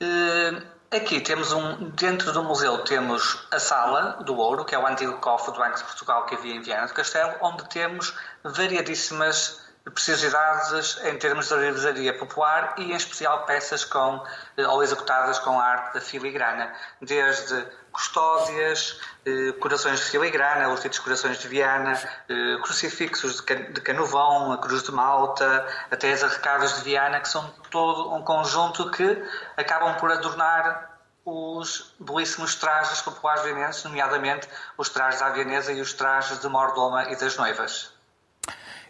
Eh, 0.00 0.77
aqui 0.90 1.20
temos 1.20 1.52
um, 1.52 1.90
dentro 1.90 2.32
do 2.32 2.42
museu 2.42 2.78
temos 2.78 3.46
a 3.50 3.58
Sala 3.58 4.22
do 4.24 4.36
Ouro, 4.36 4.64
que 4.64 4.74
é 4.74 4.78
o 4.78 4.86
antigo 4.86 5.18
cofre 5.18 5.52
do 5.52 5.58
Banco 5.58 5.76
de 5.76 5.84
Portugal 5.84 6.24
que 6.26 6.34
havia 6.34 6.54
em 6.54 6.62
Viana 6.62 6.86
do 6.86 6.94
Castelo, 6.94 7.34
onde 7.40 7.64
temos 7.68 8.14
variadíssimas 8.42 9.67
preciosidades 9.90 10.98
em 11.04 11.16
termos 11.16 11.48
de 11.48 11.54
orivesaria 11.54 12.16
popular 12.16 12.74
e, 12.78 12.92
em 12.92 12.96
especial, 12.96 13.44
peças 13.46 13.84
com, 13.84 14.22
eh, 14.56 14.66
ou 14.66 14.82
executadas 14.82 15.38
com 15.38 15.58
a 15.58 15.64
arte 15.64 15.94
da 15.94 16.00
filigrana, 16.00 16.72
desde 17.00 17.64
custódias, 17.92 19.00
eh, 19.24 19.52
corações 19.60 20.00
de 20.00 20.06
filigrana, 20.06 20.68
os 20.68 20.80
ditos 20.80 20.98
corações 20.98 21.38
de 21.38 21.48
Viana, 21.48 21.92
eh, 22.28 22.58
crucifixos 22.62 23.40
de 23.40 23.80
Canovão, 23.80 24.52
a 24.52 24.58
Cruz 24.58 24.82
de 24.82 24.92
Malta, 24.92 25.66
até 25.90 26.12
as 26.12 26.22
arrecadas 26.22 26.76
de 26.76 26.82
Viana, 26.84 27.20
que 27.20 27.28
são 27.28 27.48
todo 27.70 28.14
um 28.14 28.22
conjunto 28.22 28.90
que 28.90 29.22
acabam 29.56 29.96
por 29.96 30.10
adornar 30.10 30.98
os 31.24 31.94
belíssimos 32.00 32.54
trajes 32.54 33.02
populares 33.02 33.42
vienenses, 33.44 33.84
nomeadamente 33.84 34.48
os 34.76 34.88
trajes 34.88 35.20
da 35.20 35.30
vienesa 35.30 35.72
e 35.72 35.80
os 35.80 35.92
trajes 35.92 36.40
de 36.40 36.48
Mordoma 36.48 37.10
e 37.10 37.16
das 37.16 37.36
noivas. 37.36 37.92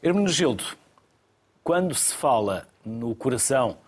Hermenegildo, 0.03 0.65
quando 1.63 1.95
se 1.95 2.15
fala 2.15 2.67
no 2.85 3.15
coração 3.15 3.79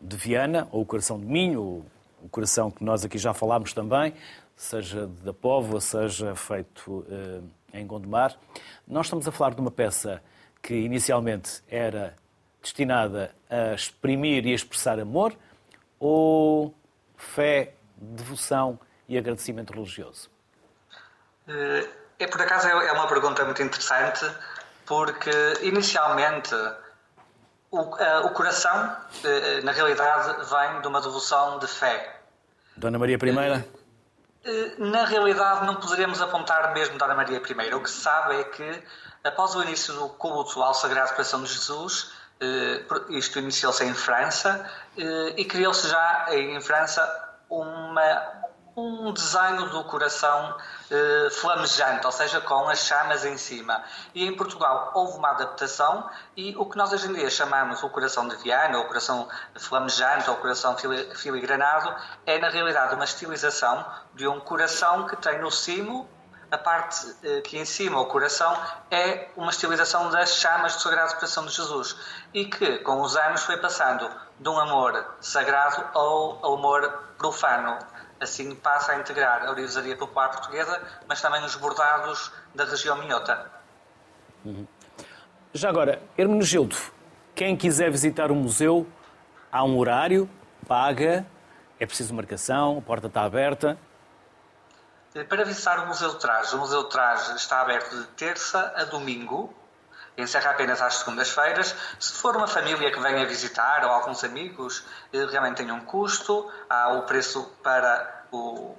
de 0.00 0.16
Viana, 0.16 0.68
ou 0.70 0.82
o 0.82 0.86
coração 0.86 1.18
de 1.18 1.26
Minho, 1.26 1.84
o 2.22 2.28
coração 2.28 2.70
que 2.70 2.84
nós 2.84 3.04
aqui 3.04 3.18
já 3.18 3.34
falámos 3.34 3.72
também, 3.72 4.14
seja 4.56 5.06
da 5.06 5.32
Póvoa, 5.32 5.80
seja 5.80 6.34
feito 6.34 7.04
eh, 7.10 7.40
em 7.80 7.86
Gondomar. 7.86 8.36
Nós 8.86 9.06
estamos 9.06 9.26
a 9.26 9.32
falar 9.32 9.54
de 9.54 9.60
uma 9.60 9.70
peça 9.70 10.22
que 10.62 10.74
inicialmente 10.74 11.62
era 11.68 12.14
destinada 12.62 13.34
a 13.50 13.74
exprimir 13.74 14.46
e 14.46 14.52
a 14.52 14.54
expressar 14.54 14.98
amor 14.98 15.34
ou 15.98 16.74
fé, 17.16 17.74
devoção 17.96 18.78
e 19.08 19.18
agradecimento 19.18 19.72
religioso? 19.72 20.30
Eh, 21.48 21.88
é, 22.18 22.26
por 22.26 22.40
acaso 22.40 22.68
é 22.68 22.92
uma 22.92 23.06
pergunta 23.06 23.44
muito 23.44 23.62
interessante, 23.62 24.24
porque 24.86 25.30
inicialmente 25.62 26.54
o, 27.74 27.80
uh, 27.80 28.26
o 28.26 28.30
coração, 28.30 28.96
uh, 28.96 29.64
na 29.64 29.72
realidade, 29.72 30.36
vem 30.48 30.80
de 30.80 30.88
uma 30.88 31.00
devoção 31.00 31.58
de 31.58 31.66
fé. 31.66 32.20
Dona 32.76 32.98
Maria 32.98 33.16
I? 33.16 33.64
Na 34.78 35.06
realidade, 35.06 35.66
não 35.66 35.76
poderíamos 35.76 36.20
apontar 36.20 36.72
mesmo 36.74 36.98
Dona 36.98 37.14
Maria 37.14 37.38
I. 37.38 37.74
O 37.74 37.80
que 37.80 37.90
se 37.90 38.00
sabe 38.00 38.36
é 38.40 38.44
que, 38.44 38.82
após 39.24 39.54
o 39.54 39.62
início 39.62 39.94
do 39.94 40.08
culto 40.10 40.62
ao 40.62 40.74
Sagrado 40.74 41.10
Coração 41.12 41.42
de 41.42 41.52
Jesus, 41.52 42.12
isto 43.08 43.38
iniciou-se 43.38 43.82
em 43.84 43.94
França, 43.94 44.68
e 45.36 45.44
criou-se 45.46 45.88
já 45.88 46.26
em 46.30 46.60
França 46.60 47.02
uma, 47.48 48.22
um 48.76 49.12
desenho 49.12 49.68
do 49.70 49.84
coração 49.84 50.56
eh, 50.90 51.28
flamejante, 51.30 52.04
ou 52.04 52.12
seja, 52.12 52.40
com 52.40 52.68
as 52.68 52.80
chamas 52.80 53.24
em 53.24 53.36
cima. 53.36 53.82
E 54.14 54.26
em 54.26 54.36
Portugal 54.36 54.90
houve 54.94 55.16
uma 55.16 55.30
adaptação 55.30 56.08
e 56.36 56.56
o 56.56 56.66
que 56.66 56.76
nós 56.76 56.92
hoje 56.92 57.08
em 57.08 57.12
dia 57.12 57.30
chamamos 57.30 57.82
o 57.82 57.88
coração 57.88 58.26
de 58.26 58.36
Viana, 58.36 58.78
ou 58.78 58.84
o 58.84 58.86
coração 58.86 59.28
flamejante, 59.56 60.28
ou 60.28 60.36
o 60.36 60.40
coração 60.40 60.76
filigranado, 61.14 61.94
é 62.26 62.38
na 62.38 62.48
realidade 62.48 62.94
uma 62.94 63.04
estilização 63.04 63.84
de 64.14 64.26
um 64.26 64.40
coração 64.40 65.06
que 65.06 65.16
tem 65.16 65.40
no 65.40 65.50
cimo 65.50 66.08
a 66.50 66.58
parte 66.58 67.16
eh, 67.22 67.40
que 67.42 67.58
em 67.58 67.64
cima, 67.64 68.00
o 68.00 68.06
coração, 68.06 68.56
é 68.90 69.28
uma 69.36 69.50
estilização 69.50 70.10
das 70.10 70.36
chamas 70.36 70.74
do 70.74 70.82
Sagrado 70.82 71.14
Coração 71.14 71.46
de 71.46 71.52
Jesus 71.52 71.96
e 72.32 72.44
que, 72.46 72.78
com 72.78 73.00
os 73.00 73.16
anos, 73.16 73.42
foi 73.42 73.56
passando 73.56 74.10
de 74.38 74.48
um 74.48 74.58
amor 74.58 75.16
sagrado 75.20 75.84
ao 75.94 76.54
amor 76.54 77.04
profano. 77.18 77.78
Assim 78.20 78.54
passa 78.54 78.92
a 78.92 78.98
integrar 78.98 79.44
a 79.44 79.50
orivesaria 79.50 79.96
popular 79.96 80.30
portuguesa, 80.30 80.80
mas 81.06 81.20
também 81.20 81.44
os 81.44 81.54
bordados 81.56 82.32
da 82.54 82.64
região 82.64 82.96
minhota. 82.98 83.50
Uhum. 84.44 84.66
Já 85.52 85.68
agora, 85.68 86.02
Hermenegildo, 86.16 86.76
quem 87.34 87.56
quiser 87.56 87.90
visitar 87.90 88.30
o 88.30 88.34
museu, 88.34 88.86
há 89.50 89.62
um 89.64 89.78
horário, 89.78 90.28
paga, 90.66 91.26
é 91.78 91.86
preciso 91.86 92.14
marcação, 92.14 92.78
a 92.78 92.82
porta 92.82 93.06
está 93.06 93.22
aberta. 93.22 93.78
Para 95.28 95.44
visitar 95.44 95.78
o 95.78 95.86
Museu 95.86 96.10
de 96.10 96.18
Traje, 96.18 96.56
o 96.56 96.58
Museu 96.58 96.84
de 96.84 96.90
Traje 96.90 97.36
está 97.36 97.60
aberto 97.60 97.96
de 97.96 98.06
terça 98.08 98.72
a 98.74 98.84
domingo, 98.84 99.54
encerra 100.16 100.50
apenas 100.50 100.80
às 100.80 100.96
segundas-feiras. 100.96 101.74
Se 101.98 102.12
for 102.14 102.36
uma 102.36 102.46
família 102.46 102.90
que 102.90 103.00
venha 103.00 103.26
visitar 103.26 103.84
ou 103.84 103.90
alguns 103.90 104.22
amigos, 104.24 104.84
eh, 105.12 105.26
realmente 105.26 105.58
tem 105.58 105.70
um 105.70 105.80
custo, 105.80 106.50
há 106.68 106.92
o 106.92 107.02
preço 107.02 107.44
para 107.62 108.24
o, 108.30 108.74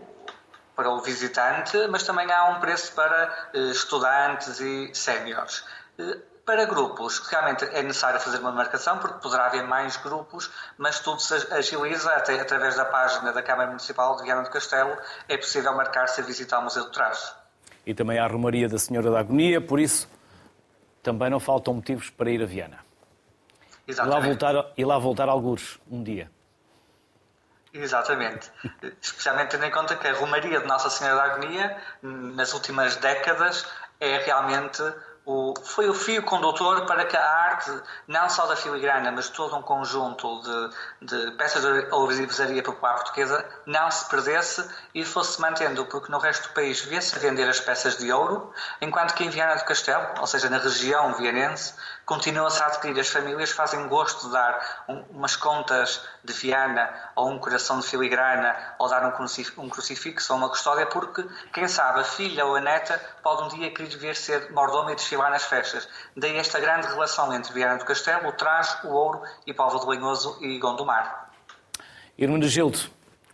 para 0.76 0.90
o 0.90 1.02
visitante, 1.02 1.88
mas 1.90 2.04
também 2.04 2.32
há 2.32 2.46
um 2.46 2.60
preço 2.60 2.94
para 2.94 3.50
eh, 3.54 3.60
estudantes 3.72 4.60
e 4.60 4.92
séniores. 4.94 5.64
Eh, 6.00 6.18
para 6.46 6.66
grupos, 6.66 7.20
realmente 7.28 7.66
é 7.66 7.82
necessário 7.82 8.20
fazer 8.20 8.38
uma 8.38 8.52
marcação, 8.52 9.00
porque 9.00 9.20
poderá 9.20 9.48
haver 9.48 9.64
mais 9.64 9.98
grupos, 9.98 10.52
mas 10.78 11.00
tudo 11.00 11.20
se 11.20 11.34
agiliza 11.52 12.12
até 12.12 12.40
através 12.40 12.76
da 12.76 12.86
página 12.86 13.34
da 13.34 13.42
Câmara 13.42 13.68
Municipal 13.68 14.16
de 14.16 14.24
Viana 14.24 14.44
do 14.44 14.52
Castelo. 14.52 14.96
É 15.28 15.38
possível 15.38 15.76
marcar-se 15.76 16.22
a 16.22 16.24
visitar 16.24 16.60
o 16.60 16.64
Museu 16.64 16.84
do 16.84 16.92
Traje. 16.92 17.34
E 17.84 17.96
também 17.96 18.20
a 18.20 18.28
Romaria 18.28 18.70
da 18.70 18.78
Senhora 18.78 19.10
da 19.10 19.20
Agonia, 19.20 19.60
por 19.60 19.80
isso 19.80 20.08
também 21.06 21.30
não 21.30 21.40
faltam 21.40 21.76
motivos 21.76 22.10
para 22.10 22.32
ir 22.32 22.42
a 22.42 22.48
Viana. 22.48 22.80
Exatamente. 23.88 24.18
E 24.18 24.20
lá 24.20 24.28
voltar, 24.28 24.74
e 24.76 24.84
lá 24.84 24.98
voltar 24.98 25.30
alguns, 25.30 25.80
um 25.90 26.02
dia. 26.02 26.32
Exatamente. 27.72 28.52
Especialmente 29.00 29.52
tendo 29.52 29.66
em 29.66 29.72
conta 29.72 29.96
que 29.96 30.08
a 30.08 30.14
Romaria 30.14 30.60
de 30.60 30.66
Nossa 30.66 30.90
Senhora 30.90 31.18
da 31.18 31.24
Agonia, 31.26 31.78
nas 32.02 32.54
últimas 32.56 32.96
décadas, 32.96 33.68
é 34.00 34.18
realmente 34.18 34.82
o, 35.26 35.54
foi 35.64 35.90
o 35.90 35.94
fio 35.94 36.22
condutor 36.24 36.86
para 36.86 37.06
que 37.06 37.18
a 37.18 37.28
arte, 37.28 37.72
não 38.08 38.30
só 38.30 38.46
da 38.46 38.56
filigrana, 38.56 39.12
mas 39.12 39.28
todo 39.30 39.56
um 39.56 39.62
conjunto 39.62 40.42
de, 40.42 41.08
de 41.08 41.32
peças 41.32 41.64
de 41.64 41.94
orivesaria 41.94 42.62
popular 42.62 42.96
portuguesa, 42.96 43.44
não 43.66 43.90
se 43.90 44.08
perdesse 44.08 44.68
e 44.94 45.04
fosse 45.04 45.42
mantendo, 45.42 45.86
porque 45.86 46.12
no 46.12 46.20
resto 46.20 46.50
do 46.50 46.54
país 46.54 46.82
vê-se 46.82 47.18
vender 47.18 47.50
as 47.50 47.60
peças 47.60 47.98
de 47.98 48.12
ouro, 48.12 48.54
enquanto 48.80 49.16
que 49.16 49.24
em 49.24 49.30
Viana 49.30 49.56
do 49.56 49.66
Castelo, 49.66 50.06
ou 50.20 50.28
seja, 50.28 50.50
na 50.50 50.60
região 50.60 51.14
vianense, 51.14 51.74
continua-se 52.06 52.62
a 52.62 52.68
adquirir. 52.68 53.00
As 53.00 53.10
famílias 53.10 53.52
fazem 53.52 53.88
gosto 53.88 54.28
de 54.28 54.32
dar 54.32 54.86
um, 54.88 55.04
umas 55.12 55.36
contas 55.36 56.02
de 56.24 56.34
Viana 56.34 56.90
ou 57.16 57.30
um 57.30 57.40
coração 57.40 57.80
de 57.80 57.88
filigrana 57.88 58.56
ou 58.78 58.88
dar 58.88 59.06
um 59.06 59.70
crucifixo 59.70 60.34
ou 60.34 60.40
uma 60.40 60.50
custódia, 60.50 60.86
porque, 60.86 61.26
quem 61.54 61.68
sabe, 61.68 62.02
a 62.02 62.04
filha 62.04 62.46
ou 62.46 62.56
a 62.56 62.62
neta 62.62 63.00
pode 63.24 63.44
um 63.44 63.58
dia 63.58 63.72
querer 63.72 63.98
ver 63.98 64.16
ser 64.16 64.52
mordoma 64.52 64.92
e 64.92 64.96
desfilar 64.96 65.32
nas 65.32 65.44
festas. 65.44 65.88
Daí 66.16 66.38
esta 66.38 66.60
grande 66.60 66.88
relação 66.88 67.34
entre 67.34 67.54
Viana 67.54 67.78
do 67.78 67.86
Castelo, 67.86 68.30
o 68.30 68.32
Traje, 68.32 68.76
o 68.86 68.90
Ouro 68.90 69.22
e 69.46 69.54
Póvoa 69.54 69.80
de 69.80 69.88
Lanhoso 69.88 70.38
e 70.42 70.60
Gondomar. 70.60 71.30
Irmão 72.18 72.40
de 72.40 72.48
Gildo, 72.48 72.80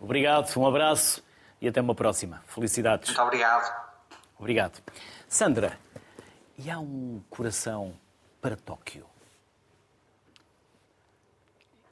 obrigado, 0.00 0.56
um 0.56 0.66
abraço 0.66 1.22
e 1.60 1.68
até 1.68 1.80
uma 1.80 1.94
próxima. 1.94 2.42
Felicidades. 2.46 3.10
Muito 3.10 3.22
obrigado. 3.22 3.82
Obrigado. 4.38 4.82
Sandra, 5.28 5.78
e 6.58 6.68
há 6.68 6.78
um 6.78 7.22
coração 7.30 7.94
para 8.42 8.56
Tóquio? 8.56 9.06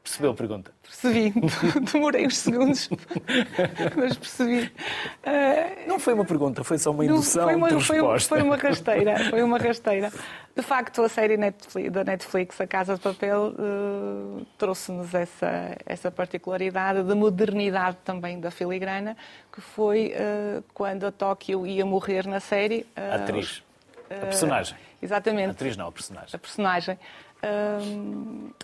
Percebeu 0.03 0.33
a 0.33 0.35
pergunta? 0.35 0.73
Percebi. 0.83 1.33
Demorei 1.93 2.27
uns 2.27 2.39
segundos, 2.39 2.91
mas 3.97 4.17
percebi. 4.17 4.65
Uh, 4.65 5.87
não 5.87 6.01
foi 6.01 6.15
uma 6.15 6.25
pergunta, 6.25 6.65
foi 6.65 6.79
só 6.79 6.91
uma 6.91 7.05
indução 7.05 7.45
foi 7.45 7.55
uma, 7.55 7.69
de 7.69 7.75
resposta. 7.77 8.29
Foi, 8.29 8.39
foi, 8.39 8.47
uma 8.49 8.57
rasteira, 8.57 9.31
foi 9.31 9.43
uma 9.45 9.59
rasteira. 9.59 10.13
De 10.57 10.63
facto, 10.63 11.01
a 11.03 11.09
série 11.09 11.37
Netflix, 11.37 11.93
da 11.93 12.03
Netflix, 12.03 12.61
A 12.61 12.67
Casa 12.67 12.95
de 12.97 13.01
Papel, 13.01 13.55
uh, 13.57 14.45
trouxe-nos 14.59 15.15
essa, 15.15 15.77
essa 15.87 16.11
particularidade 16.11 17.05
de 17.05 17.15
modernidade 17.15 17.97
também 18.05 18.41
da 18.41 18.51
filigrana, 18.51 19.17
que 19.53 19.61
foi 19.61 20.09
uh, 20.09 20.65
quando 20.75 21.07
a 21.07 21.13
Tóquio 21.13 21.65
ia 21.65 21.87
morrer 21.87 22.27
na 22.27 22.41
série. 22.41 22.85
a 22.97 23.15
atriz. 23.15 23.63
a 24.11 24.27
personagem. 24.27 24.77
Exatamente. 25.03 25.49
A 25.49 25.53
atriz 25.53 25.77
não, 25.77 25.89
a 25.89 25.93
personagem. 25.93 26.31
A 26.35 26.39
personagem 26.39 26.99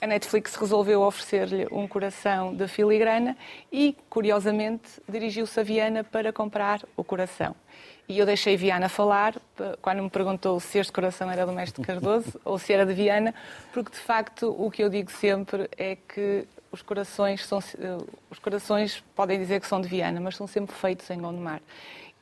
a 0.00 0.06
Netflix 0.06 0.54
resolveu 0.54 1.00
oferecer-lhe 1.02 1.66
um 1.70 1.88
coração 1.88 2.54
de 2.54 2.68
filigrana 2.68 3.36
e, 3.72 3.96
curiosamente, 4.10 5.00
dirigiu-se 5.08 5.58
a 5.58 5.62
Viana 5.62 6.04
para 6.04 6.32
comprar 6.32 6.82
o 6.96 7.02
coração. 7.02 7.54
E 8.08 8.18
eu 8.18 8.26
deixei 8.26 8.56
Viana 8.56 8.88
falar, 8.88 9.34
quando 9.82 10.02
me 10.02 10.10
perguntou 10.10 10.60
se 10.60 10.78
este 10.78 10.92
coração 10.92 11.30
era 11.30 11.44
do 11.44 11.52
Mestre 11.52 11.82
Cardoso 11.82 12.38
ou 12.44 12.58
se 12.58 12.72
era 12.72 12.86
de 12.86 12.94
Viana, 12.94 13.34
porque, 13.72 13.90
de 13.90 13.98
facto, 13.98 14.54
o 14.56 14.70
que 14.70 14.84
eu 14.84 14.88
digo 14.88 15.10
sempre 15.10 15.68
é 15.76 15.96
que 15.96 16.46
os 16.70 16.82
corações, 16.82 17.44
são, 17.44 17.58
eh, 17.58 17.96
os 18.30 18.38
corações 18.38 19.02
podem 19.14 19.38
dizer 19.38 19.60
que 19.60 19.66
são 19.66 19.80
de 19.80 19.88
Viana, 19.88 20.20
mas 20.20 20.36
são 20.36 20.46
sempre 20.46 20.74
feitos 20.76 21.08
em 21.10 21.18
Gondomar. 21.18 21.60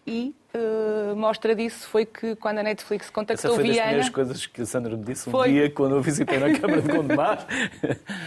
E 0.07 0.35
uh, 0.55 1.17
mostra 1.17 1.55
disso 1.55 1.89
foi 1.89 2.05
que 2.05 2.37
quando 2.37 2.59
a 2.59 2.63
Netflix 2.63 3.09
contactou 3.09 3.53
Essa 3.53 3.61
foi 3.61 3.65
Viana... 3.65 3.77
das 3.77 3.85
primeiras 3.85 4.09
coisas 4.11 4.47
que 4.47 4.63
a 4.63 4.67
Sandra 4.67 4.97
me 4.97 5.05
disse 5.05 5.29
um 5.29 5.33
foi... 5.33 5.51
dia 5.51 5.71
quando 5.71 5.97
eu 5.97 6.03
visitei 6.03 6.39
na 6.39 6.59
Câmara 6.59 6.83
de 6.83 6.89
Gondomar, 6.93 7.47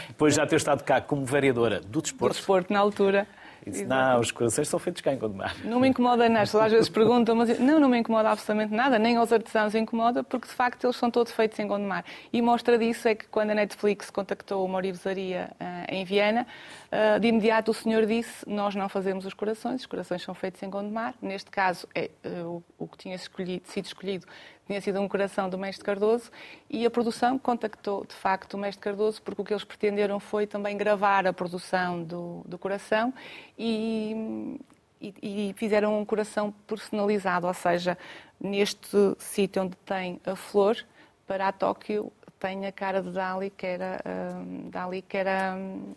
depois 0.07 0.33
já 0.33 0.47
ter 0.47 0.55
estado 0.55 0.83
cá 0.83 0.99
como 0.99 1.23
vereadora 1.23 1.79
do 1.79 2.01
desporto. 2.01 2.33
Do 2.33 2.37
desporto 2.37 2.73
na 2.73 2.79
altura. 2.79 3.27
E 3.67 3.71
disse, 3.71 3.85
não, 3.85 4.19
os 4.21 4.31
corações 4.31 4.69
são 4.69 4.79
feitos 4.79 5.01
cá 5.01 5.13
em 5.13 5.17
Gondomar. 5.17 5.53
Não 5.65 5.79
me 5.79 5.89
incomoda 5.89 6.29
nada. 6.29 6.63
Às 6.63 6.71
vezes 6.71 6.87
perguntam, 6.87 7.35
mas 7.35 7.59
não, 7.59 7.81
não 7.81 7.89
me 7.89 7.97
incomoda 7.97 8.29
absolutamente 8.29 8.73
nada, 8.73 8.97
nem 8.97 9.17
aos 9.17 9.33
artesãos 9.33 9.75
incomoda, 9.75 10.23
porque 10.23 10.47
de 10.47 10.53
facto 10.53 10.85
eles 10.85 10.95
são 10.95 11.11
todos 11.11 11.33
feitos 11.33 11.59
em 11.59 11.67
Gondomar. 11.67 12.05
E 12.31 12.41
mostra 12.41 12.77
disso 12.77 13.09
é 13.09 13.15
que 13.15 13.27
quando 13.27 13.49
a 13.49 13.55
Netflix 13.55 14.09
contactou 14.09 14.65
uma 14.65 14.77
orivesaria 14.77 15.49
uh, 15.59 15.93
em 15.93 16.05
Viana, 16.05 16.47
uh, 16.87 17.19
de 17.19 17.27
imediato 17.27 17.71
o 17.71 17.73
senhor 17.73 18.05
disse, 18.05 18.47
nós 18.47 18.73
não 18.73 18.87
fazemos 18.87 19.25
os 19.25 19.33
corações, 19.33 19.81
os 19.81 19.85
corações 19.85 20.21
são 20.21 20.33
feitos 20.33 20.63
em 20.63 20.69
Gondomar. 20.69 21.13
Neste 21.21 21.51
caso, 21.51 21.85
é, 21.93 22.09
uh, 22.25 22.63
o, 22.77 22.85
o, 22.85 22.87
que 22.87 22.97
tinha 22.97 23.15
escolhido, 23.15 23.67
sido 23.67 23.85
escolhido 23.85 24.25
tinha 24.67 24.81
sido 24.81 24.99
um 25.01 25.07
coração 25.07 25.49
do 25.49 25.57
Mestre 25.57 25.83
Cardoso 25.83 26.29
e 26.69 26.85
a 26.85 26.91
produção 26.91 27.39
contactou, 27.39 28.05
de 28.05 28.13
facto, 28.13 28.55
o 28.55 28.57
Mestre 28.57 28.83
Cardoso 28.83 29.21
porque 29.21 29.41
o 29.41 29.45
que 29.45 29.53
eles 29.53 29.63
pretenderam 29.63 30.19
foi 30.19 30.45
também 30.45 30.77
gravar 30.77 31.25
a 31.25 31.33
produção 31.33 32.03
do, 32.03 32.43
do 32.45 32.57
coração 32.57 33.13
e, 33.57 34.59
e, 35.01 35.49
e 35.49 35.53
fizeram 35.53 35.99
um 35.99 36.05
coração 36.05 36.53
personalizado, 36.67 37.47
ou 37.47 37.53
seja, 37.53 37.97
neste 38.39 39.15
sítio 39.17 39.63
onde 39.63 39.75
tem 39.77 40.19
a 40.25 40.35
flor, 40.35 40.77
para 41.25 41.47
a 41.47 41.51
Tóquio 41.51 42.11
tem 42.39 42.65
a 42.65 42.71
cara 42.71 43.01
de 43.01 43.09
Dali, 43.11 43.49
que 43.49 43.65
era, 43.65 43.99
um, 44.35 44.69
Dali, 44.69 45.01
que 45.01 45.17
era 45.17 45.55
um, 45.55 45.93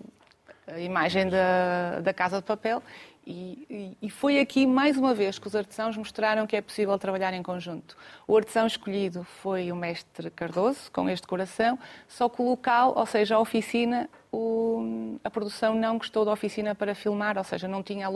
a 0.67 0.79
imagem 0.79 1.29
da, 1.29 2.01
da 2.01 2.15
Casa 2.15 2.39
de 2.39 2.45
Papel, 2.45 2.83
E, 3.27 3.97
e, 4.01 4.11
foi 4.11 4.41
aqui, 4.41 4.67
mais 4.67 4.97
uma 4.97 5.15
vez, 5.15 5.39
que 5.39 5.47
os 5.47 5.55
artesãos 5.55 5.97
mostraram 5.97 6.47
que 6.47 6.57
é 6.57 6.61
possível 6.61 6.99
trabalhar 6.99 7.35
em 7.35 7.43
conjunto. 7.43 7.97
O 8.27 8.37
artesão 8.37 8.67
escolhido 8.67 9.25
foi 9.25 9.71
o 9.71 9.77
mestre 9.77 10.31
Cardoso, 10.31 10.91
com 10.91 11.09
este 11.09 11.27
coração, 11.27 11.79
só 12.09 12.29
que 12.29 12.41
o 12.41 12.49
local, 12.49 12.95
ou 12.97 13.07
seja, 13.07 13.37
a 13.37 13.39
oficina, 13.39 14.09
o, 14.33 15.19
a 15.23 15.31
produção 15.31 15.75
não 15.75 15.99
gostou 15.99 16.25
da 16.25 16.33
oficina 16.33 16.75
para 16.75 16.95
filmar, 16.95 17.37
ou 17.37 17.45
seja, 17.45 17.69
não 17.69 17.83
tinha 17.83 18.07
a 18.07 18.11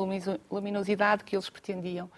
luminosidade 0.51 1.23
que 1.23 1.37
eles 1.37 1.51
pretendiam. 1.51 2.11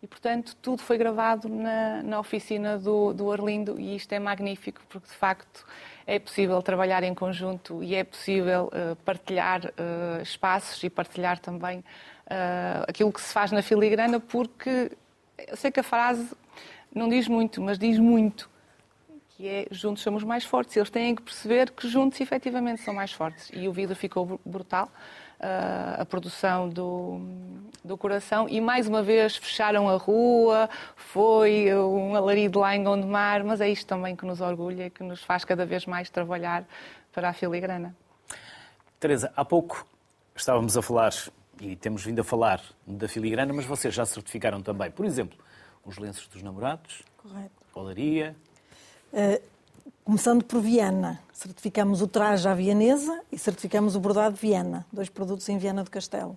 E, 0.00 0.06
portanto, 0.06 0.54
tudo 0.62 0.80
foi 0.80 0.96
gravado 0.96 1.48
na, 1.48 2.02
na 2.04 2.20
oficina 2.20 2.78
do, 2.78 3.12
do 3.12 3.32
Arlindo 3.32 3.80
e 3.80 3.96
isto 3.96 4.12
é 4.12 4.20
magnífico 4.20 4.80
porque, 4.88 5.08
de 5.08 5.14
facto, 5.14 5.66
é 6.06 6.20
possível 6.20 6.62
trabalhar 6.62 7.02
em 7.02 7.12
conjunto 7.12 7.82
e 7.82 7.96
é 7.96 8.04
possível 8.04 8.70
uh, 8.72 8.94
partilhar 9.04 9.66
uh, 9.66 10.22
espaços 10.22 10.82
e 10.84 10.88
partilhar 10.88 11.40
também 11.40 11.84
uh, 12.28 12.84
aquilo 12.86 13.12
que 13.12 13.20
se 13.20 13.32
faz 13.32 13.50
na 13.50 13.62
filigrana, 13.62 14.20
porque 14.20 14.92
eu 15.46 15.56
sei 15.56 15.70
que 15.70 15.80
a 15.80 15.82
frase 15.82 16.30
não 16.94 17.08
diz 17.08 17.28
muito, 17.28 17.60
mas 17.60 17.78
diz 17.78 17.98
muito, 17.98 18.48
que 19.30 19.48
é 19.48 19.66
juntos 19.70 20.02
somos 20.02 20.24
mais 20.24 20.44
fortes. 20.44 20.76
Eles 20.76 20.90
têm 20.90 21.14
que 21.14 21.22
perceber 21.22 21.70
que 21.70 21.88
juntos 21.88 22.20
efetivamente 22.20 22.82
são 22.82 22.94
mais 22.94 23.12
fortes. 23.12 23.50
E 23.52 23.68
o 23.68 23.72
vídeo 23.72 23.94
ficou 23.94 24.40
brutal. 24.44 24.88
Uh, 25.38 26.02
a 26.02 26.04
produção 26.04 26.68
do, 26.68 27.20
do 27.84 27.96
coração 27.96 28.48
e 28.48 28.60
mais 28.60 28.88
uma 28.88 29.04
vez 29.04 29.36
fecharam 29.36 29.88
a 29.88 29.96
rua, 29.96 30.68
foi 30.96 31.72
um 31.72 32.16
alarido 32.16 32.58
lá 32.58 32.74
em 32.74 32.82
Gondomar, 32.82 33.44
mas 33.44 33.60
é 33.60 33.68
isto 33.68 33.86
também 33.86 34.16
que 34.16 34.26
nos 34.26 34.40
orgulha 34.40 34.86
e 34.86 34.90
que 34.90 35.04
nos 35.04 35.22
faz 35.22 35.44
cada 35.44 35.64
vez 35.64 35.86
mais 35.86 36.10
trabalhar 36.10 36.64
para 37.12 37.28
a 37.28 37.32
filigrana. 37.32 37.94
Teresa, 38.98 39.32
há 39.36 39.44
pouco 39.44 39.86
estávamos 40.34 40.76
a 40.76 40.82
falar 40.82 41.12
e 41.60 41.76
temos 41.76 42.04
vindo 42.04 42.20
a 42.20 42.24
falar 42.24 42.62
da 42.86 43.08
filigrana, 43.08 43.52
mas 43.52 43.64
vocês 43.64 43.94
já 43.94 44.04
certificaram 44.06 44.62
também, 44.62 44.90
por 44.90 45.04
exemplo, 45.04 45.38
os 45.84 45.98
lenços 45.98 46.26
dos 46.28 46.42
namorados, 46.42 47.02
Correto. 47.16 47.50
olaria. 47.74 48.36
Uh, 49.12 49.42
começando 50.04 50.44
por 50.44 50.60
Viana, 50.60 51.20
certificamos 51.32 52.02
o 52.02 52.08
traje 52.08 52.48
à 52.48 52.54
vianesa 52.54 53.22
e 53.32 53.38
certificamos 53.38 53.96
o 53.96 54.00
bordado 54.00 54.34
de 54.34 54.40
Viana, 54.40 54.86
dois 54.92 55.08
produtos 55.08 55.48
em 55.48 55.58
Viana 55.58 55.82
do 55.82 55.90
Castelo. 55.90 56.36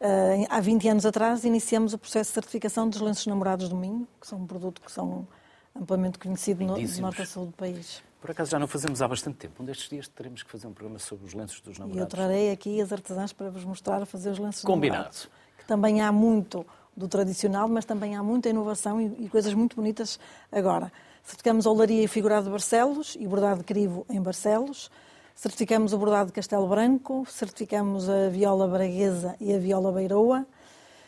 Uh, 0.00 0.46
há 0.48 0.60
20 0.60 0.88
anos 0.88 1.06
atrás 1.06 1.44
iniciamos 1.44 1.92
o 1.92 1.98
processo 1.98 2.30
de 2.30 2.34
certificação 2.34 2.88
dos 2.88 3.00
lenços 3.00 3.26
namorados 3.26 3.68
do 3.68 3.76
Minho, 3.76 4.08
que 4.20 4.26
são 4.26 4.40
um 4.40 4.46
produto 4.46 4.80
que 4.80 4.90
são 4.90 5.26
amplamente 5.74 6.18
conhecido 6.18 6.64
no, 6.64 6.76
no 6.76 7.00
norte 7.00 7.22
a 7.22 7.26
sul 7.26 7.46
do 7.46 7.52
país. 7.52 8.02
Por 8.20 8.30
acaso 8.30 8.50
já 8.50 8.58
não 8.58 8.66
fazemos 8.66 9.00
há 9.00 9.08
bastante 9.08 9.38
tempo. 9.38 9.62
Um 9.62 9.66
destes 9.66 9.88
dias 9.88 10.06
teremos 10.08 10.42
que 10.42 10.50
fazer 10.50 10.66
um 10.66 10.72
programa 10.72 10.98
sobre 10.98 11.26
os 11.26 11.32
lenços 11.32 11.60
dos 11.60 11.78
namorados. 11.78 12.00
E 12.00 12.04
eu 12.04 12.06
trarei 12.06 12.50
aqui 12.50 12.80
as 12.80 12.92
artesãs 12.92 13.32
para 13.32 13.48
vos 13.48 13.64
mostrar 13.64 14.02
a 14.02 14.06
fazer 14.06 14.30
os 14.30 14.38
lenços 14.38 14.62
Combinado. 14.62 14.98
namorados. 14.98 15.28
Que 15.56 15.64
também 15.64 16.02
há 16.02 16.12
muito 16.12 16.66
do 16.96 17.08
tradicional, 17.08 17.66
mas 17.66 17.84
também 17.84 18.14
há 18.16 18.22
muita 18.22 18.50
inovação 18.50 19.00
e, 19.00 19.24
e 19.24 19.28
coisas 19.28 19.54
muito 19.54 19.76
bonitas 19.76 20.20
agora. 20.52 20.92
Certificamos 21.22 21.66
a 21.66 21.70
olaria 21.70 22.02
e 22.02 22.08
figurado 22.08 22.44
de 22.44 22.50
Barcelos 22.50 23.16
e 23.18 23.26
bordado 23.26 23.60
de 23.60 23.64
crivo 23.64 24.04
em 24.10 24.20
Barcelos. 24.20 24.90
Certificamos 25.34 25.94
o 25.94 25.98
bordado 25.98 26.26
de 26.26 26.32
Castelo 26.32 26.68
Branco, 26.68 27.24
certificamos 27.26 28.08
a 28.10 28.28
viola 28.28 28.68
braguesa 28.68 29.34
e 29.40 29.54
a 29.54 29.58
viola 29.58 29.90
beiroa. 29.92 30.46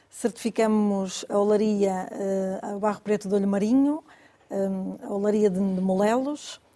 Certificamos 0.09 1.25
a 1.29 1.39
olaria, 1.39 2.09
uh, 2.11 2.75
a 2.77 2.79
barro 2.79 3.01
preto 3.03 3.29
de 3.29 3.35
olho 3.35 3.49
marinho, 3.49 4.03
um, 4.51 4.97
a 5.03 5.13
olaria 5.13 5.51
de, 5.51 5.61
molelos, 5.61 6.59
eh, 6.59 6.72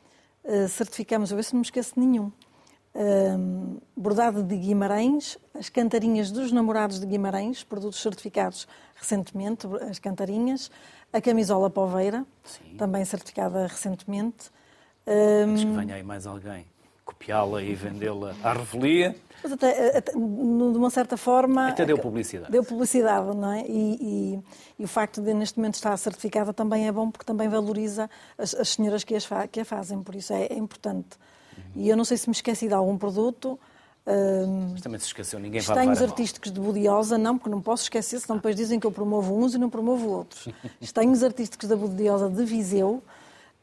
certificamos, 0.69 1.33
a 1.33 1.37
ver 1.37 1.45
se 1.45 1.53
não 1.55 1.61
me 1.61 1.65
esqueço 1.65 1.95
de 1.95 2.01
nenhum, 2.01 2.27
uh, 2.95 3.83
bordado 3.97 4.43
de 4.43 4.57
Guimarães, 4.57 5.39
as 5.55 5.69
cantarinhas 5.69 6.31
dos 6.31 6.53
namorados 6.53 7.01
de 7.01 7.07
Guimarães, 7.07 7.65
produtos 7.65 8.01
certificados 8.01 8.67
recentemente, 8.95 9.67
as 9.89 9.99
cantarinhas, 9.99 10.71
a 11.13 11.21
camisola 11.21 11.69
poveira, 11.71 12.25
Sim. 12.45 12.77
também 12.77 13.05
certificada 13.05 13.67
recentemente. 13.67 14.51
Antes 15.07 15.65
que 15.65 15.71
venha 15.71 15.95
aí 15.95 16.03
mais 16.03 16.27
alguém 16.27 16.67
copiá-la 17.07 17.63
e 17.63 17.73
vendê-la 17.75 18.35
à 18.43 18.53
revelia. 18.53 19.17
Mas 19.43 19.53
até, 19.53 19.97
até, 19.97 20.13
de 20.13 20.19
uma 20.19 20.91
certa 20.91 21.17
forma... 21.17 21.69
Até 21.69 21.87
deu 21.87 21.97
publicidade. 21.97 22.51
Deu 22.51 22.65
publicidade, 22.65 23.35
não 23.37 23.53
é? 23.53 23.65
E, 23.67 23.97
e, 24.01 24.41
e, 24.81 24.85
o 24.85 24.89
facto 24.89 25.23
de 25.23 25.33
neste 25.33 25.59
momento 25.59 25.75
estar 25.75 25.97
certificada 25.97 26.53
também 26.53 26.89
é 26.89 26.93
bom 26.93 27.11
porque 27.11 27.25
também 27.25 27.49
valoriza 27.49 28.11
as, 28.37 28.55
as 28.55 28.71
senhoras 28.71 29.05
que, 29.05 29.15
as 29.15 29.27
que 29.53 29.61
a 29.61 29.65
fazem, 29.65 30.03
por 30.03 30.17
isso 30.17 30.33
é, 30.33 30.47
é 30.47 30.55
importante. 30.55 31.17
Uhum. 31.57 31.83
E 31.83 31.89
eu 31.89 31.97
não 31.97 32.05
sei 32.05 32.17
se 32.17 32.29
me 32.29 32.35
esqueci 32.35 32.67
de 32.67 32.75
algum 32.75 32.99
produto... 32.99 33.59
Mas 34.73 34.83
também 34.83 35.01
se 35.01 35.07
esqueceu, 35.07 35.41
ninguém 35.41 35.61
vai 35.61 35.77
Estanhos 35.77 36.01
artísticos 36.01 36.53
de 36.53 36.61
Budiosa, 36.61 37.19
não, 37.19 37.37
porque 37.37 37.51
não 37.51 37.61
posso 37.61 37.83
esquecer, 37.83 38.21
senão 38.21 38.37
depois 38.37 38.55
dizem 38.55 38.79
que 38.79 38.87
eu 38.87 38.93
promovo 38.93 39.37
uns 39.37 39.55
e 39.55 39.59
não 39.59 39.69
promovo 39.69 40.09
outros. 40.09 40.49
Estanhos 40.81 41.25
artísticos 41.25 41.69
da 41.69 41.75
Budiosa 41.75 42.31
de 42.31 42.45
Viseu, 42.45 43.03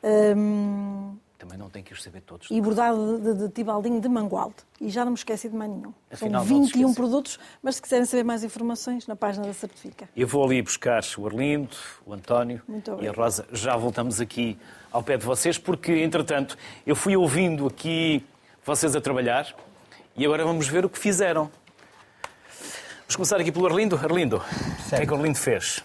um, 0.03 1.15
também 1.43 1.57
não 1.57 1.69
tem 1.69 1.83
que 1.83 1.91
os 1.91 2.01
saber 2.01 2.21
todos. 2.21 2.47
E 2.49 2.61
bordado 2.61 3.19
de, 3.19 3.33
de, 3.33 3.47
de 3.47 3.49
Tibaldinho 3.49 3.99
de 3.99 4.07
Mangualde. 4.07 4.55
E 4.79 4.89
já 4.89 5.03
não 5.03 5.11
me 5.11 5.17
esqueci 5.17 5.49
de 5.49 5.55
mais 5.55 5.69
nenhum. 5.69 5.93
Afinal, 6.09 6.45
São 6.45 6.63
21 6.63 6.93
produtos, 6.93 7.37
mas 7.61 7.75
se 7.75 7.81
quiserem 7.81 8.05
saber 8.05 8.23
mais 8.23 8.45
informações, 8.45 9.05
na 9.07 9.15
página 9.15 9.45
da 9.45 9.53
Certifica. 9.53 10.07
Eu 10.15 10.25
vou 10.25 10.45
ali 10.45 10.61
buscar 10.61 11.01
o 11.17 11.27
Arlindo, 11.27 11.75
o 12.05 12.13
António 12.13 12.61
e 13.01 13.07
a 13.07 13.11
Rosa. 13.11 13.45
Já 13.51 13.75
voltamos 13.75 14.21
aqui 14.21 14.57
ao 14.89 15.03
pé 15.03 15.17
de 15.17 15.25
vocês, 15.25 15.57
porque, 15.57 15.91
entretanto, 15.91 16.57
eu 16.87 16.95
fui 16.95 17.17
ouvindo 17.17 17.67
aqui 17.67 18.25
vocês 18.65 18.95
a 18.95 19.01
trabalhar 19.01 19.53
e 20.15 20.23
agora 20.23 20.45
vamos 20.45 20.69
ver 20.69 20.85
o 20.85 20.89
que 20.89 20.97
fizeram. 20.97 21.51
Vamos 23.01 23.17
começar 23.17 23.41
aqui 23.41 23.51
pelo 23.51 23.65
Arlindo. 23.65 23.97
Arlindo, 23.97 24.41
certo. 24.87 24.93
o 24.93 24.95
que 24.95 24.95
é 24.95 25.05
que 25.05 25.11
o 25.11 25.15
Arlindo 25.17 25.37
fez? 25.37 25.83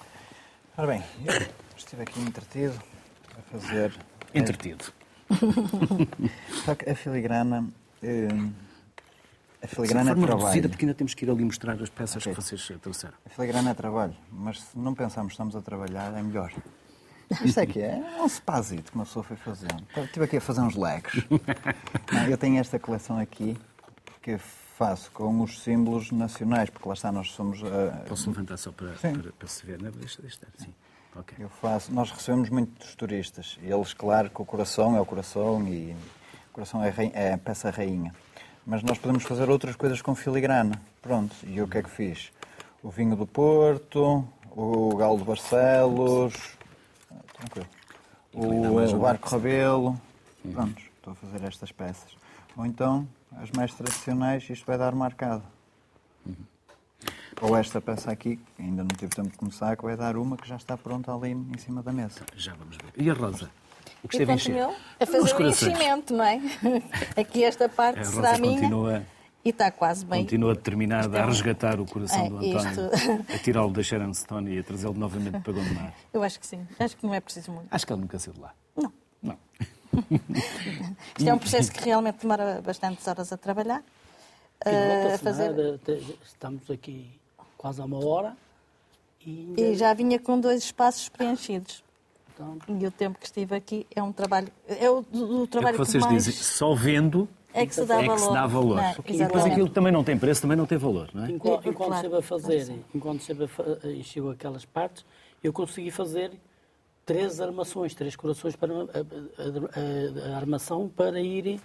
Ora 0.76 0.86
bem, 0.86 1.02
eu 1.26 1.34
estive 1.76 2.02
aqui 2.02 2.20
entretido 2.20 2.80
a 3.36 3.58
fazer... 3.58 3.92
Entretido. 4.32 4.97
Só 6.64 6.74
que 6.74 6.88
a 6.88 6.94
filigrana. 6.94 7.68
Uh, 8.02 8.52
a 9.62 9.66
filigrana 9.66 10.12
é 10.12 10.14
trabalho. 10.14 10.38
reduzida 10.38 10.68
porque 10.68 10.84
ainda 10.84 10.94
temos 10.94 11.14
que 11.14 11.24
ir 11.24 11.30
ali 11.30 11.44
mostrar 11.44 11.72
as 11.82 11.88
peças 11.88 12.22
okay. 12.22 12.34
que 12.34 12.40
vocês 12.40 12.72
trouxeram. 12.80 13.14
A 13.26 13.28
filigrana 13.28 13.70
é 13.70 13.74
trabalho, 13.74 14.14
mas 14.30 14.60
se 14.60 14.78
não 14.78 14.94
pensamos 14.94 15.30
que 15.30 15.34
estamos 15.34 15.56
a 15.56 15.60
trabalhar, 15.60 16.16
é 16.16 16.22
melhor. 16.22 16.52
Isto 17.44 17.60
é 17.60 17.66
que 17.66 17.80
é, 17.80 17.98
é 17.98 18.22
um 18.22 18.28
spazito 18.28 18.90
que 18.90 18.96
uma 18.96 19.04
pessoa 19.04 19.22
foi 19.22 19.36
fazendo. 19.36 19.84
Estive 19.96 20.24
aqui 20.24 20.36
a 20.36 20.40
fazer 20.40 20.60
uns 20.60 20.76
leques. 20.76 21.24
Eu 22.30 22.38
tenho 22.38 22.58
esta 22.58 22.78
coleção 22.78 23.18
aqui, 23.18 23.56
porque 24.04 24.38
faço 24.38 25.10
com 25.10 25.42
os 25.42 25.60
símbolos 25.62 26.12
nacionais, 26.12 26.70
porque 26.70 26.88
lá 26.88 26.94
está, 26.94 27.10
nós 27.10 27.32
somos... 27.32 27.60
Uh... 27.60 27.92
Posso 28.08 28.30
levantar 28.30 28.56
só 28.56 28.70
para, 28.70 28.92
para, 28.92 29.32
para, 29.32 29.48
se 29.48 29.66
ver? 29.66 29.82
Não, 29.82 29.90
deixa, 29.90 30.22
deixa 30.22 30.36
estar, 30.36 30.48
sim. 30.56 30.72
Okay. 31.20 31.44
Eu 31.44 31.48
faço, 31.48 31.92
nós 31.92 32.10
recebemos 32.10 32.48
muitos 32.48 32.94
turistas. 32.94 33.58
Eles, 33.62 33.92
claro, 33.92 34.30
que 34.30 34.40
o 34.40 34.44
coração 34.44 34.96
é 34.96 35.00
o 35.00 35.04
coração 35.04 35.66
e 35.66 35.96
o 36.50 36.52
coração 36.52 36.82
é, 36.82 36.92
é 37.12 37.32
a 37.32 37.38
peça 37.38 37.70
rainha. 37.70 38.14
Mas 38.64 38.82
nós 38.82 38.98
podemos 38.98 39.24
fazer 39.24 39.50
outras 39.50 39.74
coisas 39.74 40.00
com 40.00 40.14
filigrana. 40.14 40.80
Pronto, 41.02 41.34
e 41.44 41.60
o 41.60 41.66
que 41.66 41.78
é 41.78 41.82
que 41.82 41.90
fiz? 41.90 42.30
O 42.82 42.90
vinho 42.90 43.16
do 43.16 43.26
Porto, 43.26 44.28
o 44.50 44.96
galo 44.96 45.18
de 45.18 45.24
Barcelos, 45.24 46.34
tranquilo. 47.32 47.68
O, 48.32 48.76
o 48.76 48.98
barco 48.98 49.28
Rabelo. 49.28 50.00
Pronto, 50.52 50.80
estou 50.96 51.14
a 51.14 51.16
fazer 51.16 51.44
estas 51.44 51.72
peças. 51.72 52.16
Ou 52.56 52.64
então, 52.64 53.08
as 53.42 53.50
mais 53.50 53.74
tradicionais, 53.74 54.48
isto 54.48 54.64
vai 54.64 54.78
dar 54.78 54.94
marcado. 54.94 55.42
Ou 57.40 57.56
esta 57.56 57.80
peça 57.80 58.10
aqui, 58.10 58.36
que 58.36 58.62
ainda 58.62 58.82
não 58.82 58.88
tive 58.88 59.14
tempo 59.14 59.30
de 59.30 59.36
começar, 59.36 59.76
que 59.76 59.84
vai 59.84 59.96
dar 59.96 60.16
uma 60.16 60.36
que 60.36 60.48
já 60.48 60.56
está 60.56 60.76
pronta 60.76 61.14
ali 61.14 61.30
em 61.30 61.58
cima 61.58 61.82
da 61.82 61.92
mesa. 61.92 62.20
Já 62.36 62.54
vamos 62.54 62.76
ver. 62.76 62.92
E 62.96 63.08
a 63.08 63.14
Rosa? 63.14 63.50
O 64.02 64.08
que 64.08 64.16
esteve 64.16 64.32
encher? 64.32 64.68
A 65.00 65.06
fazer 65.06 65.34
o 65.34 65.46
enchimento, 65.46 66.14
não 66.14 66.24
é? 66.24 66.40
Aqui 67.16 67.44
esta 67.44 67.68
parte 67.68 68.00
a 68.00 68.04
será 68.04 68.34
a 68.34 68.38
minha. 68.38 68.60
Continua... 68.60 69.06
E 69.44 69.50
está 69.50 69.70
quase 69.70 70.04
bem. 70.04 70.22
Continua 70.22 70.54
determinada 70.54 71.16
é... 71.16 71.22
a 71.22 71.26
resgatar 71.26 71.80
o 71.80 71.86
coração 71.86 72.26
é, 72.26 72.28
do 72.28 72.36
António, 72.38 72.56
isto... 72.56 73.32
a 73.32 73.38
tirá-lo 73.38 73.72
da 73.72 73.82
Sharon 73.82 74.12
Stone 74.12 74.54
e 74.54 74.58
a 74.58 74.62
trazê-lo 74.64 74.94
novamente 74.94 75.40
para 75.40 75.52
Gondomar. 75.52 75.94
Eu 76.12 76.22
acho 76.22 76.40
que 76.40 76.46
sim. 76.46 76.66
Acho 76.78 76.96
que 76.96 77.06
não 77.06 77.14
é 77.14 77.20
preciso 77.20 77.52
muito. 77.52 77.68
Acho 77.70 77.86
que 77.86 77.92
ele 77.92 78.00
nunca 78.00 78.18
saiu 78.18 78.34
de 78.34 78.40
lá. 78.40 78.52
Não. 78.76 78.92
Não. 79.22 79.38
Isto 81.16 81.28
é 81.28 81.32
um 81.32 81.38
processo 81.38 81.72
que 81.72 81.84
realmente 81.84 82.18
demora 82.20 82.60
bastantes 82.60 83.06
horas 83.06 83.32
a 83.32 83.36
trabalhar. 83.36 83.82
Uh, 84.66 85.14
a 85.14 85.18
fazer... 85.18 85.50
Nada, 85.50 85.80
estamos 86.24 86.68
aqui 86.68 87.17
quase 87.58 87.82
a 87.82 87.84
uma 87.84 88.02
hora. 88.02 88.36
E, 89.26 89.54
e 89.58 89.74
já 89.74 89.92
vinha 89.92 90.18
com 90.18 90.40
dois 90.40 90.62
espaços 90.62 91.08
preenchidos. 91.08 91.84
Então... 92.32 92.56
E 92.68 92.86
o 92.86 92.90
tempo 92.90 93.18
que 93.18 93.26
estive 93.26 93.54
aqui 93.54 93.86
é 93.94 94.02
um 94.02 94.12
trabalho. 94.12 94.48
É 94.66 94.88
o, 94.88 95.04
o 95.12 95.46
trabalho 95.46 95.74
é 95.74 95.78
que 95.78 95.84
vocês 95.84 96.02
que 96.02 96.10
mais... 96.10 96.24
dizem, 96.24 96.42
só 96.42 96.72
vendo 96.72 97.28
é 97.52 97.66
que 97.66 97.74
se 97.74 97.84
dá 97.84 98.00
é 98.00 98.06
valor. 98.06 98.16
Que 98.16 98.22
se 98.22 98.32
dá 98.32 98.46
valor. 98.46 98.76
Não, 98.76 98.94
e 99.06 99.18
depois 99.18 99.44
aquilo 99.44 99.68
também 99.68 99.92
não 99.92 100.04
tem 100.04 100.16
preço, 100.16 100.42
também 100.42 100.56
não 100.56 100.66
tem 100.66 100.78
valor, 100.78 101.10
não 101.12 101.24
é? 101.24 101.30
Enquanto, 101.30 101.68
enquanto 101.68 101.88
claro. 101.88 102.16
a 102.16 102.22
fazer, 102.22 102.72
enquanto 102.94 103.20
esteve 103.20 103.44
a 103.44 103.88
encheu 103.88 104.30
aquelas 104.30 104.64
partes, 104.64 105.04
eu 105.42 105.52
consegui 105.52 105.90
fazer 105.90 106.32
três 107.04 107.40
armações, 107.40 107.94
três 107.94 108.14
corações 108.14 108.54
para 108.54 108.72
a, 108.72 108.76
a, 108.76 110.30
a, 110.30 110.34
a 110.34 110.36
armação 110.36 110.88
para 110.88 111.20
ir 111.20 111.60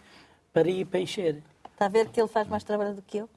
para 0.51 0.69
ir 0.69 0.85
para 0.85 0.99
encher. 0.99 1.43
Está 1.71 1.85
a 1.85 1.89
ver 1.89 2.09
que 2.09 2.21
ele 2.21 2.29
faz 2.29 2.47
mais 2.47 2.63
trabalho 2.63 2.95
do 2.95 3.01
que 3.01 3.17
eu? 3.17 3.29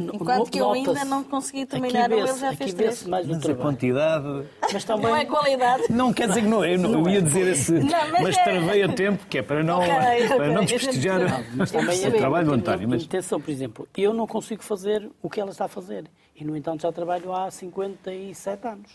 Enquanto 0.00 0.50
que 0.50 0.58
eu 0.58 0.72
ainda 0.72 1.04
não 1.04 1.24
consegui 1.24 1.66
terminar, 1.66 2.10
ele 2.10 2.26
já 2.26 2.52
fez 2.52 2.72
três. 2.72 3.04
mais 3.06 3.26
Mas 3.26 3.38
a 3.38 3.40
trabalho. 3.40 3.62
quantidade. 3.62 4.24
Mas 4.72 4.84
Não 4.86 4.94
é 4.96 5.00
também, 5.02 5.26
qualidade. 5.26 5.82
Não 5.90 6.12
quer 6.12 6.28
dizer 6.28 6.42
que 6.42 6.46
não, 6.48 6.64
eu, 6.64 6.78
não, 6.78 6.92
eu 7.00 7.08
ia 7.10 7.22
dizer 7.22 7.48
esse. 7.48 7.72
Não, 7.72 7.82
mas 8.12 8.22
mas 8.22 8.36
é- 8.38 8.44
travei 8.44 8.82
a 8.82 8.92
tempo, 8.92 9.26
que 9.26 9.38
é 9.38 9.42
para 9.42 9.62
não, 9.64 9.78
Ok, 9.78 10.28
para 10.28 10.48
não 10.52 10.60
desprestigiar 10.64 11.44
mas 11.54 11.70
também 11.70 12.06
o 12.06 12.12
trabalho 12.12 12.46
do 12.46 12.54
António. 12.54 12.88
Mas 12.88 13.02
Intenção, 13.02 13.40
por 13.40 13.50
exemplo, 13.50 13.88
eu 13.96 14.14
não 14.14 14.26
consigo 14.26 14.62
fazer 14.62 15.10
o 15.20 15.28
que 15.28 15.40
ela 15.40 15.50
está 15.50 15.64
a 15.64 15.68
fazer. 15.68 16.04
E, 16.36 16.44
no 16.44 16.56
entanto, 16.56 16.82
já 16.82 16.92
trabalho 16.92 17.32
há 17.32 17.50
57 17.50 18.66
anos 18.68 18.90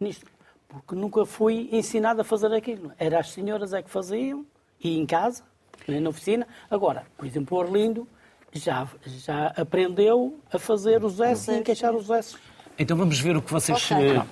nisto. 0.00 0.26
Porque 0.68 0.94
nunca 0.94 1.26
fui 1.26 1.68
ensinado 1.72 2.20
a 2.20 2.24
fazer 2.24 2.52
aquilo. 2.54 2.92
Era 2.98 3.18
as 3.20 3.30
senhoras 3.30 3.72
é 3.74 3.82
que 3.82 3.90
faziam, 3.90 4.46
e 4.82 4.98
em 4.98 5.04
casa, 5.04 5.42
nem 5.86 6.00
na 6.00 6.10
oficina. 6.10 6.46
Agora, 6.70 7.04
por 7.18 7.26
exemplo, 7.26 7.58
o 7.58 7.60
Orlindo 7.60 8.06
já, 8.52 8.86
já 9.06 9.48
aprendeu 9.56 10.38
a 10.52 10.58
fazer 10.58 11.04
os 11.04 11.20
S 11.20 11.50
e 11.50 11.56
encaixar 11.58 11.94
os 11.94 12.08
S. 12.10 12.36
Então 12.78 12.96
vamos 12.96 13.18
ver 13.20 13.36
o 13.36 13.42
que 13.42 13.52
vocês 13.52 13.90
Ok. 13.90 14.16
eh, 14.16 14.22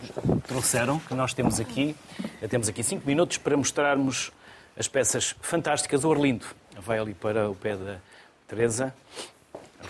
trouxeram, 0.47 0.99
que 1.01 1.15
nós 1.15 1.35
temos 1.35 1.61
aqui. 1.61 1.95
Eh, 2.41 2.49
Temos 2.49 2.69
aqui 2.69 2.83
cinco 2.83 3.07
minutos 3.07 3.37
para 3.37 3.57
mostrarmos 3.57 4.33
as 4.79 4.89
peças 4.89 5.35
fantásticas. 5.43 6.05
O 6.05 6.09
Orlindo 6.09 6.47
vai 6.79 6.99
ali 6.99 7.13
para 7.15 7.51
o 7.51 7.55
pé 7.55 7.77
da 7.77 7.99
Teresa, 8.47 8.95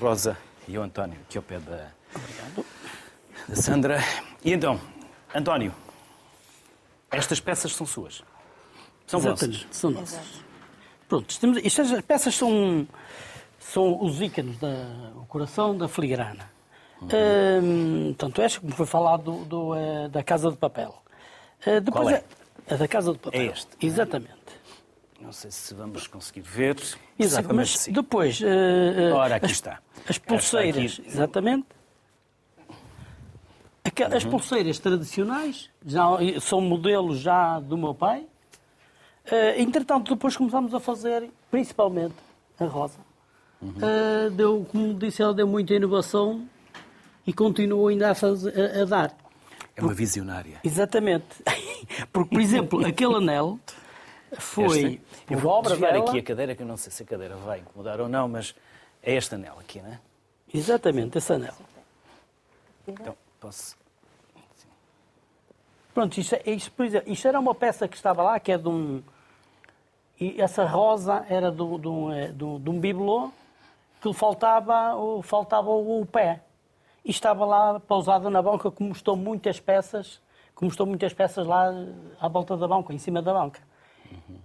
Rosa 0.01 0.37
e 0.67 0.77
o 0.77 0.83
António, 0.83 1.17
aqui 1.29 1.39
ao 1.39 1.43
pé 1.45 1.59
da, 1.61 1.89
da 3.49 3.55
Sandra. 3.57 4.03
E 4.45 4.53
então, 4.53 4.81
António, 5.35 5.73
estas 7.11 7.39
peças 7.41 7.73
são 7.75 7.87
suas. 7.87 8.23
São 9.07 9.21
vossas. 9.21 9.67
São 9.71 9.91
nossas. 9.91 10.27
Pronto, 11.09 11.39
temos, 11.39 11.59
estas 11.65 12.03
peças 12.03 12.35
são, 12.35 12.87
são 13.73 14.03
os 14.03 14.21
ícones, 14.21 14.59
da, 14.59 15.13
o 15.17 15.27
coração 15.27 15.77
da 15.77 15.89
filigrana. 15.89 16.51
Hum, 17.03 18.15
tanto 18.19 18.43
esta, 18.43 18.61
como 18.61 18.73
foi 18.73 18.87
falado, 18.87 19.23
do, 19.23 19.45
do, 19.45 19.75
eh, 19.75 20.09
da 20.09 20.23
Casa 20.23 20.51
de 20.51 20.57
Papel. 20.57 20.95
Eh, 21.65 21.81
depois 21.81 22.05
Qual 22.09 22.15
é? 22.15 22.25
A 22.71 22.77
da 22.77 22.89
Casa 22.89 23.13
de 23.13 23.19
Papel. 23.19 23.41
É 23.41 23.45
este. 23.47 23.69
Exatamente. 23.81 24.33
Não 25.21 25.33
sei 25.33 25.51
se 25.51 25.75
vamos 25.75 26.07
conseguir 26.07 26.41
ver. 26.43 26.77
Exato, 26.77 26.99
Possivelmente 27.19 27.55
mas 27.55 27.79
sim. 27.79 27.93
depois... 27.93 28.41
eh, 28.43 29.13
Ora, 29.13 29.37
aqui 29.37 29.47
as, 29.47 29.53
está. 29.53 29.79
As 30.09 30.11
está 30.17 30.27
pulseiras, 30.27 31.01
exatamente. 31.05 31.67
Aquela- 33.85 34.11
Uhum. 34.11 34.17
As 34.17 34.25
pulseiras 34.25 34.79
tradicionais 34.79 35.71
já 35.85 36.05
são 36.41 36.61
modelos 36.61 37.19
já 37.21 37.59
do 37.61 37.77
meu 37.77 37.95
pai. 37.95 38.27
Eh, 39.25 39.61
entretanto, 39.63 40.15
depois 40.15 40.37
começámos 40.37 40.73
a 40.75 40.81
fazer, 40.81 41.31
principalmente, 41.51 42.15
a 42.61 42.65
rosa. 42.65 42.99
Uhum. 43.61 43.75
Eh, 43.83 44.31
deu, 44.31 44.67
como 44.71 44.95
disse, 44.95 45.21
ela 45.23 45.35
deu 45.35 45.47
muita 45.47 45.75
inovação 45.75 46.49
e 47.27 47.33
continua 47.33 47.91
ainda 47.91 48.11
a, 48.11 48.15
fazer- 48.15 48.55
a- 48.59 48.83
a 48.83 48.85
dar. 48.85 49.17
É 49.75 49.83
uma 49.83 49.93
visionária. 49.95 50.61
Exatamente. 50.65 51.27
Porque, 52.13 52.31
por 52.31 52.41
exemplo, 52.41 52.87
aquele 52.87 53.15
anel 53.17 53.59
foi 54.39 55.01
Eu 55.31 55.37
por 55.37 55.43
vou 55.43 55.53
obra 55.53 55.71
desviar 55.71 55.93
dela. 55.93 56.09
aqui 56.09 56.19
a 56.19 56.23
cadeira, 56.23 56.55
que 56.55 56.63
eu 56.63 56.67
não 56.67 56.77
sei 56.77 56.93
se 56.93 57.03
a 57.03 57.07
cadeira 57.07 57.37
vai 57.37 57.61
incomodar 57.61 58.01
ou 58.01 58.09
não, 58.09 58.29
mas 58.29 58.55
é 59.03 59.15
este 59.15 59.35
anel 59.35 59.57
aqui, 59.59 59.81
não 59.81 59.91
é? 59.93 59.99
Exatamente, 60.53 61.19
esse 61.19 61.33
anel. 61.33 61.55
Então, 62.87 63.17
posso... 63.41 63.77
Pronto, 65.95 66.17
isto, 66.19 66.35
é- 66.37 66.43
isto, 66.51 66.71
por 66.73 66.87
exemplo, 66.87 67.13
isto 67.13 67.27
era 67.27 67.39
uma 67.41 67.55
peça 67.55 67.89
que 67.89 67.97
estava 67.97 68.23
lá, 68.23 68.39
que 68.39 68.53
é 68.53 68.59
de 68.59 68.69
um. 68.69 69.03
E 70.21 70.41
essa 70.41 70.65
rosa 70.65 71.25
era 71.29 71.51
de, 71.51 71.57
de 71.57 71.89
um, 71.89 72.13
eh, 72.13 72.29
de 72.29 72.45
um, 72.45 72.61
de 72.61 72.71
um 72.71 72.79
bibelô 72.81 73.31
que 74.01 74.09
lhe 74.09 74.15
faltava, 74.15 74.95
faltava 75.23 75.71
o, 75.71 76.05
pé. 76.07 76.43
E 77.05 77.11
estava 77.11 77.45
lá 77.45 77.81
pousada 77.81 78.29
na 78.29 78.43
banca, 78.43 78.71
como 78.71 78.93
estão 78.93 79.17
muitas 79.17 79.59
peças, 79.61 80.21
como 80.55 80.71
estão 80.71 80.85
muitas 80.87 81.13
peças 81.15 81.47
lá 81.47 81.73
à 82.21 82.29
volta 82.29 82.57
da 82.57 82.69
banca, 82.69 82.93
em 82.93 82.99
cima 82.99 83.23
da 83.23 83.33
banca. 83.33 83.61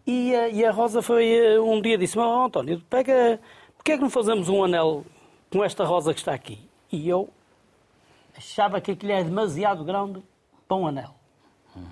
E, 0.06 0.36
a- 0.36 0.50
e 0.50 0.66
a 0.66 0.72
Rosa 0.72 1.02
foi 1.02 1.30
eh, 1.32 1.60
um 1.60 1.82
dia 1.82 1.98
disse: 1.98 2.18
oh, 2.18 2.46
António, 2.46 2.80
pega, 2.90 3.40
porquê 3.76 3.94
é 3.94 3.96
que 3.96 4.02
não 4.04 4.10
fazemos 4.10 4.50
um 4.50 4.64
anel 4.64 5.06
com 5.52 5.64
esta 5.64 5.84
rosa 5.86 6.14
que 6.14 6.20
está 6.20 6.34
aqui? 6.34 6.60
E 6.92 7.08
eu 7.08 7.30
achava 8.38 8.82
que 8.82 8.92
aquilo 8.92 9.12
é 9.12 9.24
demasiado 9.24 9.84
grande 9.84 10.22
para 10.68 10.78
um 10.78 10.88
anel. 10.88 11.14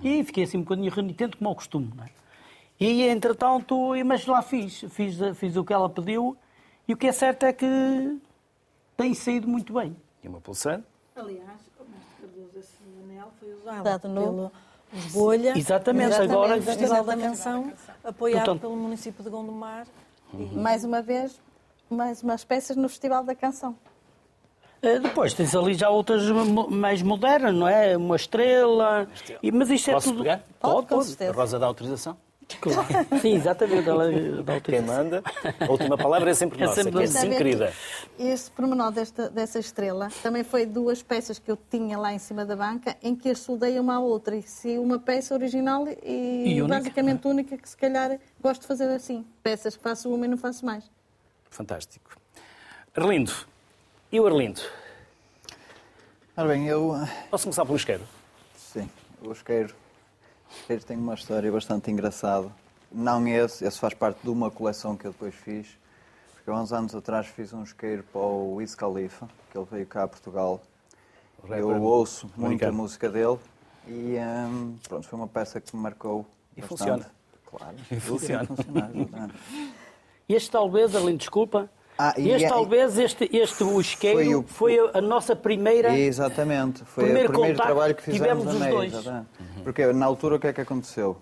E 0.02 0.22
fiquei 0.22 0.44
assim 0.44 0.58
um 0.58 0.62
bocadinho 0.62 0.90
renitente, 0.92 1.36
como 1.36 1.48
ao 1.50 1.56
costume. 1.56 1.90
Não 1.96 2.04
é? 2.04 2.08
E, 2.78 3.02
entretanto, 3.08 3.92
mas 4.04 4.26
lá 4.26 4.40
fiz, 4.42 4.84
fiz. 4.90 5.18
Fiz 5.36 5.56
o 5.56 5.64
que 5.64 5.72
ela 5.72 5.88
pediu 5.88 6.36
e 6.86 6.92
o 6.92 6.96
que 6.96 7.06
é 7.06 7.12
certo 7.12 7.44
é 7.44 7.52
que 7.52 8.18
tem 8.96 9.14
saído 9.14 9.48
muito 9.48 9.72
bem. 9.72 9.96
E 10.22 10.28
uma 10.28 10.40
pulseira? 10.40 10.82
Aliás, 11.16 11.60
o 11.78 11.84
mestre 11.84 12.16
Cardoso, 12.20 12.58
esse 12.58 12.76
anel 13.04 13.32
foi 13.38 13.52
usado 13.54 14.08
no- 14.08 14.20
pelo 14.22 14.52
Bolha, 15.12 15.56
Exatamente, 15.56 16.08
Exatamente, 16.10 16.32
agora 16.32 16.56
no 16.56 16.62
Festival 16.62 17.04
da. 17.04 17.16
Canção, 17.16 17.72
apoiado 18.04 18.44
Portanto- 18.44 18.60
pelo 18.60 18.76
município 18.76 19.24
de 19.24 19.30
Gondomar. 19.30 19.86
Mais 20.52 20.84
uma 20.84 21.00
vez, 21.02 21.40
mais 21.90 22.22
umas 22.22 22.44
peças 22.44 22.76
no 22.76 22.88
Festival 22.88 23.24
da 23.24 23.34
Canção. 23.34 23.74
Eh, 24.82 24.98
Depois 24.98 25.32
tens 25.32 25.54
ali 25.54 25.74
já 25.74 25.88
outras 25.88 26.22
mais 26.68 27.00
modernas, 27.02 27.54
não 27.54 27.68
é? 27.68 27.96
Uma 27.96 28.16
estrela. 28.16 29.08
Mas 29.52 29.70
isto 29.70 29.90
é 29.90 29.94
Posso 29.94 30.08
tudo. 30.10 30.18
pegar? 30.24 30.42
Pode, 30.60 30.86
com 30.88 30.98
A 30.98 31.04
certeza. 31.04 31.32
Rosa 31.32 31.58
dá 31.58 31.66
autorização? 31.66 32.16
Claro. 32.60 32.86
Sim, 33.20 33.34
exatamente. 33.34 33.88
Ela 33.88 34.10
dá 34.42 34.60
Quem 34.60 34.82
manda? 34.82 35.22
A 35.60 35.70
última 35.70 35.96
palavra 35.96 36.30
é 36.30 36.34
sempre 36.34 36.62
É 36.62 36.66
nossa, 36.66 36.82
sempre 36.82 36.92
que 36.92 36.98
é 36.98 37.06
nossa. 37.06 37.20
sim, 37.20 37.30
querida. 37.30 37.72
Este 38.18 38.50
pormenor 38.50 38.92
desta, 38.92 39.28
dessa 39.30 39.58
estrela 39.58 40.08
também 40.22 40.44
foi 40.44 40.66
duas 40.66 41.02
peças 41.02 41.38
que 41.38 41.50
eu 41.50 41.58
tinha 41.70 41.98
lá 41.98 42.12
em 42.12 42.18
cima 42.18 42.44
da 42.44 42.54
banca 42.54 42.96
em 43.02 43.14
que 43.16 43.30
as 43.30 43.38
soldei 43.38 43.78
uma 43.78 43.94
à 43.96 44.00
outra. 44.00 44.36
E 44.36 44.42
se 44.42 44.78
uma 44.78 44.98
peça 44.98 45.34
original 45.34 45.86
e, 45.88 46.54
E 46.54 46.62
única, 46.62 46.78
basicamente 46.78 47.26
única 47.26 47.56
que 47.56 47.68
se 47.68 47.76
calhar 47.76 48.18
gosto 48.40 48.62
de 48.62 48.66
fazer 48.66 48.88
assim. 48.88 49.24
Peças 49.42 49.76
que 49.76 49.82
faço 49.82 50.12
uma 50.12 50.24
e 50.24 50.28
não 50.28 50.36
faço 50.36 50.64
mais. 50.64 50.84
Fantástico. 51.50 52.16
Arlindo. 52.94 53.32
E 54.10 54.20
o 54.20 54.26
Arlindo? 54.26 54.60
Ora 56.36 56.48
bem, 56.48 56.66
eu. 56.66 56.94
Posso 57.30 57.44
começar 57.44 57.64
pelo 57.64 57.76
isqueiro? 57.76 58.02
Sim, 58.56 58.88
o 59.22 59.32
isqueiro. 59.32 59.74
O 60.52 60.60
isqueiro 60.60 60.84
tem 60.84 60.96
uma 60.96 61.14
história 61.14 61.50
bastante 61.50 61.90
engraçada. 61.90 62.50
Não 62.90 63.26
esse, 63.26 63.64
esse 63.64 63.78
faz 63.78 63.94
parte 63.94 64.20
de 64.22 64.28
uma 64.28 64.50
coleção 64.50 64.96
que 64.96 65.06
eu 65.06 65.12
depois 65.12 65.34
fiz. 65.34 65.66
Porque 66.34 66.50
há 66.50 66.54
uns 66.54 66.72
anos 66.72 66.94
atrás 66.94 67.26
fiz 67.26 67.52
um 67.52 67.62
isqueiro 67.62 68.02
para 68.12 68.20
o 68.20 68.54
Wiz 68.56 68.74
Khalifa, 68.74 69.28
que 69.50 69.56
ele 69.56 69.66
veio 69.70 69.86
cá 69.86 70.02
a 70.04 70.08
Portugal. 70.08 70.60
Eu 71.48 71.82
ouço 71.82 72.26
muito 72.26 72.42
a 72.42 72.46
americano. 72.46 72.76
música 72.76 73.08
dele 73.08 73.38
e 73.88 74.16
hum, 74.18 74.76
pronto, 74.88 75.08
foi 75.08 75.18
uma 75.18 75.26
peça 75.26 75.60
que 75.60 75.74
me 75.74 75.82
marcou. 75.82 76.24
E 76.56 76.60
bastante. 76.60 76.78
funciona. 76.78 77.10
Claro, 77.46 77.76
E 77.90 78.00
funciona. 78.00 78.46
funciona. 78.46 79.30
Este 80.28 80.50
talvez, 80.50 80.94
Arlindo, 80.94 81.18
desculpa. 81.18 81.68
Ah, 81.98 82.14
e 82.16 82.30
este 82.30 82.46
é- 82.46 82.48
talvez, 82.48 82.98
este, 82.98 83.28
este 83.36 83.64
isqueiro, 83.78 84.42
Foi 84.48 84.76
foi, 84.76 84.80
o- 84.80 84.90
a 84.96 85.00
nossa 85.00 85.36
primeira. 85.36 85.96
Exatamente, 85.96 86.84
foi 86.84 87.04
Primeiro 87.04 87.28
o 87.28 87.32
primeiro 87.32 87.58
trabalho 87.58 87.94
que 87.94 88.02
fizemos 88.02 88.26
tivemos 88.28 88.54
os 88.54 88.60
meio. 88.60 88.74
dois. 88.74 88.92
exatamente. 88.92 89.28
Porque 89.62 89.86
na 89.92 90.06
altura 90.06 90.36
o 90.36 90.40
que 90.40 90.46
é 90.46 90.52
que 90.52 90.60
aconteceu? 90.60 91.16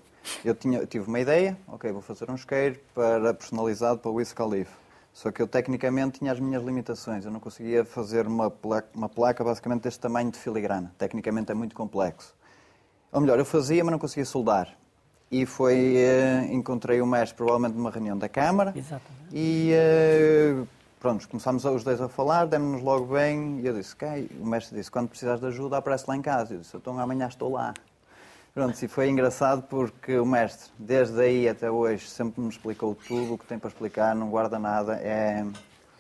Eu 0.45 0.55
tinha, 0.55 0.87
tive 0.87 1.07
uma 1.09 1.19
ideia, 1.19 1.57
ok, 1.67 1.91
vou 1.93 2.01
fazer 2.03 2.31
um 2.31 2.35
isqueiro 2.35 2.79
para, 2.95 3.35
personalizado 3.35 3.99
para 3.99 4.11
o 4.11 4.15
Wiz 4.15 4.33
Khalifa. 4.33 4.79
Só 5.13 5.31
que 5.33 5.43
eu 5.43 5.49
tecnicamente 5.49 6.21
tinha 6.21 6.31
as 6.31 6.39
minhas 6.39 6.63
limitações. 6.63 7.25
Eu 7.25 7.33
não 7.33 7.41
conseguia 7.41 7.85
fazer 7.85 8.27
uma 8.27 8.49
placa, 8.49 8.89
uma 8.95 9.09
placa 9.09 9.43
basicamente 9.43 9.83
deste 9.83 9.99
tamanho 9.99 10.31
de 10.31 10.39
filigrana. 10.39 10.93
Tecnicamente 10.97 11.51
é 11.51 11.55
muito 11.55 11.75
complexo. 11.75 12.33
Ou 13.11 13.21
melhor, 13.21 13.39
eu 13.39 13.45
fazia, 13.45 13.83
mas 13.83 13.91
não 13.91 13.99
conseguia 13.99 14.25
soldar. 14.25 14.69
E 15.31 15.47
foi, 15.47 15.97
eh, 15.97 16.49
encontrei 16.51 17.01
o 17.01 17.07
mestre 17.07 17.37
provavelmente 17.37 17.77
numa 17.77 17.91
reunião 17.91 18.19
da 18.19 18.29
Câmara. 18.29 18.73
Exatamente. 18.75 19.29
E 19.33 19.71
eh, 19.73 20.57
pronto, 20.99 21.29
começámos 21.29 21.65
os 21.65 21.85
dois 21.85 22.01
a 22.01 22.09
falar, 22.09 22.47
demos-nos 22.47 22.83
logo 22.83 23.15
bem. 23.15 23.61
E 23.61 23.67
eu 23.67 23.73
disse, 23.75 23.95
ok, 23.95 24.29
o 24.41 24.47
mestre 24.47 24.77
disse, 24.77 24.91
quando 24.91 25.09
precisares 25.09 25.41
de 25.41 25.47
ajuda, 25.47 25.77
aparece 25.77 26.05
lá 26.09 26.17
em 26.17 26.23
casa. 26.23 26.55
Eu 26.55 26.61
disse, 26.61 26.77
então 26.77 26.99
amanhã 26.99 27.29
estou 27.29 27.53
lá. 27.53 27.73
Pronto, 28.53 28.77
e 28.85 28.89
foi 28.89 29.09
engraçado 29.09 29.63
porque 29.63 30.19
o 30.19 30.27
mestre, 30.27 30.69
desde 30.77 31.21
aí 31.21 31.49
até 31.49 31.71
hoje, 31.71 32.09
sempre 32.09 32.41
me 32.43 32.49
explicou 32.49 32.97
tudo 32.97 33.35
o 33.35 33.39
que 33.39 33.47
tem 33.47 33.57
para 33.57 33.69
explicar, 33.69 34.13
não 34.17 34.29
guarda 34.29 34.59
nada, 34.59 34.95
é 34.97 35.47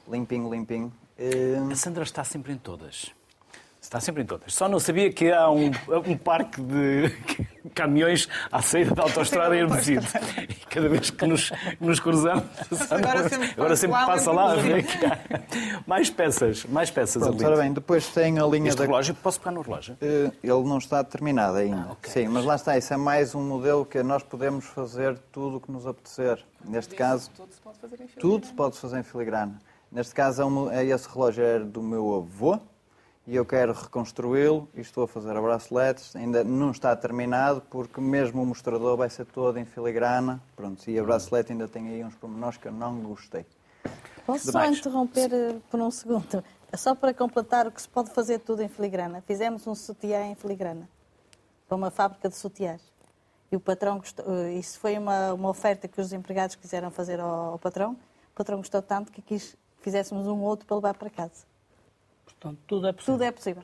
limpinho, 0.08 0.50
limpinho. 0.52 0.92
Eh, 1.16 1.56
A 1.70 1.76
Sandra 1.76 2.02
está 2.02 2.24
sempre 2.24 2.52
em 2.52 2.58
todas. 2.58 3.12
Está 3.80 3.98
sempre 3.98 4.22
em 4.22 4.26
todas. 4.26 4.54
Só 4.54 4.68
não 4.68 4.78
sabia 4.78 5.10
que 5.10 5.32
há 5.32 5.50
um, 5.50 5.70
um 6.06 6.16
parque 6.16 6.60
de 6.60 7.08
caminhões 7.74 8.28
à 8.52 8.60
saída 8.60 8.94
da 8.94 9.02
autostrada 9.04 9.56
em 9.56 9.60
Hermesinde. 9.60 10.06
E 10.48 10.54
cada 10.66 10.88
vez 10.88 11.10
que 11.10 11.26
nos, 11.26 11.50
nos 11.80 11.98
cruzamos, 11.98 12.44
Agora 12.90 13.28
sempre 13.28 13.50
agora 13.52 13.76
sempre 13.76 13.96
passa 13.96 14.06
lá, 14.06 14.06
passa 14.06 14.32
lá 14.32 14.52
a 14.52 14.54
ver 14.56 14.84
que 14.84 15.04
há 15.06 15.18
mais 15.86 16.10
peças, 16.10 16.64
mais 16.66 16.90
peças 16.90 17.22
pronto, 17.22 17.36
ali. 17.42 17.44
ora 17.52 17.62
bem, 17.62 17.72
depois 17.72 18.06
tem 18.08 18.38
a 18.38 18.46
linha 18.46 18.68
Este 18.68 18.78
da... 18.78 18.84
relógio, 18.84 19.14
posso 19.14 19.40
pegar 19.40 19.52
no 19.52 19.62
relógio? 19.62 19.96
Eh, 20.02 20.30
Ele 20.42 20.62
não 20.64 20.78
está 20.78 21.02
terminado 21.02 21.56
ainda. 21.56 21.86
Ah, 21.88 21.92
ok. 21.92 22.12
Sim, 22.12 22.28
mas 22.28 22.44
lá 22.44 22.56
está, 22.56 22.76
isso 22.76 22.92
é 22.92 22.96
mais 22.98 23.34
um 23.34 23.42
modelo 23.42 23.86
que 23.86 24.02
nós 24.02 24.22
podemos 24.22 24.66
fazer 24.66 25.18
tudo 25.32 25.56
o 25.56 25.60
que 25.60 25.72
nos 25.72 25.86
apetecer. 25.86 26.38
Neste 26.64 26.94
caso, 26.94 27.30
Tudo 27.34 27.52
se 27.54 27.60
pode 27.60 27.78
fazer 27.78 27.94
em 27.94 28.06
filigrana. 28.06 28.20
tudo 28.20 28.46
se 28.46 28.52
pode 28.52 28.78
fazer 28.78 28.98
em 29.00 29.02
filigrana. 29.02 29.58
Neste 29.90 30.14
caso, 30.14 30.70
é 30.70 30.82
é 30.82 30.86
esse 30.86 31.08
relógio 31.08 31.42
era 31.42 31.64
do 31.64 31.82
meu 31.82 32.14
avô 32.14 32.60
e 33.26 33.36
eu 33.36 33.44
quero 33.44 33.72
reconstruí-lo 33.72 34.68
e 34.74 34.80
estou 34.80 35.04
a 35.04 35.08
fazer 35.08 35.36
a 35.36 35.40
braceletes. 35.40 36.16
Ainda 36.16 36.42
não 36.42 36.70
está 36.70 36.94
terminado 36.96 37.62
porque 37.70 38.00
mesmo 38.00 38.42
o 38.42 38.46
mostrador 38.46 38.96
vai 38.96 39.10
ser 39.10 39.26
todo 39.26 39.58
em 39.58 39.64
filigrana. 39.64 40.40
Pronto, 40.56 40.88
e 40.90 40.98
a 40.98 41.02
bracelete 41.02 41.52
ainda 41.52 41.68
tem 41.68 41.88
aí 41.88 42.04
uns 42.04 42.14
pormenores 42.14 42.56
que 42.56 42.66
eu 42.66 42.72
não 42.72 42.98
gostei. 43.00 43.46
Posso 44.26 44.46
só 44.46 44.58
Demais. 44.58 44.78
interromper 44.78 45.32
eh, 45.32 45.56
por 45.70 45.80
um 45.80 45.90
segundo? 45.90 46.44
É 46.72 46.76
Só 46.76 46.94
para 46.94 47.12
completar 47.12 47.66
o 47.66 47.72
que 47.72 47.82
se 47.82 47.88
pode 47.88 48.10
fazer 48.10 48.38
tudo 48.40 48.62
em 48.62 48.68
filigrana. 48.68 49.22
Fizemos 49.26 49.66
um 49.66 49.74
sutiã 49.74 50.26
em 50.26 50.34
filigrana 50.34 50.88
para 51.68 51.76
uma 51.76 51.90
fábrica 51.90 52.28
de 52.28 52.36
sutiãs. 52.36 52.80
E 53.50 53.56
o 53.56 53.60
patrão 53.60 53.98
gostou, 53.98 54.24
eh, 54.28 54.54
isso 54.54 54.78
foi 54.78 54.96
uma, 54.96 55.32
uma 55.34 55.48
oferta 55.48 55.88
que 55.88 56.00
os 56.00 56.12
empregados 56.12 56.56
quiseram 56.56 56.90
fazer 56.90 57.20
ao, 57.20 57.52
ao 57.52 57.58
patrão. 57.58 57.92
O 58.32 58.36
patrão 58.36 58.58
gostou 58.58 58.80
tanto 58.80 59.10
que 59.10 59.20
quis 59.20 59.56
que 59.76 59.84
fizéssemos 59.84 60.26
um 60.26 60.40
outro 60.40 60.66
para 60.66 60.76
levar 60.76 60.94
para 60.94 61.10
casa. 61.10 61.49
Portanto, 62.38 62.58
tudo 62.66 62.86
é 62.86 62.92
possível. 62.92 63.14
Tudo 63.14 63.24
é 63.24 63.32
possível. 63.32 63.62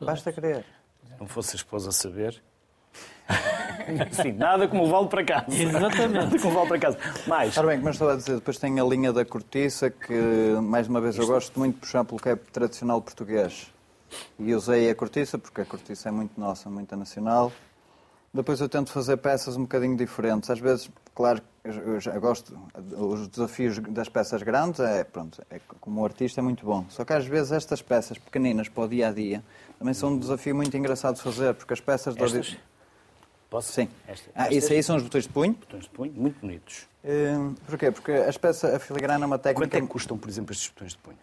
Basta 0.00 0.32
querer. 0.32 0.64
Se 1.04 1.20
não 1.20 1.26
fosse 1.26 1.52
a 1.52 1.56
esposa 1.56 1.92
saber. 1.92 2.42
Sim, 4.12 4.32
nada 4.32 4.68
como 4.68 4.84
levá-lo 4.84 5.08
para 5.08 5.24
casa. 5.24 5.46
Exatamente. 5.50 6.12
Nada 6.12 6.38
como 6.38 6.48
levá-lo 6.48 6.68
para 6.68 6.78
casa. 6.78 6.98
Mais. 7.26 7.56
Ora 7.56 7.68
bem, 7.68 7.76
como 7.76 7.88
eu 7.88 7.92
estava 7.92 8.12
a 8.12 8.16
dizer, 8.16 8.34
depois 8.34 8.58
tem 8.58 8.78
a 8.78 8.84
linha 8.84 9.12
da 9.12 9.24
cortiça, 9.24 9.90
que, 9.90 10.14
mais 10.62 10.88
uma 10.88 11.00
vez, 11.00 11.16
eu 11.18 11.26
gosto 11.26 11.58
muito 11.58 11.74
de 11.74 11.80
puxar 11.80 12.04
pelo 12.04 12.20
que 12.20 12.28
é 12.28 12.36
tradicional 12.36 13.00
português. 13.00 13.72
E 14.38 14.54
usei 14.54 14.88
a 14.88 14.94
cortiça, 14.94 15.38
porque 15.38 15.60
a 15.60 15.64
cortiça 15.64 16.08
é 16.08 16.12
muito 16.12 16.38
nossa, 16.38 16.70
muito 16.70 16.94
nacional. 16.96 17.52
Depois 18.36 18.60
eu 18.60 18.68
tento 18.68 18.90
fazer 18.92 19.16
peças 19.16 19.56
um 19.56 19.62
bocadinho 19.62 19.96
diferentes. 19.96 20.50
Às 20.50 20.58
vezes, 20.60 20.90
claro, 21.14 21.40
eu 21.64 21.98
já 21.98 22.16
gosto, 22.18 22.56
os 22.96 23.26
desafios 23.28 23.78
das 23.78 24.08
peças 24.08 24.42
grandes, 24.42 24.78
é, 24.80 25.02
pronto, 25.04 25.42
é, 25.50 25.58
como 25.80 26.04
artista 26.04 26.40
é 26.40 26.42
muito 26.42 26.64
bom. 26.64 26.84
Só 26.90 27.04
que 27.04 27.12
às 27.14 27.24
vezes 27.26 27.50
estas 27.52 27.80
peças 27.80 28.18
pequeninas 28.18 28.68
para 28.68 28.84
o 28.84 28.88
dia 28.88 29.08
a 29.08 29.12
dia 29.12 29.42
também 29.78 29.94
são 29.94 30.10
um 30.10 30.18
desafio 30.18 30.54
muito 30.54 30.76
engraçado 30.76 31.16
de 31.16 31.22
fazer, 31.22 31.54
porque 31.54 31.72
as 31.72 31.80
peças 31.80 32.14
Estas? 32.14 32.32
origem- 32.32 32.60
Posso? 33.48 33.72
Sim. 33.72 33.88
Esta- 34.08 34.30
Ah, 34.34 34.42
estas 34.48 34.64
isso 34.64 34.72
aí 34.72 34.82
são 34.82 34.96
os 34.96 35.02
botões 35.04 35.24
de 35.24 35.30
punho. 35.30 35.54
botões 35.54 35.84
de 35.84 35.90
punho, 35.90 36.12
muito 36.12 36.40
bonitos. 36.40 36.86
Hum, 37.04 37.54
porquê? 37.64 37.90
Porque 37.92 38.10
as 38.12 38.36
peças, 38.36 38.74
a 38.74 38.78
filigrana 38.78 39.24
é 39.24 39.26
uma 39.26 39.38
Quanto 39.38 39.44
técnica... 39.44 39.78
é 39.78 39.80
que 39.80 39.86
custam, 39.86 40.18
por 40.18 40.28
exemplo, 40.28 40.52
estes 40.52 40.68
botões 40.68 40.92
de 40.92 40.98
punho? 40.98 41.16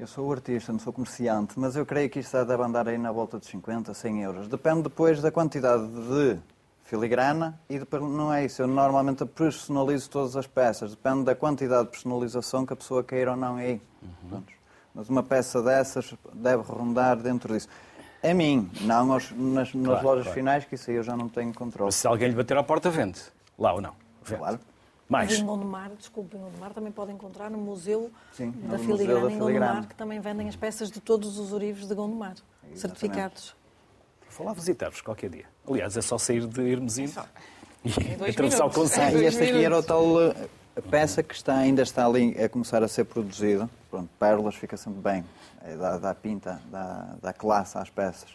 Eu 0.00 0.06
sou 0.06 0.32
artista, 0.32 0.72
não 0.72 0.78
sou 0.80 0.92
comerciante, 0.94 1.60
mas 1.60 1.76
eu 1.76 1.84
creio 1.84 2.08
que 2.08 2.20
isto 2.20 2.32
deve 2.44 2.62
andar 2.62 2.88
aí 2.88 2.96
na 2.96 3.12
volta 3.12 3.38
de 3.38 3.44
50, 3.46 3.92
100 3.92 4.22
euros. 4.22 4.48
Depende 4.48 4.82
depois 4.84 5.20
da 5.20 5.30
quantidade 5.30 5.86
de 5.86 6.38
filigrana 6.84 7.60
e 7.68 7.78
depois 7.78 8.02
não 8.02 8.32
é 8.32 8.46
isso. 8.46 8.62
Eu 8.62 8.66
normalmente 8.66 9.26
personalizo 9.26 10.08
todas 10.08 10.36
as 10.36 10.46
peças. 10.46 10.92
Depende 10.92 11.24
da 11.24 11.34
quantidade 11.34 11.84
de 11.84 11.90
personalização 11.90 12.64
que 12.64 12.72
a 12.72 12.76
pessoa 12.76 13.04
queira 13.04 13.32
ou 13.32 13.36
não 13.36 13.56
aí. 13.56 13.78
Pronto. 14.30 14.50
Mas 14.94 15.08
uma 15.10 15.22
peça 15.22 15.62
dessas 15.62 16.14
deve 16.32 16.62
rondar 16.62 17.16
dentro 17.18 17.52
disso. 17.52 17.68
A 18.22 18.32
mim, 18.34 18.70
não 18.80 19.12
aos- 19.12 19.30
nas, 19.32 19.72
nas 19.74 19.84
Claro, 19.84 20.06
lojas 20.06 20.24
claro. 20.24 20.34
finais, 20.38 20.64
que 20.64 20.76
isso 20.76 20.90
aí 20.90 20.96
eu 20.96 21.02
já 21.02 21.14
não 21.16 21.28
tenho 21.28 21.52
controle. 21.52 21.88
Mas 21.88 21.94
se 21.96 22.06
alguém 22.06 22.28
lhe 22.28 22.34
bater 22.34 22.56
à 22.56 22.62
porta, 22.62 22.88
vende. 22.90 23.20
Lá 23.58 23.74
ou 23.74 23.82
não? 23.82 23.92
Vende. 24.24 24.38
Claro. 24.40 24.60
Mais. 25.10 25.32
Em 25.32 25.44
Gondomar, 25.44 25.90
desculpem, 25.98 26.38
em 26.38 26.44
Gondomar 26.44 26.72
também 26.72 26.92
pode 26.92 27.10
encontrar 27.10 27.50
no 27.50 27.58
Museu 27.58 28.12
Sim, 28.32 28.52
da 28.52 28.78
no 28.78 28.84
Museu 28.84 28.96
Filigrana 28.96 29.20
da 29.20 29.26
em 29.26 29.38
Filigrana. 29.38 29.66
Gondomar, 29.66 29.88
que 29.88 29.94
também 29.96 30.20
vendem 30.20 30.48
as 30.48 30.54
peças 30.54 30.88
de 30.88 31.00
todos 31.00 31.36
os 31.36 31.52
orivos 31.52 31.88
de 31.88 31.94
Gondomar, 31.96 32.36
certificados. 32.76 33.56
Vou 34.38 34.46
lá 34.46 34.52
visitar-vos 34.52 35.00
qualquer 35.00 35.28
dia. 35.28 35.46
Aliás, 35.68 35.96
é 35.96 36.00
só 36.00 36.16
sair 36.16 36.46
de 36.46 36.60
Hermesino 36.62 37.12
e 37.84 37.90
dois 38.16 38.30
atravessar 38.30 38.66
o. 38.66 38.70
Conselho. 38.70 39.18
Ah, 39.18 39.22
e 39.22 39.24
este 39.24 39.42
aqui 39.42 39.64
era 39.64 39.76
o 39.76 39.82
tal 39.82 40.22
eh, 40.22 40.48
peça 40.88 41.24
que 41.24 41.34
está, 41.34 41.56
ainda 41.56 41.82
está 41.82 42.06
ali 42.06 42.40
a 42.40 42.48
começar 42.48 42.80
a 42.84 42.86
ser 42.86 43.04
produzida. 43.04 43.68
Pronto, 43.90 44.08
pérolas 44.16 44.54
fica 44.54 44.76
sempre 44.76 45.00
bem. 45.00 45.24
É, 45.64 45.76
dá, 45.76 45.98
dá 45.98 46.14
pinta, 46.14 46.62
dá, 46.70 47.16
dá 47.20 47.32
classe 47.32 47.76
às 47.76 47.90
peças. 47.90 48.30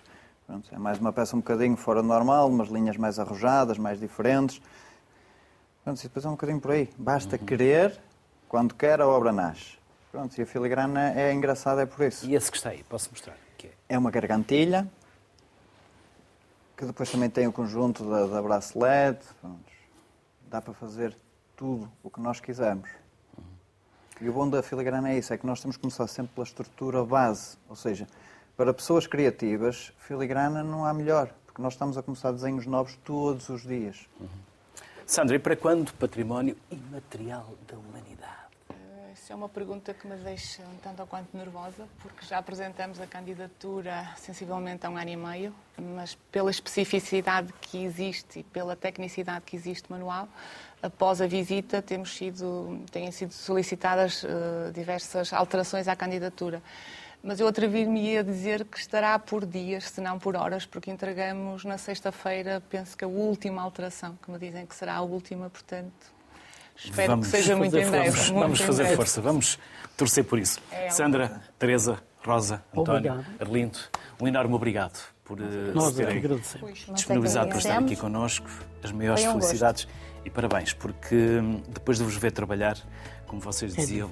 Pronto, 0.46 0.70
é 0.76 0.78
mais 0.78 1.00
uma 1.00 1.14
peça 1.14 1.38
um 1.38 1.40
bocadinho 1.40 1.78
fora 1.78 2.02
do 2.02 2.08
normal, 2.08 2.50
umas 2.50 2.68
linhas 2.68 2.98
mais 2.98 3.18
arrojadas, 3.18 3.78
mais 3.78 3.98
diferentes. 3.98 4.62
Pronto, 5.86 6.00
e 6.00 6.04
depois 6.04 6.26
é 6.26 6.28
um 6.28 6.32
bocadinho 6.32 6.60
por 6.60 6.72
aí. 6.72 6.90
Basta 6.98 7.38
querer, 7.38 7.96
quando 8.50 8.74
quer, 8.74 9.00
a 9.00 9.08
obra 9.08 9.32
nasce. 9.32 9.78
Pronto, 10.12 10.36
e 10.36 10.42
a 10.42 10.46
filigrana 10.46 11.14
é 11.14 11.32
engraçada, 11.32 11.84
é 11.84 11.86
por 11.86 12.04
isso. 12.04 12.26
E 12.26 12.34
esse 12.34 12.50
que 12.50 12.58
está 12.58 12.72
aí, 12.72 12.84
posso 12.90 13.12
mostrar? 13.12 13.38
Que 13.56 13.68
é 13.68 13.72
É 13.90 13.96
uma 13.96 14.10
gargantilha, 14.10 14.92
que 16.76 16.86
depois 16.86 17.12
também 17.12 17.30
tem 17.30 17.46
o 17.46 17.52
conjunto 17.52 18.04
da, 18.10 18.26
da 18.26 18.42
bracelete. 18.42 19.28
Pronto. 19.40 19.60
Dá 20.50 20.60
para 20.60 20.74
fazer 20.74 21.16
tudo 21.56 21.88
o 22.02 22.10
que 22.10 22.20
nós 22.20 22.40
quisermos. 22.40 22.90
E 24.20 24.28
o 24.28 24.34
bom 24.34 24.50
da 24.50 24.64
filigrana 24.64 25.12
é 25.12 25.20
isso, 25.20 25.36
é 25.36 25.38
que 25.38 25.46
nós 25.46 25.62
temos 25.62 25.76
que 25.76 25.84
começar 25.84 26.08
sempre 26.08 26.34
pela 26.34 26.48
estrutura 26.48 27.06
base. 27.06 27.58
Ou 27.70 27.76
seja, 27.76 28.08
para 28.58 28.74
pessoas 28.74 29.06
criativas, 29.06 29.94
filigrana 30.00 30.64
não 30.64 30.84
há 30.84 30.92
melhor, 30.96 31.30
porque 31.46 31.62
nós 31.62 31.74
estamos 31.74 31.96
a 31.96 32.02
começar 32.02 32.32
desenhos 32.32 32.66
novos 32.66 32.96
todos 33.04 33.50
os 33.50 33.62
dias. 33.62 34.08
Sandra, 35.06 35.36
e 35.36 35.40
para 35.40 35.56
quando 35.56 35.94
património 35.94 36.58
imaterial 36.72 37.54
da 37.68 37.78
humanidade? 37.78 38.34
Isso 39.14 39.32
é 39.32 39.36
uma 39.36 39.48
pergunta 39.48 39.94
que 39.94 40.08
me 40.08 40.16
deixa 40.18 40.64
um 40.64 40.78
tanto 40.84 41.00
ou 41.00 41.08
quanto 41.08 41.36
nervosa, 41.38 41.88
porque 42.02 42.26
já 42.26 42.40
apresentamos 42.40 43.00
a 43.00 43.06
candidatura 43.06 44.10
sensivelmente 44.18 44.86
há 44.86 44.90
um 44.90 44.98
ano 44.98 45.10
e 45.10 45.16
meio, 45.16 45.56
mas 45.78 46.16
pela 46.32 46.50
especificidade 46.50 47.54
que 47.62 47.84
existe 47.84 48.40
e 48.40 48.44
pela 48.44 48.76
tecnicidade 48.76 49.46
que 49.46 49.56
existe 49.56 49.90
manual, 49.92 50.28
após 50.82 51.22
a 51.22 51.28
visita 51.28 51.84
temos 51.84 52.16
sido, 52.16 52.84
têm 52.92 53.12
sido 53.12 53.32
solicitadas 53.32 54.24
eh, 54.24 54.72
diversas 54.74 55.32
alterações 55.34 55.88
à 55.88 55.96
candidatura. 55.96 56.64
Mas 57.26 57.40
eu 57.40 57.48
atrevi-me 57.48 58.20
a 58.20 58.22
dizer 58.22 58.64
que 58.66 58.78
estará 58.78 59.18
por 59.18 59.48
dias, 59.48 59.90
se 59.90 60.00
não 60.00 60.20
por 60.20 60.36
horas, 60.36 60.64
porque 60.64 60.92
entregamos 60.92 61.66
na 61.66 61.76
sexta-feira, 61.76 62.62
penso 62.70 62.96
que 62.96 63.04
a 63.04 63.08
última 63.08 63.64
alteração, 63.64 64.16
que 64.22 64.30
me 64.30 64.38
dizem 64.38 64.64
que 64.64 64.76
será 64.76 64.94
a 64.94 65.02
última, 65.02 65.50
portanto, 65.50 66.14
espero 66.76 67.20
que 67.20 67.26
seja 67.26 67.56
muito 67.56 67.76
em 67.76 67.90
breve. 67.90 68.12
força. 68.12 68.32
muito 68.32 68.44
Vamos 68.44 68.62
em 68.62 68.64
fazer 68.64 68.84
breve. 68.84 68.96
força, 68.96 69.22
vamos 69.22 69.60
torcer 69.98 70.24
por 70.24 70.38
isso. 70.38 70.62
É, 70.72 70.92
Sandra, 70.92 71.42
Teresa, 71.58 71.98
Rosa, 72.24 72.64
António, 72.72 73.14
Obrigado. 73.14 73.42
Arlindo, 73.42 73.80
um 74.22 74.28
enorme 74.28 74.54
obrigado 74.54 75.04
por 75.24 75.40
eh, 75.42 75.44
Nós 75.74 75.96
se 75.96 76.06
terem 76.06 76.22
disponibilizado 76.94 77.50
para 77.50 77.58
estar 77.58 77.80
aqui 77.80 77.96
connosco. 77.96 78.48
As 78.84 78.92
maiores 78.92 79.24
um 79.24 79.34
gosto. 79.34 79.40
felicidades 79.40 79.88
e 80.24 80.30
parabéns, 80.30 80.74
porque 80.74 81.16
hum, 81.16 81.64
depois 81.70 81.98
de 81.98 82.04
vos 82.04 82.16
ver 82.18 82.32
trabalhar, 82.32 82.78
como 83.26 83.42
vocês 83.42 83.74
diziam, 83.74 84.12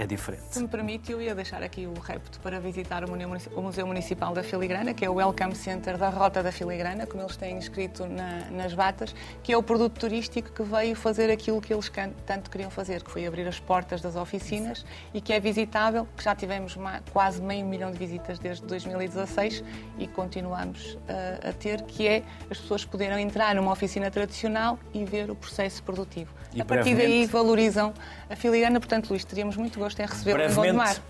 é 0.00 0.06
diferente. 0.06 0.42
Se 0.50 0.60
me 0.60 0.66
permite, 0.68 1.12
eu 1.12 1.20
ia 1.20 1.34
deixar 1.34 1.62
aqui 1.62 1.86
o 1.86 1.92
repto 2.00 2.40
para 2.40 2.58
visitar 2.58 3.04
o 3.04 3.62
Museu 3.62 3.86
Municipal 3.86 4.32
da 4.32 4.42
Filigrana, 4.42 4.94
que 4.94 5.04
é 5.04 5.10
o 5.10 5.14
Welcome 5.14 5.54
Center 5.54 5.98
da 5.98 6.08
Rota 6.08 6.42
da 6.42 6.50
Filigrana, 6.50 7.06
como 7.06 7.22
eles 7.22 7.36
têm 7.36 7.58
escrito 7.58 8.06
na- 8.06 8.50
nas 8.50 8.72
batas, 8.72 9.14
que 9.42 9.52
é 9.52 9.56
o 9.58 9.62
produto 9.62 9.98
turístico 10.00 10.50
que 10.52 10.62
veio 10.62 10.96
fazer 10.96 11.30
aquilo 11.30 11.60
que 11.60 11.72
eles 11.72 11.90
tanto 12.24 12.50
queriam 12.50 12.70
fazer, 12.70 13.02
que 13.02 13.10
foi 13.10 13.26
abrir 13.26 13.46
as 13.46 13.60
portas 13.60 14.00
das 14.00 14.16
oficinas 14.16 14.86
e 15.12 15.20
que 15.20 15.34
é 15.34 15.38
visitável, 15.40 16.08
que 16.16 16.24
já 16.24 16.34
tivemos 16.34 16.76
ma- 16.76 17.00
quase 17.12 17.42
meio 17.42 17.66
milhão 17.66 17.90
de 17.92 17.98
visitas 17.98 18.38
desde 18.38 18.64
2016 18.64 19.62
e 19.98 20.06
continuamos 20.08 20.94
uh, 20.94 21.48
a 21.50 21.52
ter, 21.52 21.82
que 21.82 22.08
é 22.08 22.22
as 22.50 22.58
pessoas 22.58 22.84
poderem 22.86 23.22
entrar 23.22 23.54
numa 23.54 23.70
oficina 23.72 24.10
tradicional 24.10 24.78
e 24.94 25.04
ver 25.04 25.30
o 25.30 25.34
processo 25.34 25.82
produtivo. 25.82 26.32
E 26.54 26.60
a 26.60 26.64
partir 26.64 26.96
daí 26.96 27.26
valorizam 27.26 27.92
a 28.28 28.34
filigrana, 28.34 28.80
portanto, 28.80 29.10
Luís, 29.10 29.24
teríamos 29.24 29.56
muito 29.56 29.78
gosto 29.78 29.89
em 29.98 30.06
recebê-lo 30.06 30.42
em 30.42 30.48
Gondomar. 30.48 30.64
Brevemente, 30.72 31.02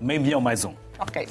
meio 0.00 0.20
milhão 0.20 0.40
mais 0.40 0.64
um. 0.64 0.74
Ok. 0.98 1.26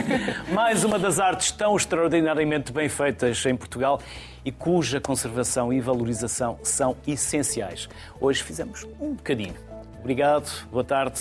Mais 0.52 0.84
uma 0.84 0.98
das 0.98 1.18
artes 1.18 1.50
tão 1.50 1.74
extraordinariamente 1.76 2.70
bem 2.72 2.90
feitas 2.90 3.44
em 3.46 3.56
Portugal 3.56 3.98
e 4.44 4.52
cuja 4.52 5.00
conservação 5.00 5.72
e 5.72 5.80
valorização 5.80 6.58
são 6.62 6.94
essenciais. 7.06 7.88
Hoje 8.20 8.42
fizemos 8.42 8.86
um 9.00 9.14
bocadinho. 9.14 9.54
Obrigado, 9.98 10.66
boa 10.70 10.84
tarde, 10.84 11.20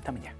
até 0.00 0.08
amanhã. 0.10 0.32